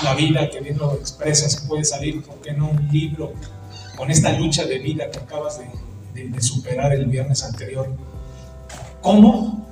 la 0.04 0.16
vida, 0.16 0.50
que 0.50 0.60
bien 0.62 0.78
lo 0.78 0.94
expresas, 0.96 1.58
puede 1.68 1.84
salir, 1.84 2.24
¿por 2.24 2.36
qué 2.42 2.54
no 2.54 2.70
un 2.70 2.88
libro 2.92 3.34
con 3.98 4.10
esta 4.10 4.32
lucha 4.40 4.66
de 4.66 4.80
vida 4.80 5.10
que 5.12 5.20
acabas 5.20 5.60
de, 5.60 5.66
de- 6.14 6.30
de 6.30 6.42
superar 6.42 6.94
el 6.94 7.06
viernes 7.06 7.44
anterior? 7.44 7.90
¿Cómo 9.02 9.66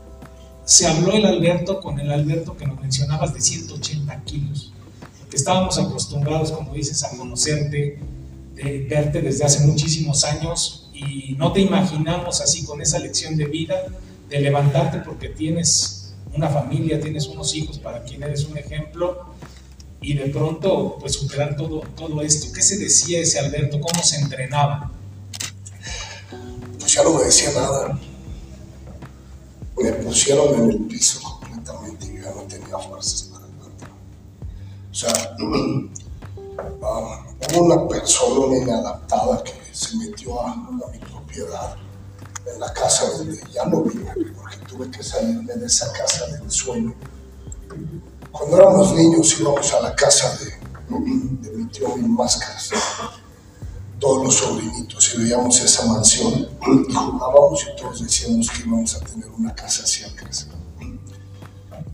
se 0.65 0.87
habló 0.87 1.13
el 1.13 1.25
Alberto 1.25 1.79
con 1.81 1.99
el 1.99 2.11
Alberto 2.11 2.55
que 2.55 2.65
nos 2.67 2.79
mencionabas 2.79 3.33
de 3.33 3.41
180 3.41 4.21
kilos? 4.23 4.73
Porque 5.19 5.37
estábamos 5.37 5.77
acostumbrados, 5.79 6.51
como 6.51 6.73
dices, 6.73 7.03
a 7.03 7.17
conocerte, 7.17 7.99
de 8.55 8.87
verte 8.89 9.21
desde 9.21 9.45
hace 9.45 9.65
muchísimos 9.65 10.23
años 10.25 10.82
y 10.93 11.35
no 11.37 11.51
te 11.51 11.61
imaginamos 11.61 12.41
así 12.41 12.63
con 12.65 12.81
esa 12.81 12.99
lección 12.99 13.35
de 13.35 13.45
vida, 13.45 13.75
de 14.29 14.39
levantarte 14.39 14.99
porque 14.99 15.29
tienes 15.29 16.13
una 16.33 16.49
familia, 16.49 16.99
tienes 16.99 17.27
unos 17.27 17.53
hijos 17.55 17.79
para 17.79 18.03
quien 18.03 18.23
eres 18.23 18.45
un 18.45 18.57
ejemplo 18.57 19.33
y 20.01 20.13
de 20.13 20.29
pronto 20.29 20.97
pues 20.99 21.13
superar 21.13 21.55
todo, 21.55 21.81
todo 21.95 22.21
esto. 22.21 22.51
¿Qué 22.53 22.61
se 22.61 22.77
decía 22.77 23.19
ese 23.19 23.39
Alberto? 23.39 23.79
¿Cómo 23.79 24.03
se 24.03 24.17
entrenaba? 24.17 24.91
Pues 26.79 26.93
ya 26.93 27.03
no 27.03 27.13
me 27.13 27.23
decía 27.23 27.51
nada. 27.53 27.99
Me 29.77 29.91
pusieron 29.93 30.53
en 30.55 30.71
el 30.71 30.79
piso 30.81 31.21
completamente 31.21 32.05
y 32.07 32.21
ya 32.21 32.31
no 32.31 32.41
tenía 32.43 32.77
fuerzas 32.77 33.29
para 33.31 33.47
levantar. 33.47 33.89
O 34.91 34.93
sea, 34.93 35.09
ah, 36.83 37.25
hubo 37.49 37.63
una 37.63 37.87
persona, 37.87 38.57
inadaptada 38.57 39.43
que 39.43 39.62
se 39.73 39.97
metió 39.97 40.39
a, 40.39 40.55
mi 40.55 40.99
propiedad 40.99 41.75
en 42.45 42.59
la 42.59 42.71
casa 42.73 43.09
donde 43.17 43.41
ya 43.51 43.65
no 43.65 43.81
vivo, 43.81 44.09
porque 44.35 44.57
tuve 44.67 44.91
que 44.91 45.01
salirme 45.01 45.53
de 45.53 45.65
esa 45.65 45.91
casa 45.93 46.27
del 46.27 46.49
sueño. 46.51 46.93
Cuando 48.31 48.57
éramos 48.57 48.93
niños 48.93 49.39
íbamos 49.39 49.73
a 49.73 49.81
la 49.81 49.95
casa 49.95 50.37
de, 50.37 50.63
mi 51.51 51.65
tío 51.67 51.95
Mil 51.97 52.09
Máscaras, 52.09 52.69
todos 53.99 54.25
los 54.25 54.35
sobrinitos, 54.35 55.13
y 55.15 55.21
veíamos 55.21 55.59
esa 55.59 55.85
mansión 55.85 56.47
y 56.89 56.93
jugábamos 56.93 57.63
y 57.63 57.81
todos 57.81 58.01
decíamos 58.01 58.49
que 58.51 58.67
íbamos 58.67 58.95
a 58.95 58.99
tener 58.99 59.29
una 59.29 59.55
casa 59.55 59.83
así 59.83 60.03
al 60.03 60.13
crecer. 60.15 60.49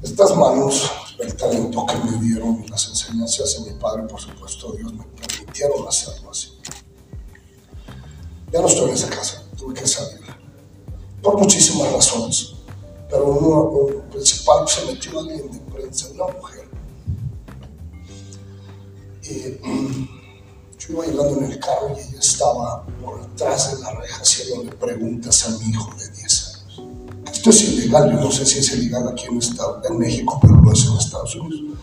Estas 0.01 0.35
manos, 0.35 0.91
el 1.19 1.35
talento 1.35 1.85
que 1.85 1.95
me 1.97 2.17
dieron, 2.23 2.65
las 2.69 2.87
enseñanzas 2.87 3.63
de 3.63 3.71
mi 3.71 3.79
padre, 3.79 4.03
por 4.03 4.19
supuesto, 4.19 4.71
Dios 4.73 4.93
me 4.93 5.03
permitieron 5.03 5.87
hacerlo 5.87 6.31
así. 6.31 6.58
Ya 8.51 8.61
no 8.61 8.67
estoy 8.67 8.89
en 8.89 8.95
esa 8.95 9.09
casa, 9.09 9.43
tuve 9.57 9.73
que 9.73 9.87
salir. 9.87 10.19
Por 11.21 11.37
muchísimas 11.37 11.91
razones. 11.91 12.53
Pero 13.09 13.25
uno, 13.25 14.03
principal 14.11 14.67
se 14.67 14.85
metió 14.85 15.19
alguien 15.19 15.51
de 15.51 15.59
prensa, 15.71 16.09
una 16.13 16.33
mujer. 16.33 16.69
Y 19.23 20.09
yo 20.79 20.93
iba 20.93 21.05
llegando 21.05 21.37
en 21.37 21.51
el 21.51 21.59
carro 21.59 21.95
y 21.95 21.99
ella 21.99 22.19
estaba 22.19 22.85
por 23.03 23.21
atrás 23.21 23.75
de 23.75 23.83
la 23.83 23.91
reja 23.91 24.21
haciéndole 24.21 24.71
preguntas 24.73 25.47
a 25.47 25.57
mi 25.57 25.69
hijo 25.71 25.89
de 25.95 26.09
10 26.09 26.55
años. 26.55 26.83
Esto 27.31 27.49
es 27.49 27.61
ilegal, 27.63 28.11
yo 28.11 28.21
no 28.21 28.31
sé 28.31 28.45
si 28.45 28.59
es 28.59 28.71
ilegal 28.73 29.07
aquí 29.09 29.25
en, 29.25 29.39
en 29.89 29.97
México, 29.97 30.39
pero 30.41 30.55
lo 30.55 30.71
es 30.71 30.85
en 30.85 30.97
Estados 30.97 31.35
Unidos. 31.35 31.77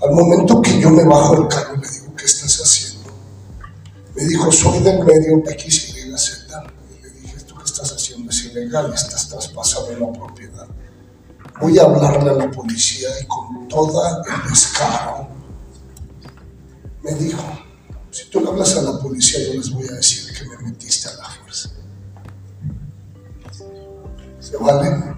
Al 0.00 0.10
momento 0.12 0.60
que 0.60 0.80
yo 0.80 0.90
me 0.90 1.04
bajo 1.04 1.36
del 1.36 1.48
carro 1.48 1.76
le 1.76 1.88
digo, 1.88 2.14
¿qué 2.16 2.24
estás 2.24 2.60
haciendo? 2.60 3.10
Me 4.14 4.24
dijo, 4.24 4.52
soy 4.52 4.80
del 4.80 5.04
medio. 5.04 5.38
Y 5.38 5.95
ilegal, 8.60 8.92
estás 8.92 9.28
traspasando 9.28 10.06
la 10.06 10.12
propiedad. 10.12 10.66
Voy 11.60 11.78
a 11.78 11.84
hablarle 11.84 12.30
a 12.30 12.34
la 12.34 12.50
policía 12.50 13.08
y 13.20 13.26
con 13.26 13.68
toda 13.68 14.22
el 14.22 14.50
descaro 14.50 15.28
me 17.02 17.14
dijo, 17.14 17.42
si 18.10 18.28
tú 18.30 18.40
le 18.40 18.48
hablas 18.48 18.76
a 18.76 18.82
la 18.82 18.98
policía 18.98 19.38
yo 19.46 19.54
les 19.54 19.70
voy 19.70 19.86
a 19.88 19.92
decir 19.92 20.32
que 20.36 20.44
me 20.48 20.58
metiste 20.70 21.08
a 21.08 21.14
la 21.14 21.24
fuerza. 21.24 21.70
¿Se 24.40 24.56
vale? 24.56 25.14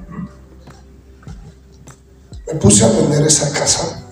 Me 2.46 2.54
puse 2.54 2.84
a 2.84 2.88
vender 2.88 3.26
esa 3.26 3.52
casa 3.52 4.04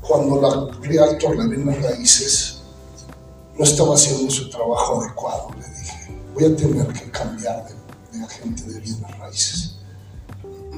cuando 0.00 0.40
la 0.40 0.78
Realtor 0.80 1.36
de 1.36 1.56
bienes 1.56 1.82
raíces 1.82 2.62
no 3.56 3.64
estaba 3.64 3.94
haciendo 3.94 4.30
su 4.30 4.50
trabajo 4.50 5.00
adecuado. 5.00 5.50
Le 5.56 5.68
dije, 5.68 5.99
voy 6.40 6.52
a 6.52 6.56
tener 6.56 6.86
que 6.92 7.10
cambiar 7.10 7.64
de, 7.66 8.18
de 8.18 8.24
agente 8.24 8.62
de 8.62 8.80
bienes 8.80 9.18
raíces. 9.18 9.76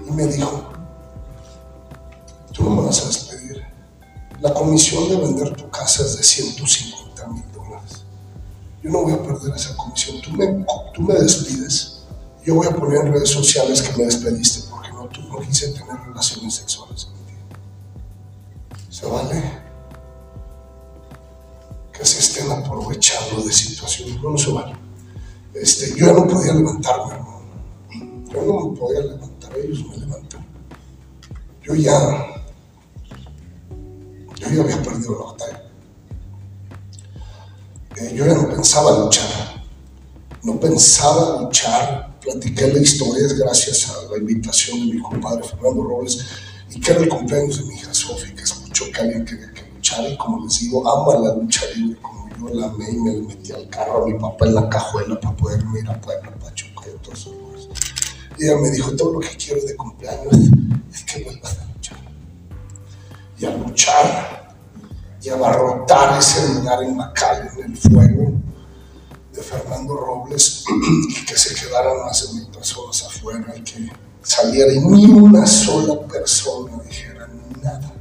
Y 0.07 0.11
me 0.11 0.27
dijo, 0.27 0.73
tú 2.53 2.69
me 2.69 2.83
vas 2.83 3.03
a 3.03 3.07
despedir. 3.07 3.63
La 4.41 4.53
comisión 4.53 5.09
de 5.09 5.17
vender 5.17 5.55
tu 5.55 5.71
casa 5.71 6.03
es 6.03 6.17
de 6.17 6.23
150 6.23 7.27
mil 7.29 7.45
dólares. 7.53 8.03
Yo 8.83 8.91
no 8.91 9.03
voy 9.03 9.13
a 9.13 9.23
perder 9.23 9.55
esa 9.55 9.77
comisión. 9.77 10.21
Tú 10.21 10.33
me, 10.33 10.65
tú 10.93 11.03
me 11.03 11.15
despides. 11.15 12.03
Yo 12.45 12.57
voy 12.57 12.67
a 12.67 12.75
poner 12.75 13.07
en 13.07 13.13
redes 13.13 13.31
sociales 13.31 13.83
que 13.83 13.97
me 13.97 14.05
despediste 14.05 14.69
porque 14.69 14.91
no, 14.91 15.07
tú 15.07 15.23
no 15.29 15.39
quise 15.39 15.69
tener 15.69 15.97
relaciones 16.09 16.55
sexuales 16.55 17.05
contigo. 17.05 17.39
¿Se 18.91 19.07
vale? 19.07 19.63
Que 21.93 22.05
se 22.05 22.19
estén 22.19 22.51
aprovechando 22.51 23.43
de 23.43 23.53
situaciones. 23.53 24.21
No, 24.21 24.31
no 24.31 24.39
se 24.39 24.51
vale. 24.51 24.82
Este, 25.55 25.99
yo 25.99 26.13
no 26.13 26.27
podía 26.27 26.55
levantarme. 26.55 27.15
Yo 28.33 28.43
no 28.43 28.71
me 28.71 28.79
podía 28.79 29.01
levantar, 29.01 29.57
ellos 29.59 29.87
me 29.89 29.97
levantan. 29.99 30.47
Yo 31.63 31.75
ya 31.75 32.33
yo 34.43 34.49
ya 34.51 34.63
había 34.63 34.83
perdido 34.83 35.19
la 35.19 35.33
batalla. 35.33 35.63
Eh, 37.97 38.15
yo 38.15 38.27
ya 38.27 38.35
no 38.35 38.49
pensaba 38.49 38.99
luchar. 38.99 39.63
No 40.43 40.59
pensaba 40.59 41.43
luchar. 41.43 42.19
Platiqué 42.21 42.69
la 42.69 42.81
historia 42.81 43.29
gracias 43.39 43.91
a 43.91 44.11
la 44.11 44.19
invitación 44.19 44.89
de 44.89 44.95
mi 44.95 45.03
compadre 45.03 45.43
Fernando 45.45 45.85
Robles 45.85 46.25
y 46.71 46.81
que 46.81 46.91
era 46.91 47.01
el 47.03 47.09
cumpleaños 47.09 47.59
de 47.59 47.65
mi 47.65 47.75
hija 47.75 47.93
Sofi, 47.93 48.33
que 48.35 48.43
escuchó 48.43 48.85
que 48.93 49.01
alguien 49.01 49.25
quería 49.25 49.53
que 49.53 49.71
luchara 49.73 50.09
y 50.09 50.17
como 50.17 50.45
les 50.45 50.59
digo, 50.61 50.89
ama 50.89 51.21
la 51.21 51.35
lucha 51.35 51.67
libre 51.77 52.01
como 52.01 52.22
la 52.51 52.67
amé 52.67 52.91
y 52.91 52.97
me 52.97 53.13
le 53.13 53.23
metí 53.23 53.53
al 53.53 53.69
carro 53.69 54.05
a 54.05 54.07
mi 54.07 54.19
papá 54.19 54.47
en 54.47 54.55
la 54.55 54.69
cajuela 54.69 55.19
para 55.21 55.37
poder 55.37 55.61
ir 55.79 55.89
a 55.89 56.01
Puebla, 56.01 56.33
Pachuca 56.41 56.85
y 56.87 56.97
otros 56.97 57.27
lugares. 57.27 57.69
Y 58.39 58.45
ella 58.45 58.57
me 58.57 58.71
dijo, 58.71 58.95
todo 58.97 59.13
lo 59.13 59.21
que 59.21 59.37
quiero 59.37 59.63
de 59.63 59.77
cumpleaños 59.77 60.35
es 60.93 61.05
que 61.05 61.25
vuelvas 61.25 61.59
a 61.59 61.65
luchar. 61.73 61.99
Y 63.39 63.45
a 63.45 63.57
luchar 63.57 64.43
y 65.23 65.29
abarrotar 65.29 66.19
ese 66.19 66.55
lugar 66.55 66.83
en 66.83 66.97
Macal, 66.97 67.51
en 67.57 67.71
el 67.71 67.77
fuego 67.77 68.33
de 69.33 69.43
Fernando 69.43 69.97
Robles, 69.97 70.65
y 71.09 71.25
que 71.25 71.37
se 71.37 71.55
quedaran 71.55 72.05
más 72.05 72.27
de 72.27 72.41
mil 72.41 72.49
personas 72.49 73.05
afuera 73.05 73.55
y 73.57 73.63
que 73.63 73.91
saliera 74.23 74.73
y 74.73 74.81
ni 74.81 75.07
una 75.07 75.47
sola 75.47 76.01
persona 76.07 76.83
dijera 76.83 77.29
nada. 77.63 77.93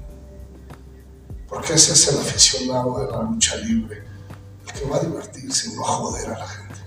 Porque 1.47 1.73
ese 1.73 1.93
es 1.93 2.07
el 2.07 2.19
aficionado 2.19 2.99
de 2.99 3.11
la 3.11 3.21
lucha 3.23 3.55
libre, 3.57 4.03
que 4.81 4.89
va 4.89 4.97
a 4.97 4.99
divertirse 5.01 5.69
y 5.69 5.75
no 5.75 5.85
a 5.85 5.89
joder 5.89 6.29
a 6.31 6.39
la 6.39 6.47
gente. 6.47 6.81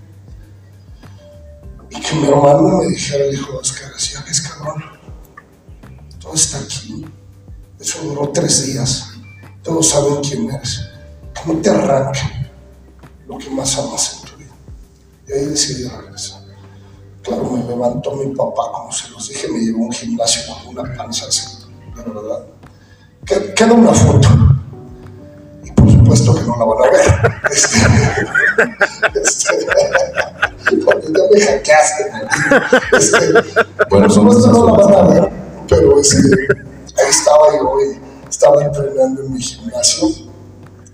Y 1.90 2.00
que 2.00 2.14
mi 2.16 2.26
hermano 2.26 2.78
me 2.78 2.86
dijera, 2.86 3.24
el 3.24 3.34
hijo 3.34 3.52
de 3.52 3.58
Oscar, 3.58 3.92
decía, 3.92 4.24
es 4.28 4.40
cabrón, 4.40 4.82
todo 6.20 6.34
está 6.34 6.58
aquí. 6.58 7.04
Eso 7.78 8.02
duró 8.02 8.30
tres 8.30 8.66
días. 8.66 9.10
Todos 9.62 9.88
saben 9.88 10.20
quién 10.22 10.50
eres. 10.50 10.80
Que 11.34 11.52
no 11.52 11.60
te 11.60 11.70
arranque 11.70 12.20
lo 13.28 13.38
que 13.38 13.50
más 13.50 13.78
amas 13.78 14.16
en 14.16 14.30
tu 14.30 14.36
vida. 14.38 14.54
Y 15.28 15.32
ahí 15.32 15.44
decidí 15.46 15.88
regresar. 15.88 16.42
Claro, 17.22 17.44
me 17.44 17.64
levantó 17.64 18.16
mi 18.16 18.34
papá, 18.34 18.70
como 18.72 18.92
se 18.92 19.08
los 19.10 19.28
dije, 19.28 19.48
me 19.48 19.58
llevó 19.58 19.84
a 19.84 19.86
un 19.86 19.92
gimnasio 19.92 20.42
con 20.52 20.76
una 20.76 20.94
panza 20.94 21.26
así, 21.26 21.64
de 21.96 22.02
verdad. 22.02 22.46
Queda 23.24 23.72
una 23.72 23.94
foto. 23.94 24.43
Supuesto 26.16 26.34
que 26.34 26.42
no 26.42 26.56
la 26.56 26.64
van 26.64 26.78
a 26.78 26.90
ver. 26.90 27.06
Este, 27.50 27.78
este, 29.20 29.66
porque 30.84 31.06
ya 31.06 31.22
me 31.30 31.40
hackeaste. 31.40 32.02
Este, 32.92 33.32
por 33.88 34.12
supuesto 34.12 34.46
no 34.48 34.66
la 34.66 34.72
van 34.84 34.94
a 34.94 35.02
ver, 35.08 35.30
pero 35.68 36.00
este, 36.00 36.18
ahí 36.98 37.08
estaba 37.10 37.52
yo 37.52 37.80
y 37.80 38.00
estaba 38.28 38.64
entrenando 38.64 39.22
en 39.22 39.32
mi 39.32 39.42
gimnasio. 39.42 40.08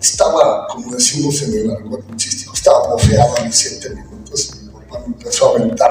Estaba, 0.01 0.67
como 0.69 0.95
decimos 0.95 1.43
en 1.43 1.53
el 1.53 1.71
argot 1.71 2.09
luchístico, 2.09 2.55
estaba 2.55 2.93
bofeado 2.93 3.37
a 3.37 3.43
mis 3.43 3.55
siete 3.55 3.91
minutos 3.91 4.55
y 4.55 4.61
mi 4.65 4.73
papá 4.73 5.01
me 5.01 5.07
empezó 5.15 5.49
a 5.49 5.51
aventar 5.51 5.91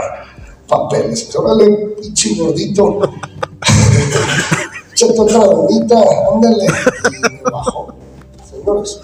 papeles. 0.67 1.25
Pero 1.25 1.43
órale, 1.43 1.69
pinche 2.01 2.33
gordito, 2.35 2.99
otra 5.19 5.39
bonita, 5.39 5.95
ándale. 6.33 6.65
Y 6.65 7.33
me 7.33 7.41
bajó. 7.51 7.93
Señores, 8.49 8.99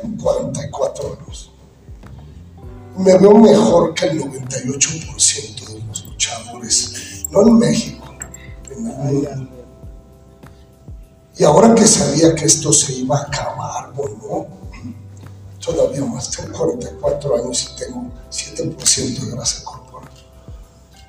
tengo 0.00 0.22
44 0.22 1.18
años. 1.18 1.50
Me 2.96 3.18
veo 3.18 3.34
mejor 3.34 3.94
que 3.94 4.06
el 4.06 4.20
98% 4.22 5.66
de 5.66 5.84
los 5.84 6.06
luchadores, 6.06 7.26
no 7.30 7.42
en 7.42 7.58
México, 7.58 8.04
en 8.70 8.86
el 8.86 9.22
mundo. 9.22 9.50
Y 11.36 11.42
ahora 11.42 11.74
que 11.74 11.86
sabía 11.86 12.34
que 12.34 12.44
esto 12.44 12.72
se 12.72 12.92
iba 12.92 13.18
a 13.18 13.22
acabar, 13.22 13.92
bueno, 13.94 14.46
todavía 15.64 16.04
más, 16.04 16.30
tengo 16.30 16.56
44 16.56 17.36
años 17.36 17.72
y 17.72 17.76
tengo 17.76 18.04
7% 18.30 19.20
de 19.20 19.30
grasa 19.32 19.64
corporal. 19.64 20.10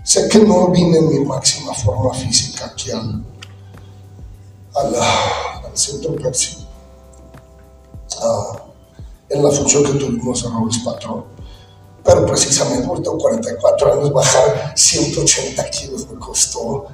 Sé 0.04 0.28
que 0.30 0.40
no 0.40 0.70
vine 0.70 0.98
en 0.98 1.10
mi 1.10 1.20
máxima 1.26 1.74
forma 1.76 2.14
física 2.14 2.66
aquí 2.66 2.90
al, 2.90 3.24
al, 4.76 4.96
al 4.96 5.78
centro 5.78 6.16
Pepsi, 6.16 6.66
en 9.30 9.44
la 9.44 9.52
función 9.52 9.84
que 9.84 9.94
tuvimos 9.94 10.44
en 10.44 10.54
Robles 10.54 10.80
Patrón. 10.80 11.26
Pero 12.04 12.26
precisamente 12.26 12.88
por 12.88 13.02
tengo 13.02 13.18
44 13.18 13.94
años, 13.94 14.14
bajar 14.14 14.74
180 14.76 15.70
kilos 15.72 16.08
me 16.12 16.20
costó 16.20 16.86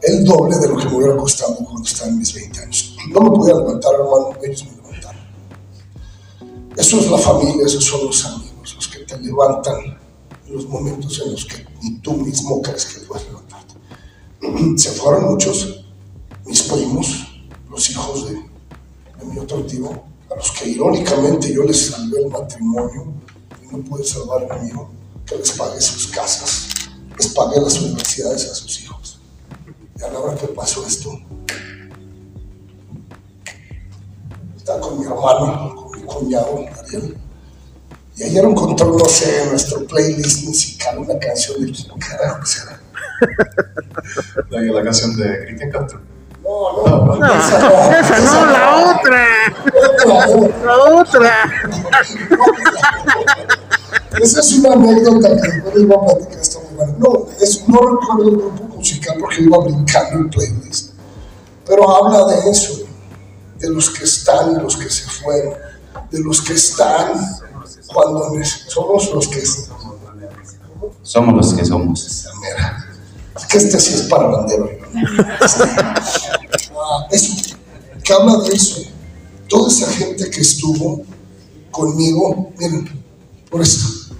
el 0.00 0.24
doble 0.24 0.56
de 0.58 0.68
lo 0.68 0.76
que 0.76 0.86
me 0.86 0.96
hubiera 0.96 1.16
costado 1.16 1.56
cuando 1.56 1.82
estaba 1.82 2.08
en 2.08 2.18
mis 2.18 2.32
20 2.32 2.60
años. 2.60 2.96
No 3.10 3.20
me 3.22 3.30
podía 3.30 3.54
levantar, 3.54 3.94
hermano, 3.94 4.30
ellos 4.42 4.64
me 4.64 4.76
levantaron. 4.76 5.20
Eso 6.76 7.00
es 7.00 7.10
la 7.10 7.18
familia, 7.18 7.66
esos 7.66 7.84
son 7.84 8.06
los 8.06 8.24
amigos, 8.24 8.74
los 8.76 8.88
que 8.88 9.00
te 9.00 9.18
levantan 9.18 9.98
en 10.46 10.54
los 10.54 10.68
momentos 10.68 11.20
en 11.24 11.32
los 11.32 11.44
que 11.44 11.66
tú 12.00 12.12
mismo 12.14 12.62
crees 12.62 12.86
que 12.86 13.00
puedes 13.00 13.26
levantarte. 13.26 13.74
Se 14.76 14.90
fueron 14.92 15.24
muchos, 15.30 15.84
mis 16.46 16.62
primos, 16.62 17.26
los 17.68 17.90
hijos 17.90 18.28
de, 18.28 18.34
de 18.34 19.24
mi 19.24 19.38
otro 19.38 19.64
tío, 19.64 20.11
a 20.32 20.36
los 20.36 20.50
que 20.52 20.68
irónicamente 20.68 21.52
yo 21.52 21.62
les 21.64 21.90
salvé 21.90 22.20
el 22.20 22.28
matrimonio 22.28 23.12
y 23.62 23.76
no 23.76 23.84
pude 23.84 24.04
salvar 24.04 24.46
el 24.50 24.62
mío, 24.62 24.88
que 25.26 25.36
les 25.36 25.52
pagué 25.52 25.80
sus 25.80 26.06
casas, 26.08 26.68
les 27.18 27.28
pagué 27.28 27.60
las 27.60 27.80
universidades 27.80 28.50
a 28.50 28.54
sus 28.54 28.80
hijos. 28.82 29.20
Y 29.98 30.02
a 30.02 30.10
la 30.10 30.34
que 30.34 30.48
pasó 30.48 30.86
esto, 30.86 31.10
estaba 34.56 34.80
con 34.80 34.98
mi 34.98 35.04
hermano, 35.04 35.74
con 35.76 36.00
mi 36.00 36.06
cuñado, 36.06 36.64
Ariel. 36.78 37.16
Y 38.16 38.24
ayer 38.24 38.44
encontró, 38.44 38.96
no 38.96 39.04
sé, 39.06 39.42
en 39.42 39.50
nuestro 39.50 39.86
playlist 39.86 40.44
musical 40.44 40.98
una 40.98 41.18
canción 41.18 41.64
de 41.64 41.72
quién 41.72 41.98
carajo 41.98 42.44
será. 42.44 42.80
La, 44.50 44.60
la 44.72 44.84
canción 44.84 45.16
de 45.16 45.44
Cristian 45.46 45.70
Castro. 45.70 46.11
No, 46.42 46.86
No, 46.86 47.04
no, 47.06 47.16
No, 47.16 47.34
esa 47.34 47.58
no. 47.58 47.98
esa 47.98 48.18
no, 48.20 48.46
la 48.46 48.96
otra. 48.96 49.26
La 50.64 50.76
otra. 51.00 51.32
Esa 54.20 54.40
es 54.40 54.52
una 54.58 54.72
anécdota 54.72 55.28
que 55.40 55.48
les 55.78 55.86
voy 55.86 55.96
a 55.96 56.00
platicar, 56.06 56.40
está 56.40 56.58
muy. 56.58 56.92
No, 56.98 57.26
es, 57.40 57.68
no 57.68 57.78
recuerdo 57.78 58.28
el 58.28 58.36
grupo 58.36 58.76
musical 58.76 59.16
porque 59.20 59.42
iba 59.42 59.58
brincando 59.58 60.18
el 60.20 60.30
playlist, 60.30 60.92
pero 61.66 61.88
habla 61.96 62.26
de 62.34 62.50
eso, 62.50 62.74
de 63.58 63.70
los 63.70 63.90
que 63.90 64.04
están 64.04 64.52
y 64.52 64.60
los 64.60 64.76
que 64.76 64.90
se 64.90 65.08
fueron, 65.08 65.54
de 66.10 66.20
los 66.20 66.40
que 66.42 66.54
están 66.54 67.12
cuando 67.86 68.32
somos 68.68 69.12
los 69.12 69.28
que 69.28 69.42
Somos 71.02 71.34
los 71.34 71.54
que 71.54 71.64
somos. 71.64 72.26
Mira, 72.40 72.91
que 73.48 73.58
este 73.58 73.80
sí 73.80 73.94
es 73.94 74.02
para 74.02 74.28
que 78.02 78.12
habla 78.12 78.38
de 78.38 78.54
eso. 78.54 78.82
Toda 79.48 79.68
esa 79.68 79.90
gente 79.92 80.30
que 80.30 80.40
estuvo 80.40 81.04
conmigo, 81.70 82.52
miren, 82.58 83.04
por 83.50 83.62
esto. 83.62 84.16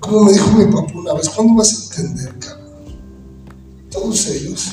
Como 0.00 0.24
me 0.24 0.32
dijo 0.32 0.50
mi 0.52 0.66
papá 0.66 0.92
una 0.94 1.14
vez, 1.14 1.28
¿cuándo 1.28 1.54
vas 1.54 1.72
a 1.72 1.84
entender, 1.84 2.38
cabrón? 2.38 2.98
Todos 3.90 4.26
ellos. 4.28 4.68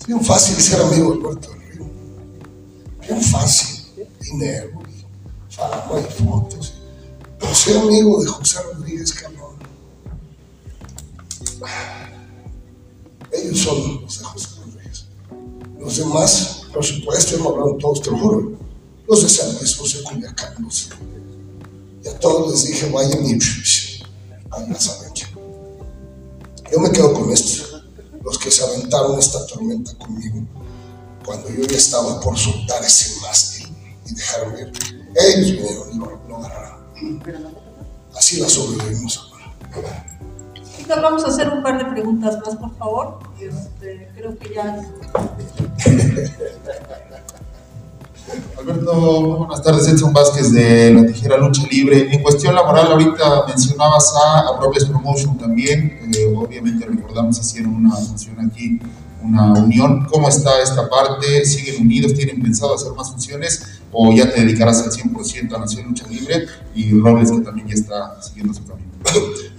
Es 0.00 0.06
bien 0.06 0.20
fácil 0.20 0.56
ser 0.56 0.80
amigo 0.80 1.14
de 1.14 1.40
del 1.40 1.62
Río. 1.70 1.90
Bien 3.00 3.22
fácil. 3.22 3.80
Dinero, 4.20 4.80
fama 5.50 6.00
y 6.00 6.22
fotos. 6.22 6.74
Pero 7.38 7.54
ser 7.54 7.78
amigo 7.78 8.20
de 8.22 8.28
José 8.28 8.60
Rodríguez, 8.62 9.12
cabrón. 9.12 9.31
Ellos 13.32 13.58
son 13.58 14.02
los 14.02 14.18
de 14.18 14.24
José 14.24 14.48
Rodríguez. 14.60 15.06
Los 15.78 15.96
demás, 15.96 16.62
por 16.72 16.84
supuesto, 16.84 17.36
hemos 17.36 17.52
hablado 17.52 17.76
todos, 17.76 18.02
te 18.02 18.10
lo 18.10 18.18
juro. 18.18 18.52
Los 19.08 19.22
de 19.22 19.28
San 19.28 19.54
Luis, 19.54 19.78
los 19.78 19.94
de 19.94 20.02
Culiacán, 20.02 20.68
Y 22.04 22.08
a 22.08 22.18
todos 22.18 22.52
les 22.52 22.66
dije, 22.66 22.90
vayan 22.90 23.24
y 23.24 23.40
saben 23.40 25.12
que. 25.14 25.22
Yo 26.70 26.80
me 26.80 26.90
quedo 26.90 27.12
con 27.12 27.30
estos, 27.30 27.84
los 28.22 28.38
que 28.38 28.50
se 28.50 28.64
aventaron 28.64 29.18
esta 29.18 29.46
tormenta 29.46 29.94
conmigo, 29.98 30.46
cuando 31.24 31.50
yo 31.50 31.64
ya 31.64 31.76
estaba 31.76 32.20
por 32.20 32.38
soltar 32.38 32.82
ese 32.84 33.20
mástil 33.20 33.68
y 34.06 34.14
dejarme 34.14 34.60
ir. 34.62 34.72
Ellos 35.14 35.52
vinieron 35.52 35.92
y 35.92 35.98
lo, 35.98 36.28
lo 36.28 36.36
agarraron. 36.38 36.82
Así 38.14 38.40
la 38.40 38.48
sobrevivimos. 38.48 39.32
Chicos, 40.82 41.00
vamos 41.00 41.24
a 41.24 41.28
hacer 41.28 41.48
un 41.48 41.62
par 41.62 41.78
de 41.78 41.84
preguntas 41.84 42.40
más, 42.44 42.56
por 42.56 42.76
favor. 42.76 43.20
Este, 43.38 44.10
creo 44.16 44.36
que 44.36 44.52
ya. 44.52 44.80
Alberto, 48.58 48.92
muy 49.22 49.38
buenas 49.38 49.62
tardes. 49.62 49.86
Edson 49.86 50.12
Vázquez 50.12 50.52
de 50.52 50.92
La 50.92 51.06
Tijera 51.06 51.36
Lucha 51.36 51.62
Libre. 51.70 52.12
En 52.12 52.20
cuestión 52.20 52.56
laboral, 52.56 52.90
ahorita 52.90 53.46
mencionabas 53.46 54.12
a, 54.12 54.40
a 54.40 54.60
Robles 54.60 54.86
Promotion 54.86 55.38
también. 55.38 56.00
Eh, 56.12 56.34
obviamente 56.36 56.84
recordamos 56.84 57.38
hicieron 57.38 57.74
una 57.76 57.94
función 57.94 58.40
aquí, 58.40 58.80
una 59.22 59.52
unión. 59.52 60.06
¿Cómo 60.06 60.28
está 60.28 60.60
esta 60.60 60.90
parte? 60.90 61.44
¿Siguen 61.44 61.80
unidos? 61.80 62.12
¿Tienen 62.14 62.42
pensado 62.42 62.74
hacer 62.74 62.90
más 62.94 63.08
funciones? 63.08 63.80
¿O 63.92 64.12
ya 64.12 64.28
te 64.28 64.40
dedicarás 64.40 64.82
al 64.82 64.90
100% 64.90 65.54
a 65.54 65.58
Nación 65.60 65.86
Lucha 65.86 66.08
Libre? 66.08 66.46
Y 66.74 66.98
Robles, 66.98 67.30
que 67.30 67.38
también 67.38 67.68
ya 67.68 67.74
está 67.74 68.20
siguiendo 68.20 68.52
su 68.52 68.64
camino. 68.66 68.91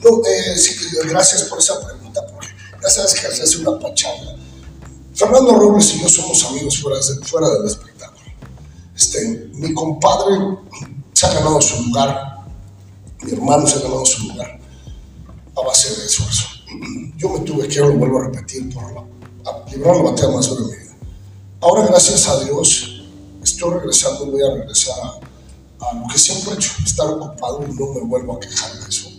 No, 0.04 0.22
eh, 0.26 0.56
gracias 1.08 1.44
por 1.44 1.60
esa 1.60 1.80
pregunta, 1.86 2.26
porque 2.28 2.48
ya 2.82 2.90
sabes 2.90 3.14
que 3.14 3.32
se 3.34 3.44
hace 3.44 3.58
una 3.60 3.80
pachanga. 3.80 4.36
Fernando 5.14 5.54
Robles 5.54 5.94
y 5.96 6.02
yo 6.02 6.10
somos 6.10 6.44
amigos 6.46 6.80
fuera, 6.82 6.98
de- 6.98 7.26
fuera 7.26 7.50
del 7.50 7.66
espectáculo. 7.66 8.26
Este, 8.96 9.50
mi 9.54 9.74
compadre 9.74 10.36
se 11.14 11.26
ha 11.26 11.34
ganado 11.34 11.62
su 11.62 11.82
lugar, 11.84 12.44
mi 13.22 13.32
hermano 13.32 13.66
se 13.68 13.78
ha 13.78 13.82
ganado 13.82 14.06
su 14.06 14.28
lugar 14.28 14.60
a 15.56 15.62
base 15.62 15.96
de 15.96 16.06
esfuerzo. 16.06 16.46
Yo 17.18 17.30
me 17.30 17.40
tuve 17.42 17.68
que, 17.68 17.80
lo 17.80 17.94
vuelvo 17.94 18.20
a 18.20 18.26
repetir, 18.26 18.74
por 18.74 18.92
la, 18.92 19.02
a 19.50 19.70
librar 19.70 19.96
la 19.98 20.04
batalla 20.04 20.30
más 20.36 20.50
mi 20.52 20.66
vida. 20.66 20.98
Ahora, 21.62 21.86
gracias 21.86 22.28
a 22.28 22.44
Dios, 22.44 23.04
estoy 23.42 23.74
regresando 23.76 24.26
voy 24.26 24.42
a 24.42 24.54
regresar 24.56 24.96
a, 25.00 25.86
a 25.86 25.94
lo 25.94 26.08
que 26.12 26.18
siempre 26.20 26.52
he 26.52 26.56
hecho, 26.56 26.72
estar 26.86 27.08
ocupado 27.08 27.64
y 27.70 27.74
no 27.74 27.94
me 27.94 28.02
vuelvo 28.02 28.36
a 28.36 28.40
quejar 28.40 28.74
de 28.80 28.90
eso 28.90 29.13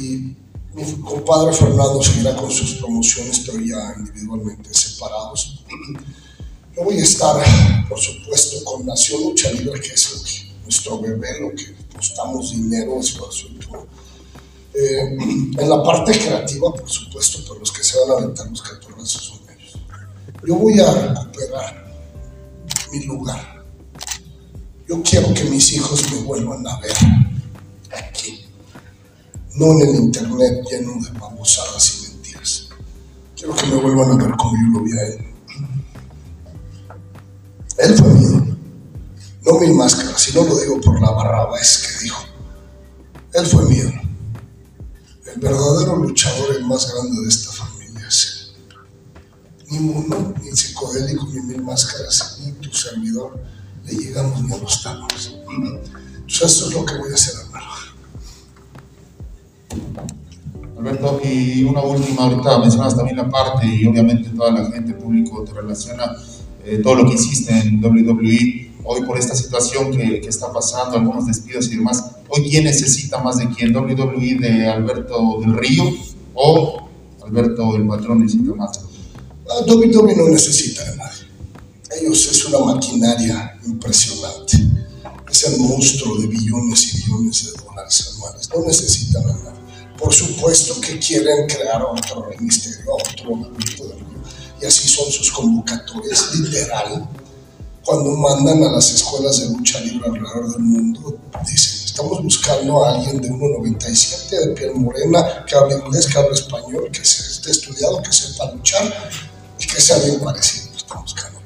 y 0.00 0.36
mi 0.74 0.92
compadre 1.02 1.52
Fernando 1.54 2.02
seguirá 2.02 2.36
con 2.36 2.50
sus 2.50 2.74
promociones, 2.74 3.40
pero 3.46 3.58
ya 3.60 3.94
individualmente 3.98 4.72
separados. 4.74 5.64
Yo 6.74 6.84
voy 6.84 6.98
a 6.98 7.02
estar, 7.02 7.42
por 7.88 7.98
supuesto, 7.98 8.62
con 8.64 8.84
Nación 8.84 9.22
Lucha 9.22 9.50
Libre, 9.52 9.80
que 9.80 9.88
es 9.94 10.06
que- 10.06 10.46
nuestro 10.64 11.00
bebé, 11.00 11.40
lo 11.40 11.54
que 11.54 11.74
apostamos 11.90 12.50
dinero, 12.50 12.98
esfuerzo 13.00 13.46
y 13.48 13.54
todo. 13.64 13.86
Eh, 14.74 15.16
en 15.58 15.68
la 15.70 15.82
parte 15.82 16.12
creativa, 16.18 16.74
por 16.74 16.90
supuesto, 16.90 17.38
pero 17.46 17.60
los 17.60 17.72
que 17.72 17.82
se 17.82 17.98
van 18.00 18.10
a 18.10 18.12
aventar 18.24 18.50
los 18.50 18.60
catorrazos 18.60 19.22
son 19.22 19.38
ellos. 19.56 19.78
Yo 20.46 20.56
voy 20.56 20.78
a 20.80 20.92
recuperar 20.92 21.86
mi 22.92 23.04
lugar. 23.04 23.64
Yo 24.88 25.00
quiero 25.02 25.32
que 25.32 25.44
mis 25.44 25.72
hijos 25.72 26.10
me 26.12 26.18
vuelvan 26.22 26.66
a 26.66 26.78
ver 26.80 26.96
aquí 27.92 28.45
no 29.56 29.72
en 29.72 29.88
el 29.88 29.94
internet 29.96 30.64
lleno 30.70 30.92
de 31.02 31.18
babosadas 31.18 31.94
y 31.94 32.08
mentiras. 32.08 32.68
Quiero 33.34 33.54
que 33.54 33.66
me 33.66 33.76
vuelvan 33.76 34.12
a 34.12 34.24
ver 34.24 34.36
como 34.36 34.52
yo 34.52 34.80
lo 34.80 35.00
a 35.00 35.06
él. 35.06 35.26
Él 37.78 37.94
fue 37.94 38.08
mío, 38.08 38.56
no 39.44 39.60
mil 39.60 39.74
máscaras, 39.74 40.28
y 40.28 40.34
no 40.34 40.44
lo 40.44 40.58
digo 40.58 40.80
por 40.80 41.00
la 41.00 41.10
barrabás 41.10 41.78
que 41.86 42.04
dijo. 42.04 42.22
Él 43.34 43.46
fue 43.46 43.64
mío. 43.66 43.92
El 45.26 45.40
verdadero 45.40 45.96
luchador, 45.96 46.56
el 46.56 46.64
más 46.64 46.90
grande 46.90 47.20
de 47.22 47.28
esta 47.28 47.52
familia 47.52 48.08
es 48.08 48.26
él. 48.30 48.76
Ni 49.70 49.80
mono, 49.80 50.34
ni 50.42 50.50
psicodélico, 50.52 51.26
ni 51.26 51.40
mil 51.40 51.62
máscaras, 51.62 52.38
ni 52.42 52.52
tu 52.52 52.72
servidor 52.72 53.38
le 53.84 53.92
llegamos 53.92 54.42
ni 54.42 54.54
a 54.54 54.56
los 54.56 54.82
talones. 54.82 55.34
Entonces, 55.34 56.42
eso 56.42 56.68
es 56.68 56.74
lo 56.74 56.84
que 56.84 56.96
voy 56.96 57.12
a 57.12 57.14
hacer, 57.14 57.34
hermano. 57.44 57.75
Alberto, 60.78 61.20
y 61.24 61.64
una 61.64 61.80
última, 61.82 62.24
ahorita 62.24 62.58
mencionabas 62.58 62.96
también 62.96 63.16
la 63.16 63.28
parte 63.28 63.66
y 63.66 63.86
obviamente 63.86 64.28
toda 64.30 64.50
la 64.52 64.70
gente, 64.70 64.92
público, 64.92 65.42
te 65.42 65.52
relaciona 65.52 66.16
eh, 66.64 66.78
todo 66.82 66.96
lo 66.96 67.06
que 67.06 67.14
hiciste 67.14 67.56
en 67.58 67.82
WWE. 67.82 68.72
Hoy 68.84 69.02
por 69.06 69.18
esta 69.18 69.34
situación 69.34 69.90
que, 69.90 70.20
que 70.20 70.28
está 70.28 70.52
pasando, 70.52 70.96
algunos 70.96 71.26
despidos 71.26 71.66
y 71.72 71.76
demás, 71.76 72.04
hoy 72.28 72.48
quién 72.48 72.64
necesita 72.64 73.18
más 73.20 73.38
de 73.38 73.48
quién, 73.48 73.74
WWE 73.74 74.36
de 74.38 74.68
Alberto 74.68 75.40
del 75.40 75.56
Río 75.56 75.84
o 76.34 76.86
Alberto 77.24 77.74
el 77.74 77.86
patrón 77.86 78.20
necesita 78.20 78.54
más. 78.54 78.80
WWE 79.66 80.16
no 80.16 80.28
necesita 80.28 80.84
de 80.84 80.96
nadie. 80.96 81.26
Ellos 82.00 82.28
es 82.30 82.44
una 82.46 82.74
maquinaria 82.74 83.58
impresionante. 83.64 84.58
Es 85.30 85.44
el 85.44 85.60
monstruo 85.60 86.18
de 86.18 86.26
billones 86.26 86.94
y 86.94 87.02
billones 87.02 87.46
de 87.46 87.62
dólares 87.62 88.12
anuales. 88.14 88.48
No 88.54 88.64
necesitan 88.64 89.24
a 89.24 89.32
nadie. 89.32 89.65
Por 89.98 90.12
supuesto 90.12 90.80
que 90.80 90.98
quieren 90.98 91.46
crear 91.46 91.82
otro 91.82 92.22
Rey 92.24 92.38
misterio, 92.40 92.94
otro. 92.94 93.50
Y 94.60 94.66
así 94.66 94.88
son 94.88 95.10
sus 95.10 95.30
convocatorias, 95.30 96.34
literal. 96.34 97.08
Cuando 97.84 98.10
mandan 98.16 98.64
a 98.64 98.72
las 98.72 98.90
escuelas 98.90 99.40
de 99.40 99.48
lucha 99.50 99.78
libre 99.80 100.08
alrededor 100.08 100.52
del 100.52 100.62
mundo, 100.62 101.18
dicen, 101.48 101.84
estamos 101.84 102.22
buscando 102.22 102.84
a 102.84 102.94
alguien 102.94 103.20
de 103.20 103.30
1,97, 103.30 104.28
de 104.28 104.54
piel 104.54 104.74
morena, 104.74 105.44
que 105.46 105.54
hable 105.54 105.76
inglés, 105.76 106.06
que 106.06 106.18
hable 106.18 106.34
español, 106.34 106.90
que 106.90 107.00
esté 107.00 107.50
estudiado, 107.50 108.02
que 108.02 108.12
sepa 108.12 108.50
luchar 108.52 109.10
y 109.58 109.66
que 109.66 109.80
sea 109.80 109.98
bien 109.98 110.20
parecido. 110.20 110.76
Estamos 110.76 111.04
buscando. 111.04 111.40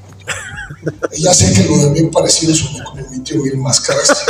Ya 1.18 1.34
sé 1.34 1.52
que 1.52 1.68
lo 1.68 1.76
de 1.76 1.90
bien 1.90 2.10
parecido 2.10 2.54
suena 2.54 2.84
como 2.84 3.06
mi 3.10 3.18
tío 3.20 3.42
mil 3.42 3.58
máscaras, 3.58 4.08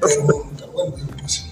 pero, 0.00 0.44
pero 0.58 0.72
bueno, 0.72 0.94
pues, 1.18 1.44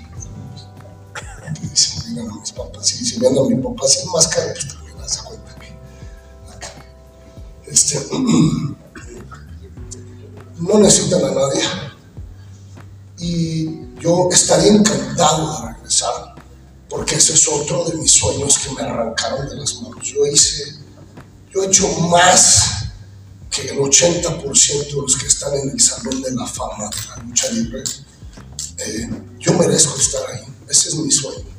a 2.21 2.35
mis 2.41 2.53
papás, 2.53 2.87
si, 2.87 3.05
si 3.05 3.19
ven 3.19 3.37
a 3.39 3.43
mi 3.43 3.57
papá 3.57 3.87
sin 3.87 4.11
máscara, 4.11 4.53
pues 4.53 4.69
también 4.69 4.99
hace 4.99 5.23
cuenta 5.25 5.55
que. 5.57 5.79
Este, 7.71 8.07
no 10.59 10.79
necesitan 10.79 11.25
a 11.25 11.31
nadie. 11.31 11.63
Y 13.19 13.99
yo 14.01 14.29
estaría 14.31 14.73
encantado 14.73 15.53
de 15.53 15.73
regresar, 15.73 16.35
porque 16.89 17.17
ese 17.17 17.35
es 17.35 17.49
otro 17.49 17.85
de 17.85 17.97
mis 17.97 18.13
sueños 18.13 18.59
que 18.59 18.71
me 18.75 18.83
arrancaron 18.83 19.49
de 19.49 19.57
las 19.57 19.81
manos. 19.83 20.07
Yo 20.07 20.25
hice, 20.27 20.77
yo 21.53 21.63
he 21.63 21.67
hecho 21.67 21.89
más 22.09 22.85
que 23.51 23.69
el 23.69 23.79
80% 23.79 24.87
de 24.87 24.93
los 24.93 25.17
que 25.17 25.27
están 25.27 25.55
en 25.55 25.71
el 25.71 25.81
Salón 25.81 26.23
de 26.23 26.31
la 26.33 26.47
Fama 26.47 26.89
de 26.91 27.09
la 27.09 27.17
lucha 27.25 27.51
libre. 27.51 27.83
Eh, 28.79 29.11
yo 29.41 29.53
merezco 29.55 29.97
estar 29.99 30.23
ahí. 30.31 30.45
Ese 30.69 30.91
es 30.91 30.95
mi 30.95 31.11
sueño. 31.11 31.58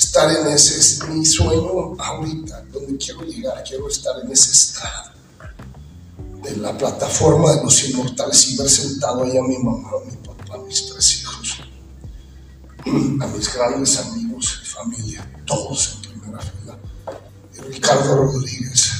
Estar 0.00 0.30
en 0.30 0.46
ese, 0.48 0.78
es 0.78 1.08
mi 1.08 1.24
sueño 1.24 1.94
ahorita, 1.98 2.64
donde 2.72 2.96
quiero 2.96 3.22
llegar, 3.22 3.62
quiero 3.62 3.86
estar 3.88 4.14
en 4.24 4.32
ese 4.32 4.52
estado 4.52 5.10
de 6.42 6.56
la 6.56 6.76
plataforma 6.76 7.52
de 7.54 7.62
los 7.62 7.84
inmortales 7.88 8.48
y 8.48 8.56
ver 8.56 8.70
sentado 8.70 9.24
ahí 9.24 9.36
a 9.36 9.42
mi 9.42 9.58
mamá, 9.58 9.90
a 9.90 10.10
mi 10.10 10.16
papá, 10.16 10.54
a 10.54 10.58
mis 10.58 10.86
tres 10.86 11.20
hijos, 11.20 11.58
a 12.86 13.26
mis 13.26 13.54
grandes 13.54 13.98
amigos 13.98 14.60
y 14.62 14.66
familia, 14.66 15.42
todos 15.46 15.98
en 16.02 16.10
primera 16.10 16.40
fila, 16.40 16.78
Ricardo 17.68 18.16
Rodríguez 18.16 18.92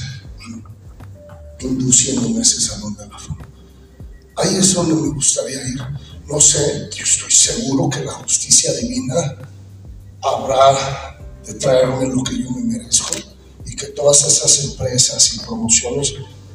induciéndome 1.59 2.39
a 2.39 2.41
ese 2.41 2.59
salón 2.59 2.95
de 2.95 3.07
la 3.07 3.19
fama. 3.19 3.47
Ahí 4.35 4.55
es 4.55 4.73
donde 4.73 4.95
me 4.95 5.09
gustaría 5.09 5.67
ir. 5.67 5.81
No 6.27 6.39
sé, 6.39 6.89
yo 6.95 7.03
estoy 7.03 7.31
seguro 7.31 7.89
que 7.89 7.99
la 7.99 8.13
justicia 8.13 8.73
divina 8.73 9.50
habrá 10.21 11.17
de 11.45 11.53
traerme 11.55 12.07
lo 12.07 12.23
que 12.23 12.41
yo 12.41 12.51
me 12.51 12.61
merezco 12.61 13.15
y 13.65 13.75
que 13.75 13.87
todas 13.87 14.23
esas 14.25 14.65
empresas 14.65 15.33
y 15.35 15.39
promociones 15.39 16.13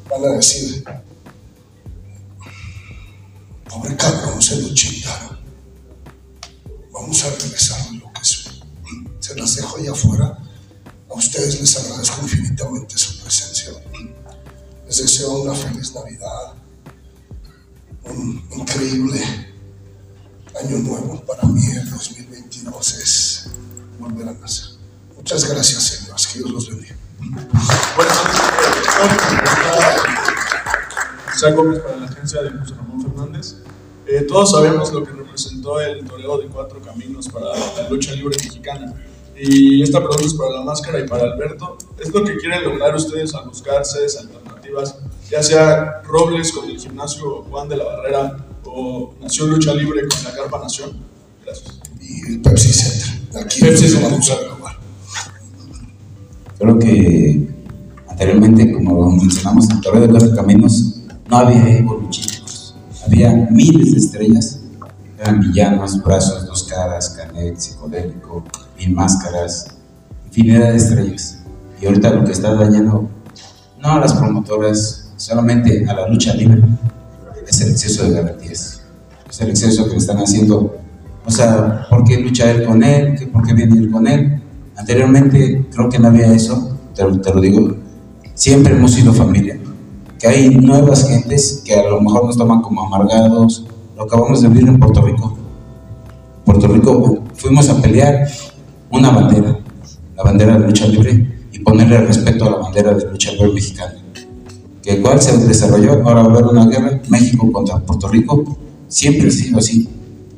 van 0.09 0.23
a 0.25 0.29
decir, 0.29 0.83
pobre 3.69 3.95
cabrón, 3.95 4.41
se 4.41 4.61
lo. 4.61 4.69
Vamos 6.91 7.23
a 7.23 7.29
regresar 7.29 7.93
lo 7.93 8.11
que 8.13 8.25
soy. 8.25 8.63
Se 9.19 9.35
las 9.35 9.55
dejo 9.55 9.77
allá 9.77 9.91
afuera. 9.91 10.37
A 11.09 11.13
ustedes 11.13 11.59
les 11.59 11.77
agradezco 11.77 12.21
infinitamente 12.21 12.97
su 12.97 13.21
presencia. 13.21 13.71
Les 14.85 14.97
deseo 14.97 15.41
una 15.41 15.53
feliz 15.53 15.93
Navidad, 15.93 16.53
un 18.05 18.43
increíble 18.57 19.21
año 20.61 20.77
nuevo. 20.79 21.21
Para 21.25 21.43
mí 21.43 21.65
el 21.65 21.89
2022 21.89 22.93
es 22.95 23.36
volver 23.99 24.29
a 24.29 24.33
nacer. 24.33 24.77
Muchas 25.15 25.49
gracias, 25.49 25.83
señores. 25.83 26.27
Que 26.27 26.39
Dios 26.39 26.51
los 26.51 26.69
bendiga. 26.69 26.95
José 31.31 31.51
Gómez 31.51 31.79
para 31.79 31.97
la 31.97 32.05
agencia 32.05 32.41
de 32.41 32.49
José 32.51 32.73
Ramón 32.75 33.01
Fernández. 33.01 33.55
Eh, 34.07 34.21
todos 34.21 34.51
sabemos 34.51 34.91
lo 34.93 35.03
que 35.03 35.11
representó 35.11 35.81
el 35.81 36.05
toreo 36.05 36.37
de 36.37 36.47
cuatro 36.47 36.81
caminos 36.81 37.27
para 37.27 37.47
la 37.47 37.89
lucha 37.89 38.13
libre 38.13 38.37
mexicana. 38.41 38.93
Y 39.35 39.83
esta 39.83 39.99
pregunta 39.99 40.25
es 40.25 40.33
para 40.33 40.51
la 40.51 40.61
máscara 40.61 40.99
y 40.99 41.07
para 41.07 41.23
Alberto. 41.23 41.77
¿Es 41.99 42.11
lo 42.13 42.23
que 42.23 42.37
quieren 42.37 42.63
lograr 42.63 42.95
ustedes 42.95 43.35
al 43.35 43.49
buscar 43.49 43.85
sedes 43.85 44.17
alternativas? 44.17 44.95
Ya 45.29 45.43
sea 45.43 46.01
Robles 46.03 46.51
con 46.51 46.69
el 46.69 46.79
gimnasio 46.79 47.43
Juan 47.43 47.69
de 47.69 47.77
la 47.77 47.83
Barrera 47.83 48.37
o 48.65 49.13
Nación 49.21 49.49
Lucha 49.49 49.73
Libre 49.73 50.07
con 50.07 50.23
la 50.23 50.31
Carpa 50.33 50.59
Nación. 50.59 50.97
Gracias. 51.45 51.79
Y 52.01 52.33
el 52.33 52.41
Pepsi 52.41 52.73
Center. 52.73 53.16
Aquí 53.41 53.61
Pepsi. 53.61 53.97
Creo 56.59 56.79
que 56.79 57.49
anteriormente, 58.07 58.71
como 58.71 59.11
mencionamos, 59.11 59.69
en 59.69 59.77
el 59.77 59.81
Torneo 59.81 60.01
de 60.01 60.09
Cuatro 60.09 60.35
Caminos 60.35 61.01
no 61.29 61.37
había 61.37 61.77
egos 61.77 62.09
chicos. 62.09 62.75
Había 63.05 63.33
miles 63.51 63.93
de 63.93 63.99
estrellas. 63.99 64.59
Eran 65.19 65.39
villanos, 65.39 66.01
brazos, 66.03 66.45
dos 66.45 66.63
caras, 66.63 67.09
canet, 67.09 67.57
psicodélico, 67.57 68.43
mil 68.77 68.93
máscaras, 68.93 69.67
infinidad 70.25 70.71
de 70.71 70.77
estrellas. 70.77 71.39
Y 71.81 71.85
ahorita 71.85 72.11
lo 72.11 72.23
que 72.23 72.31
está 72.31 72.53
dañando, 72.53 73.09
no 73.79 73.91
a 73.91 73.99
las 73.99 74.13
promotoras, 74.13 75.11
solamente 75.15 75.87
a 75.87 75.93
la 75.93 76.07
lucha 76.07 76.33
libre, 76.33 76.63
es 77.47 77.61
el 77.61 77.71
exceso 77.71 78.03
de 78.03 78.11
garantías. 78.11 78.81
Es 79.29 79.41
el 79.41 79.49
exceso 79.49 79.85
que 79.85 79.91
le 79.91 79.97
están 79.97 80.17
haciendo. 80.17 80.75
O 81.27 81.31
sea, 81.31 81.85
¿por 81.89 82.03
qué 82.05 82.19
lucha 82.21 82.49
él 82.51 82.65
con 82.65 82.83
él? 82.83 83.15
¿Qué- 83.17 83.27
¿Por 83.27 83.45
qué 83.45 83.53
viene 83.53 83.77
él 83.77 83.91
con 83.91 84.07
él? 84.07 84.41
Anteriormente 84.77 85.65
creo 85.73 85.89
que 85.89 85.99
no 85.99 86.07
había 86.07 86.31
eso, 86.33 86.77
te, 86.95 87.03
te 87.03 87.33
lo 87.33 87.41
digo. 87.41 87.75
Siempre 88.33 88.73
hemos 88.73 88.91
sido 88.93 89.11
familia. 89.13 89.59
Que 90.19 90.27
hay 90.27 90.49
nuevas 90.49 91.07
gentes 91.07 91.61
que 91.65 91.75
a 91.75 91.83
lo 91.89 92.01
mejor 92.01 92.25
nos 92.25 92.37
toman 92.37 92.61
como 92.61 92.81
amargados. 92.85 93.65
Lo 93.95 94.03
acabamos 94.03 94.41
de 94.41 94.47
vivir 94.49 94.67
en 94.69 94.79
Puerto 94.79 95.01
Rico. 95.01 95.37
Puerto 96.45 96.67
Rico 96.67 97.23
fuimos 97.35 97.69
a 97.69 97.81
pelear 97.81 98.27
una 98.91 99.09
bandera, 99.09 99.59
la 100.15 100.23
bandera 100.23 100.57
de 100.57 100.65
lucha 100.67 100.87
libre, 100.87 101.27
y 101.51 101.59
ponerle 101.59 101.97
respeto 102.01 102.45
a 102.45 102.51
la 102.51 102.57
bandera 102.57 102.93
de 102.93 103.05
lucha 103.11 103.31
libre 103.33 103.53
mexicana. 103.53 103.93
Que 104.81 105.01
cual 105.01 105.21
se 105.21 105.37
desarrolló, 105.45 105.93
ahora 106.05 106.21
va 106.23 106.27
a 106.27 106.31
haber 106.31 106.45
una 106.45 106.65
guerra, 106.67 107.01
México 107.09 107.51
contra 107.51 107.79
Puerto 107.79 108.07
Rico, 108.07 108.57
siempre 108.87 109.27
ha 109.27 109.31
sido 109.31 109.57
así. 109.59 109.89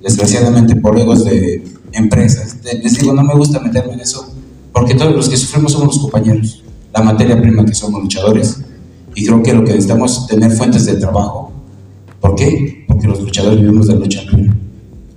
Desgraciadamente 0.02 0.76
por 0.76 0.98
egos 0.98 1.26
de 1.26 1.64
empresas. 1.92 2.58
Les 2.64 2.98
digo, 2.98 3.14
no 3.14 3.24
me 3.24 3.34
gusta 3.34 3.60
meterme 3.60 3.94
en 3.94 4.02
eso, 4.02 4.32
porque 4.74 4.96
todos 4.96 5.16
los 5.16 5.30
que 5.30 5.38
sufrimos 5.38 5.72
somos 5.72 5.88
los 5.88 6.00
compañeros, 6.00 6.64
la 6.94 7.02
materia 7.02 7.40
prima 7.40 7.66
que 7.66 7.74
somos 7.74 8.02
luchadores. 8.02 8.62
Y 9.16 9.26
creo 9.26 9.44
que 9.44 9.54
lo 9.54 9.64
que 9.64 9.72
necesitamos 9.72 10.20
es 10.20 10.28
tener 10.28 10.52
fuentes 10.52 10.86
de 10.86 10.96
trabajo. 10.96 11.52
¿Por 12.22 12.36
qué? 12.36 12.86
Porque 12.88 13.08
los 13.08 13.22
luchadores 13.22 13.60
vivimos 13.60 13.88
de 13.88 13.96
lucha 13.96 14.22
libre. 14.24 14.54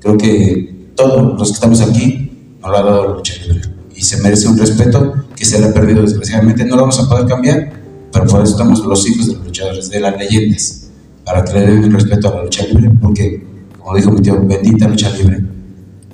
Creo 0.01 0.17
que 0.17 0.91
todos 0.97 1.39
los 1.39 1.49
que 1.49 1.55
estamos 1.55 1.81
aquí 1.81 2.33
nos 2.61 2.71
lo 2.71 2.77
ha 2.77 2.83
dado 2.83 3.09
la 3.09 3.15
lucha 3.17 3.35
libre. 3.43 3.61
Y 3.95 4.03
se 4.03 4.21
merece 4.23 4.49
un 4.49 4.59
respeto 4.59 5.13
que 5.37 5.45
se 5.45 5.61
le 5.61 5.67
ha 5.67 5.75
perdido 5.75 6.03
desgraciadamente. 6.03 6.65
No 6.65 6.77
lo 6.77 6.83
vamos 6.83 6.99
a 6.99 7.09
poder 7.09 7.27
cambiar, 7.27 7.73
pero 8.13 8.27
por 8.27 8.43
eso 8.43 8.53
estamos 8.53 8.85
los 8.85 9.09
hijos 9.09 9.27
de 9.27 9.35
los 9.35 9.45
luchadores, 9.45 9.91
de 9.91 10.01
las 10.01 10.17
leyendas, 10.19 10.89
para 11.25 11.45
que 11.45 11.53
le 11.53 11.61
den 11.61 11.85
el 11.85 11.93
respeto 11.93 12.29
a 12.29 12.37
la 12.37 12.45
lucha 12.45 12.67
libre, 12.67 12.91
porque, 13.01 13.47
como 13.83 13.97
dijo 13.97 14.11
mi 14.13 14.23
tío, 14.23 14.41
bendita 14.41 14.87
lucha 14.87 15.11
libre. 15.11 15.41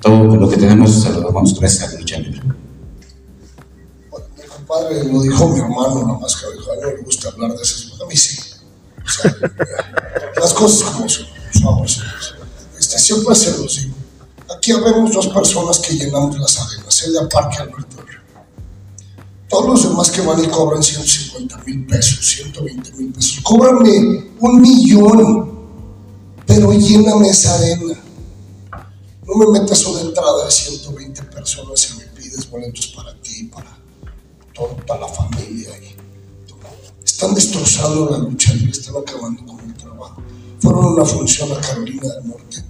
Todo 0.01 0.35
lo 0.35 0.49
que 0.49 0.57
tenemos 0.57 1.03
se 1.03 1.09
lo 1.11 1.21
damos 1.21 1.59
gracias 1.59 1.89
a 1.89 1.93
la 1.93 1.99
lucha 1.99 2.17
libre. 2.17 2.41
Mi 4.37 4.47
compadre 4.47 5.03
lo 5.03 5.21
dijo 5.21 5.49
mi 5.49 5.59
hermano, 5.59 6.07
la 6.07 6.19
máscara 6.19 6.53
dijo, 6.53 6.71
a 6.71 6.75
no 6.75 6.87
le 6.95 7.01
gusta 7.03 7.29
hablar 7.29 7.51
de 7.51 7.61
esas 7.61 7.91
A 8.01 8.05
mí 8.05 8.15
sí. 8.15 8.39
O 9.05 9.09
sea, 9.09 9.35
las 10.35 10.53
cosas 10.53 10.89
como 10.89 11.07
son, 11.07 11.27
favor, 11.61 11.87
Este, 12.79 12.97
siempre 12.97 13.35
se 13.35 13.57
los 13.57 13.75
digo. 13.77 13.95
Aquí 14.55 14.71
habemos 14.71 15.13
dos 15.13 15.27
personas 15.27 15.79
que 15.79 15.93
llenamos 15.93 16.39
las 16.39 16.59
arenas, 16.59 16.93
Celia 16.93 17.29
Parque 17.29 17.57
y 17.59 17.61
Alberto. 17.61 17.97
Todos 19.47 19.65
los 19.67 19.89
demás 19.89 20.11
que 20.11 20.21
van 20.21 20.43
y 20.43 20.47
cobran 20.47 20.81
150 20.81 21.57
mil 21.65 21.85
pesos, 21.87 22.23
120 22.23 22.91
mil 22.93 23.11
pesos, 23.11 23.39
cóbrame 23.43 24.31
un 24.39 24.61
millón, 24.61 25.58
pero 26.49 26.73
lléname 26.73 27.29
esa 27.29 27.53
arena. 27.53 27.93
No 29.23 29.35
me 29.35 29.59
metas 29.59 29.85
una 29.85 30.01
entrada 30.01 30.45
de 30.45 30.51
120 30.51 31.21
personas 31.25 31.91
y 31.91 31.99
me 31.99 32.05
pides 32.05 32.49
boletos 32.49 32.87
para 32.87 33.13
ti, 33.21 33.43
para 33.43 33.77
todo, 34.55 34.75
para 34.87 35.01
la 35.01 35.07
familia. 35.07 35.69
Están 37.05 37.35
destrozando 37.35 38.09
la 38.09 38.17
lucha 38.17 38.51
libre, 38.55 38.71
están 38.71 38.95
acabando 38.97 39.45
con 39.45 39.59
el 39.59 39.75
trabajo. 39.75 40.23
Fueron 40.59 40.85
una 40.85 41.05
función 41.05 41.51
a 41.51 41.61
Carolina 41.61 42.15
del 42.15 42.27
Norte. 42.27 42.63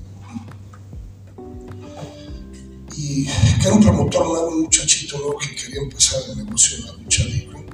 Y 2.98 3.26
que 3.28 3.66
era 3.66 3.76
un 3.76 3.82
promotor 3.82 4.50
un 4.50 4.64
muchachito 4.64 5.18
nuevo 5.20 5.38
que 5.38 5.56
quería 5.56 5.80
empezar 5.80 6.20
el 6.30 6.44
negocio 6.44 6.78
de 6.80 6.84
la 6.84 6.94
lucha 6.98 7.24
libre. 7.24 7.66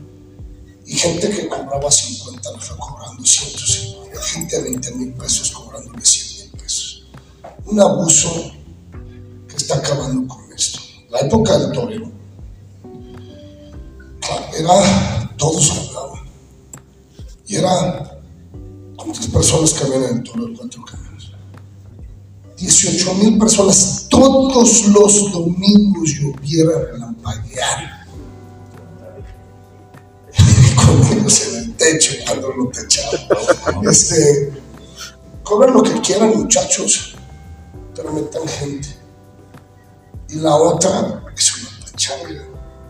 Y 0.85 0.95
gente 0.95 1.29
que 1.29 1.47
cobraba 1.47 1.89
50 1.91 2.51
le 2.51 2.59
fue 2.59 2.77
cobrando 2.77 3.25
150. 3.25 4.21
Gente 4.21 4.55
de 4.57 4.63
20 4.63 4.91
mil 4.95 5.13
pesos 5.13 5.51
cobrándole 5.51 6.03
100 6.05 6.51
mil 6.51 6.61
pesos. 6.61 7.05
Un 7.65 7.79
abuso 7.79 8.51
que 9.47 9.55
está 9.55 9.77
acabando 9.77 10.27
con 10.27 10.51
esto. 10.53 10.79
La 11.09 11.19
época 11.19 11.57
del 11.57 11.71
torero 11.71 12.11
era 14.57 15.33
todos 15.37 15.71
hablaban. 15.71 16.25
Y 17.47 17.55
era 17.55 18.19
cuántas 18.95 19.27
personas 19.27 19.73
que 19.73 19.83
habían 19.85 20.03
en 20.03 20.17
el 20.17 20.23
torero, 20.23 20.53
cuatro 20.57 20.83
caminos. 20.85 21.31
18 22.57 23.13
mil 23.15 23.37
personas 23.37 24.07
todos 24.09 24.85
los 24.87 25.31
domingos 25.31 26.09
lloviera 26.09 26.91
relampaguear. 26.91 27.94
Ellos 31.11 31.47
en 31.47 31.55
el 31.55 31.75
techo, 31.75 32.13
cuando 32.25 32.51
lo 32.51 32.69
techaban. 32.69 33.87
Este, 33.89 34.53
cobren 35.43 35.73
lo 35.73 35.83
que 35.83 35.99
quieran, 36.01 36.37
muchachos, 36.37 37.15
pero 37.95 38.11
metan 38.11 38.47
gente. 38.47 38.99
Y 40.29 40.35
la 40.35 40.55
otra 40.55 41.23
es 41.35 41.57
una 41.57 41.69
pachanga. 41.81 42.43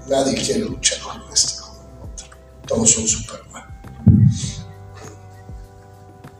Nadie 0.07 0.35
quiere 0.35 0.61
luchar 0.61 0.99
con 0.99 1.21
este 1.33 1.61
con 1.61 2.09
otro. 2.09 2.27
Todos 2.67 2.91
son 2.91 3.07
Superman. 3.07 3.63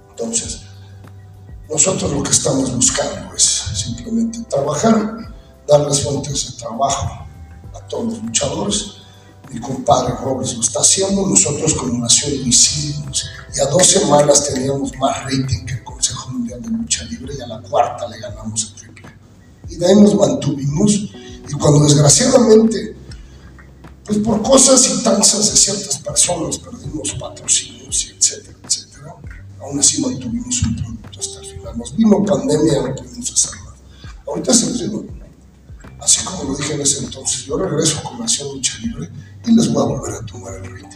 Entonces, 0.10 0.62
nosotros 1.70 2.12
lo 2.12 2.24
que 2.24 2.32
estamos 2.32 2.74
buscando 2.74 3.36
es 3.36 3.44
simplemente 3.44 4.40
trabajar, 4.50 5.34
darles 5.68 6.04
fuentes 6.04 6.52
de 6.52 6.58
trabajo 6.58 7.28
a 7.74 7.80
todos 7.88 8.14
los 8.14 8.24
luchadores. 8.24 9.05
Mi 9.56 9.62
compadre 9.62 10.14
Robles 10.22 10.54
lo 10.54 10.62
está 10.62 10.82
haciendo, 10.82 11.26
nosotros 11.26 11.76
como 11.76 11.98
Nación 11.98 12.34
hicimos. 12.46 13.26
Y 13.56 13.62
a 13.62 13.68
dos 13.68 13.88
semanas 13.88 14.50
teníamos 14.54 14.92
más 14.98 15.24
rating 15.24 15.66
que 15.66 15.76
el 15.76 15.84
Consejo 15.86 16.30
Mundial 16.32 16.62
de 16.62 16.68
Lucha 16.68 17.06
Libre 17.06 17.34
y 17.38 17.42
a 17.42 17.48
la 17.48 17.62
cuarta 17.62 18.06
le 18.10 18.20
ganamos 18.20 18.70
a 18.70 18.76
Triple. 18.76 19.10
Y 19.70 19.78
de 19.78 19.86
ahí 19.86 19.96
nos 19.96 20.14
mantuvimos 20.14 20.92
Y 20.94 21.54
cuando 21.58 21.86
desgraciadamente, 21.86 22.98
pues 24.04 24.18
por 24.18 24.42
cosas 24.42 24.90
y 24.90 25.02
tanzas 25.02 25.50
de 25.50 25.56
ciertas 25.56 26.00
personas 26.00 26.58
perdimos 26.58 27.14
patrocinios 27.14 28.12
etcétera, 28.14 28.58
etcétera, 28.62 29.16
aún 29.62 29.80
así 29.80 30.02
mantuvimos 30.02 30.64
un 30.64 30.76
producto 30.76 31.20
hasta 31.22 31.40
el 31.40 31.46
final. 31.46 31.78
Nos 31.78 31.96
vino 31.96 32.26
pandemia, 32.26 32.82
no 32.82 32.96
pudimos 32.96 33.32
hacer 33.32 33.58
nada. 33.62 33.78
Ahorita 34.28 34.54
se 34.54 34.74
digo, 34.74 35.06
así 36.02 36.26
como 36.26 36.44
lo 36.44 36.58
dije 36.58 36.74
en 36.74 36.82
ese 36.82 37.06
entonces, 37.06 37.46
yo 37.46 37.58
regreso 37.58 38.04
con 38.04 38.20
Nación 38.20 38.50
Lucha 38.54 38.78
Libre 38.80 39.10
y 39.48 39.56
les 39.56 39.72
voy 39.72 39.84
a 39.84 39.88
volver 39.88 40.16
a 40.16 40.26
tomar 40.26 40.54
el 40.56 40.72
ritmo. 40.72 40.90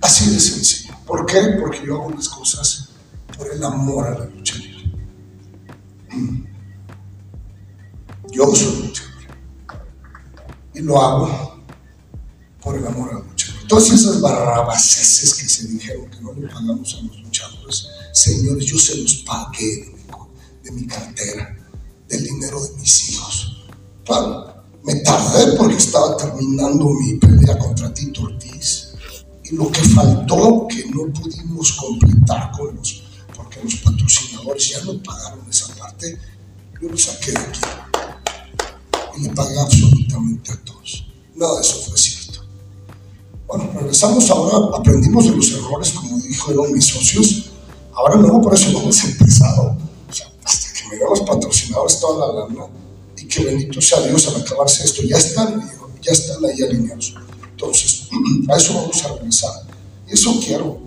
Así 0.00 0.30
de 0.30 0.40
sencillo. 0.40 0.94
¿Por 1.06 1.26
qué? 1.26 1.40
Porque 1.60 1.84
yo 1.86 1.96
hago 1.96 2.10
las 2.10 2.28
cosas 2.28 2.90
por 3.36 3.50
el 3.52 3.62
amor 3.62 4.06
a 4.06 4.18
la 4.18 4.24
lucha 4.26 4.56
libre. 4.56 4.92
Mm. 6.10 6.44
Yo 8.32 8.54
soy 8.54 8.86
lucha 8.86 9.02
libre. 9.04 9.34
Y 10.74 10.80
lo 10.80 11.00
hago 11.00 11.64
por 12.62 12.76
el 12.76 12.86
amor 12.86 13.10
a 13.10 13.14
la 13.14 13.20
lucha 13.20 13.52
libre. 13.52 13.66
Todas 13.68 13.90
esas 13.90 14.20
barrabaceses 14.20 15.34
que 15.34 15.48
se 15.48 15.68
dijeron 15.68 16.10
que 16.10 16.20
no 16.20 16.32
le 16.32 16.48
pagamos 16.48 16.94
a 16.94 17.06
los 17.06 17.20
luchadores, 17.20 17.88
señores, 18.12 18.66
yo 18.66 18.78
se 18.78 18.96
los 18.96 19.16
pagué 19.18 19.84
de 19.84 19.90
mi, 19.92 20.02
de 20.64 20.70
mi 20.72 20.86
cartera, 20.86 21.56
del 22.08 22.24
dinero 22.24 22.60
de 22.60 22.74
mis 22.76 23.10
hijos. 23.10 23.66
Claro, 24.04 24.59
me 24.84 24.94
tardé 24.96 25.56
porque 25.56 25.76
estaba 25.76 26.16
terminando 26.16 26.88
mi 26.90 27.14
pelea 27.14 27.58
contra 27.58 27.92
Tito 27.92 28.22
Ortiz 28.22 28.92
y 29.44 29.54
lo 29.54 29.70
que 29.70 29.80
faltó 29.80 30.66
que 30.68 30.86
no 30.86 31.12
pudimos 31.12 31.72
completar 31.72 32.50
con 32.52 32.76
los, 32.76 33.02
porque 33.36 33.60
los 33.62 33.76
patrocinadores 33.76 34.68
ya 34.70 34.84
no 34.84 35.02
pagaron 35.02 35.40
esa 35.50 35.74
parte, 35.74 36.18
yo 36.80 36.88
lo 36.88 36.96
saqué 36.96 37.32
de 37.32 37.38
aquí 37.38 37.60
y 39.18 39.22
le 39.22 39.30
pagué 39.30 39.58
absolutamente 39.60 40.52
a 40.52 40.56
todos. 40.64 41.06
Nada 41.34 41.56
de 41.56 41.60
eso 41.60 41.80
fue 41.88 41.98
cierto. 41.98 42.40
Bueno, 43.46 43.70
regresamos 43.74 44.30
ahora, 44.30 44.76
aprendimos 44.78 45.24
de 45.24 45.32
los 45.32 45.50
errores, 45.52 45.90
como 45.90 46.18
dijeron 46.18 46.72
mis 46.72 46.86
socios. 46.86 47.50
Ahora 47.92 48.16
no, 48.16 48.40
por 48.40 48.54
eso 48.54 48.70
no 48.70 48.82
hemos 48.82 49.04
empezado. 49.04 49.76
O 50.08 50.12
sea, 50.12 50.32
hasta 50.44 50.72
que 50.72 50.88
me 50.88 51.04
los 51.04 51.20
patrocinadores 51.20 51.98
toda 51.98 52.26
la 52.26 52.40
lana 52.40 52.66
y 53.20 53.26
que 53.26 53.44
bendito 53.44 53.80
sea 53.80 54.00
Dios 54.00 54.26
al 54.28 54.40
acabarse 54.40 54.84
esto, 54.84 55.02
ya 55.02 55.16
están, 55.18 55.70
ya 56.00 56.12
están 56.12 56.44
ahí 56.44 56.62
alineados. 56.62 57.14
Entonces, 57.50 58.08
a 58.48 58.56
eso 58.56 58.74
vamos 58.74 59.04
a 59.04 59.14
regresar. 59.14 59.50
Y 60.08 60.14
eso 60.14 60.40
quiero. 60.44 60.80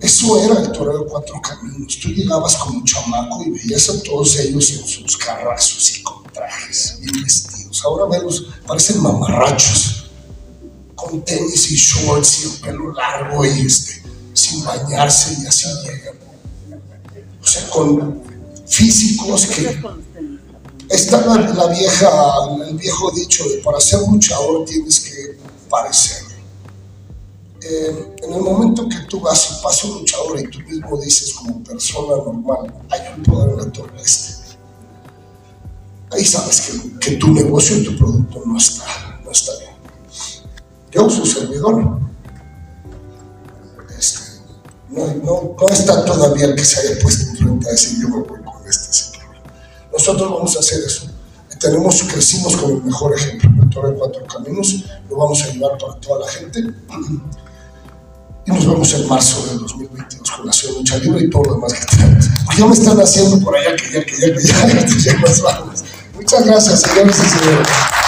Eso 0.00 0.38
era 0.42 0.60
el 0.60 0.72
toreo 0.72 1.04
de 1.04 1.10
cuatro 1.10 1.40
caminos. 1.40 1.98
Tú 2.00 2.08
llegabas 2.08 2.56
como 2.56 2.78
un 2.78 2.84
chamaco 2.84 3.42
y 3.44 3.50
veías 3.50 3.88
a 3.88 4.02
todos 4.02 4.38
ellos 4.38 4.70
en 4.72 4.86
sus 4.86 5.16
carrazos 5.16 5.98
y 5.98 6.02
con 6.02 6.22
trajes, 6.32 6.98
bien 7.00 7.22
vestidos. 7.22 7.82
Ahora 7.84 8.18
velos, 8.18 8.46
parecen 8.66 9.02
mamarrachos, 9.02 10.10
con 10.94 11.24
tenis 11.24 11.70
y 11.70 11.76
shorts 11.76 12.40
y 12.40 12.44
el 12.44 12.60
pelo 12.60 12.92
largo 12.92 13.44
y 13.44 13.66
este, 13.66 14.02
sin 14.34 14.64
bañarse 14.64 15.38
y 15.42 15.46
así 15.46 15.66
llegan. 15.82 16.16
O 17.42 17.46
sea, 17.46 17.68
con 17.70 18.22
físicos 18.66 19.46
que 19.46 19.80
está 20.90 21.20
la, 21.24 21.66
vieja, 21.66 22.10
el 22.68 22.76
viejo 22.76 23.10
dicho 23.12 23.44
de 23.44 23.58
para 23.58 23.80
ser 23.80 24.00
luchador 24.00 24.64
tienes 24.64 25.00
que 25.00 25.38
parecer. 25.68 26.24
Eh, 27.62 28.14
en 28.22 28.32
el 28.32 28.40
momento 28.40 28.88
que 28.88 28.98
tú 29.08 29.20
vas 29.20 29.50
y 29.50 29.62
pasa 29.62 29.88
un 29.88 29.98
luchador 29.98 30.38
y 30.38 30.48
tú 30.48 30.60
mismo 30.60 31.00
dices 31.00 31.34
como 31.34 31.62
persona 31.64 32.16
normal, 32.24 32.72
hay 32.90 33.00
un 33.16 33.22
poder 33.24 33.50
en 33.50 33.56
la 33.56 33.72
torre 33.72 34.00
este. 34.02 34.46
Ahí 36.12 36.24
sabes 36.24 36.88
que, 37.00 37.16
tu 37.16 37.32
negocio 37.32 37.76
y 37.76 37.84
tu 37.84 37.96
producto 37.96 38.42
no 38.46 38.56
está, 38.56 39.20
no 39.24 39.32
está 39.32 39.52
bien. 39.58 39.72
Yo, 40.92 41.10
su 41.10 41.26
servidor, 41.26 41.98
este, 43.98 44.20
no, 44.90 45.06
no, 45.06 45.56
no, 45.60 45.68
está 45.68 46.04
todavía 46.04 46.46
el 46.46 46.54
que 46.54 46.64
se 46.64 46.80
haya 46.80 47.02
puesto 47.02 47.30
enfrente 47.30 47.68
a 47.68 47.72
decir 47.72 48.00
yo 48.00 48.08
me 48.08 48.20
voy 48.20 48.42
con 48.44 48.68
este 48.68 48.92
Nosotros 49.96 50.30
vamos 50.30 50.56
a 50.56 50.60
hacer 50.60 50.82
eso 50.84 51.08
tenemos, 51.58 52.02
crecimos 52.02 52.56
con 52.56 52.70
el 52.72 52.82
mejor 52.82 53.14
ejemplo, 53.14 53.50
el 53.62 53.70
Torre 53.70 53.94
Cuatro 53.94 54.24
Caminos, 54.26 54.84
lo 55.08 55.16
vamos 55.16 55.42
a 55.42 55.46
llevar 55.48 55.78
para 55.78 55.94
toda 55.94 56.20
la 56.20 56.28
gente. 56.28 56.60
Y 58.46 58.50
nos 58.52 58.66
vemos 58.66 58.94
en 58.94 59.08
marzo 59.08 59.44
del 59.46 59.58
2022 59.58 60.30
con 60.30 60.46
la 60.46 60.52
Ciudad 60.52 60.74
de 60.74 60.78
Lucha 60.78 60.98
Libre 60.98 61.24
y 61.24 61.30
todo 61.30 61.44
lo 61.44 61.54
demás 61.54 61.74
que 61.74 61.96
tenemos. 61.96 62.26
Ya 62.56 62.66
me 62.66 62.74
están 62.74 63.00
haciendo 63.00 63.40
por 63.40 63.56
allá 63.56 63.74
que 63.74 63.92
ya, 63.92 64.04
que 64.04 64.12
ya, 64.20 64.34
que 64.34 64.42
ya, 64.42 64.86
que 64.86 65.00
ya 65.00 65.18
nos 65.18 65.42
vamos. 65.42 65.84
Muchas 66.14 66.46
gracias, 66.46 66.80
señores 66.82 67.16
y 67.18 67.38
señores. 67.38 67.68
Thank 67.68 68.00
you. 68.00 68.05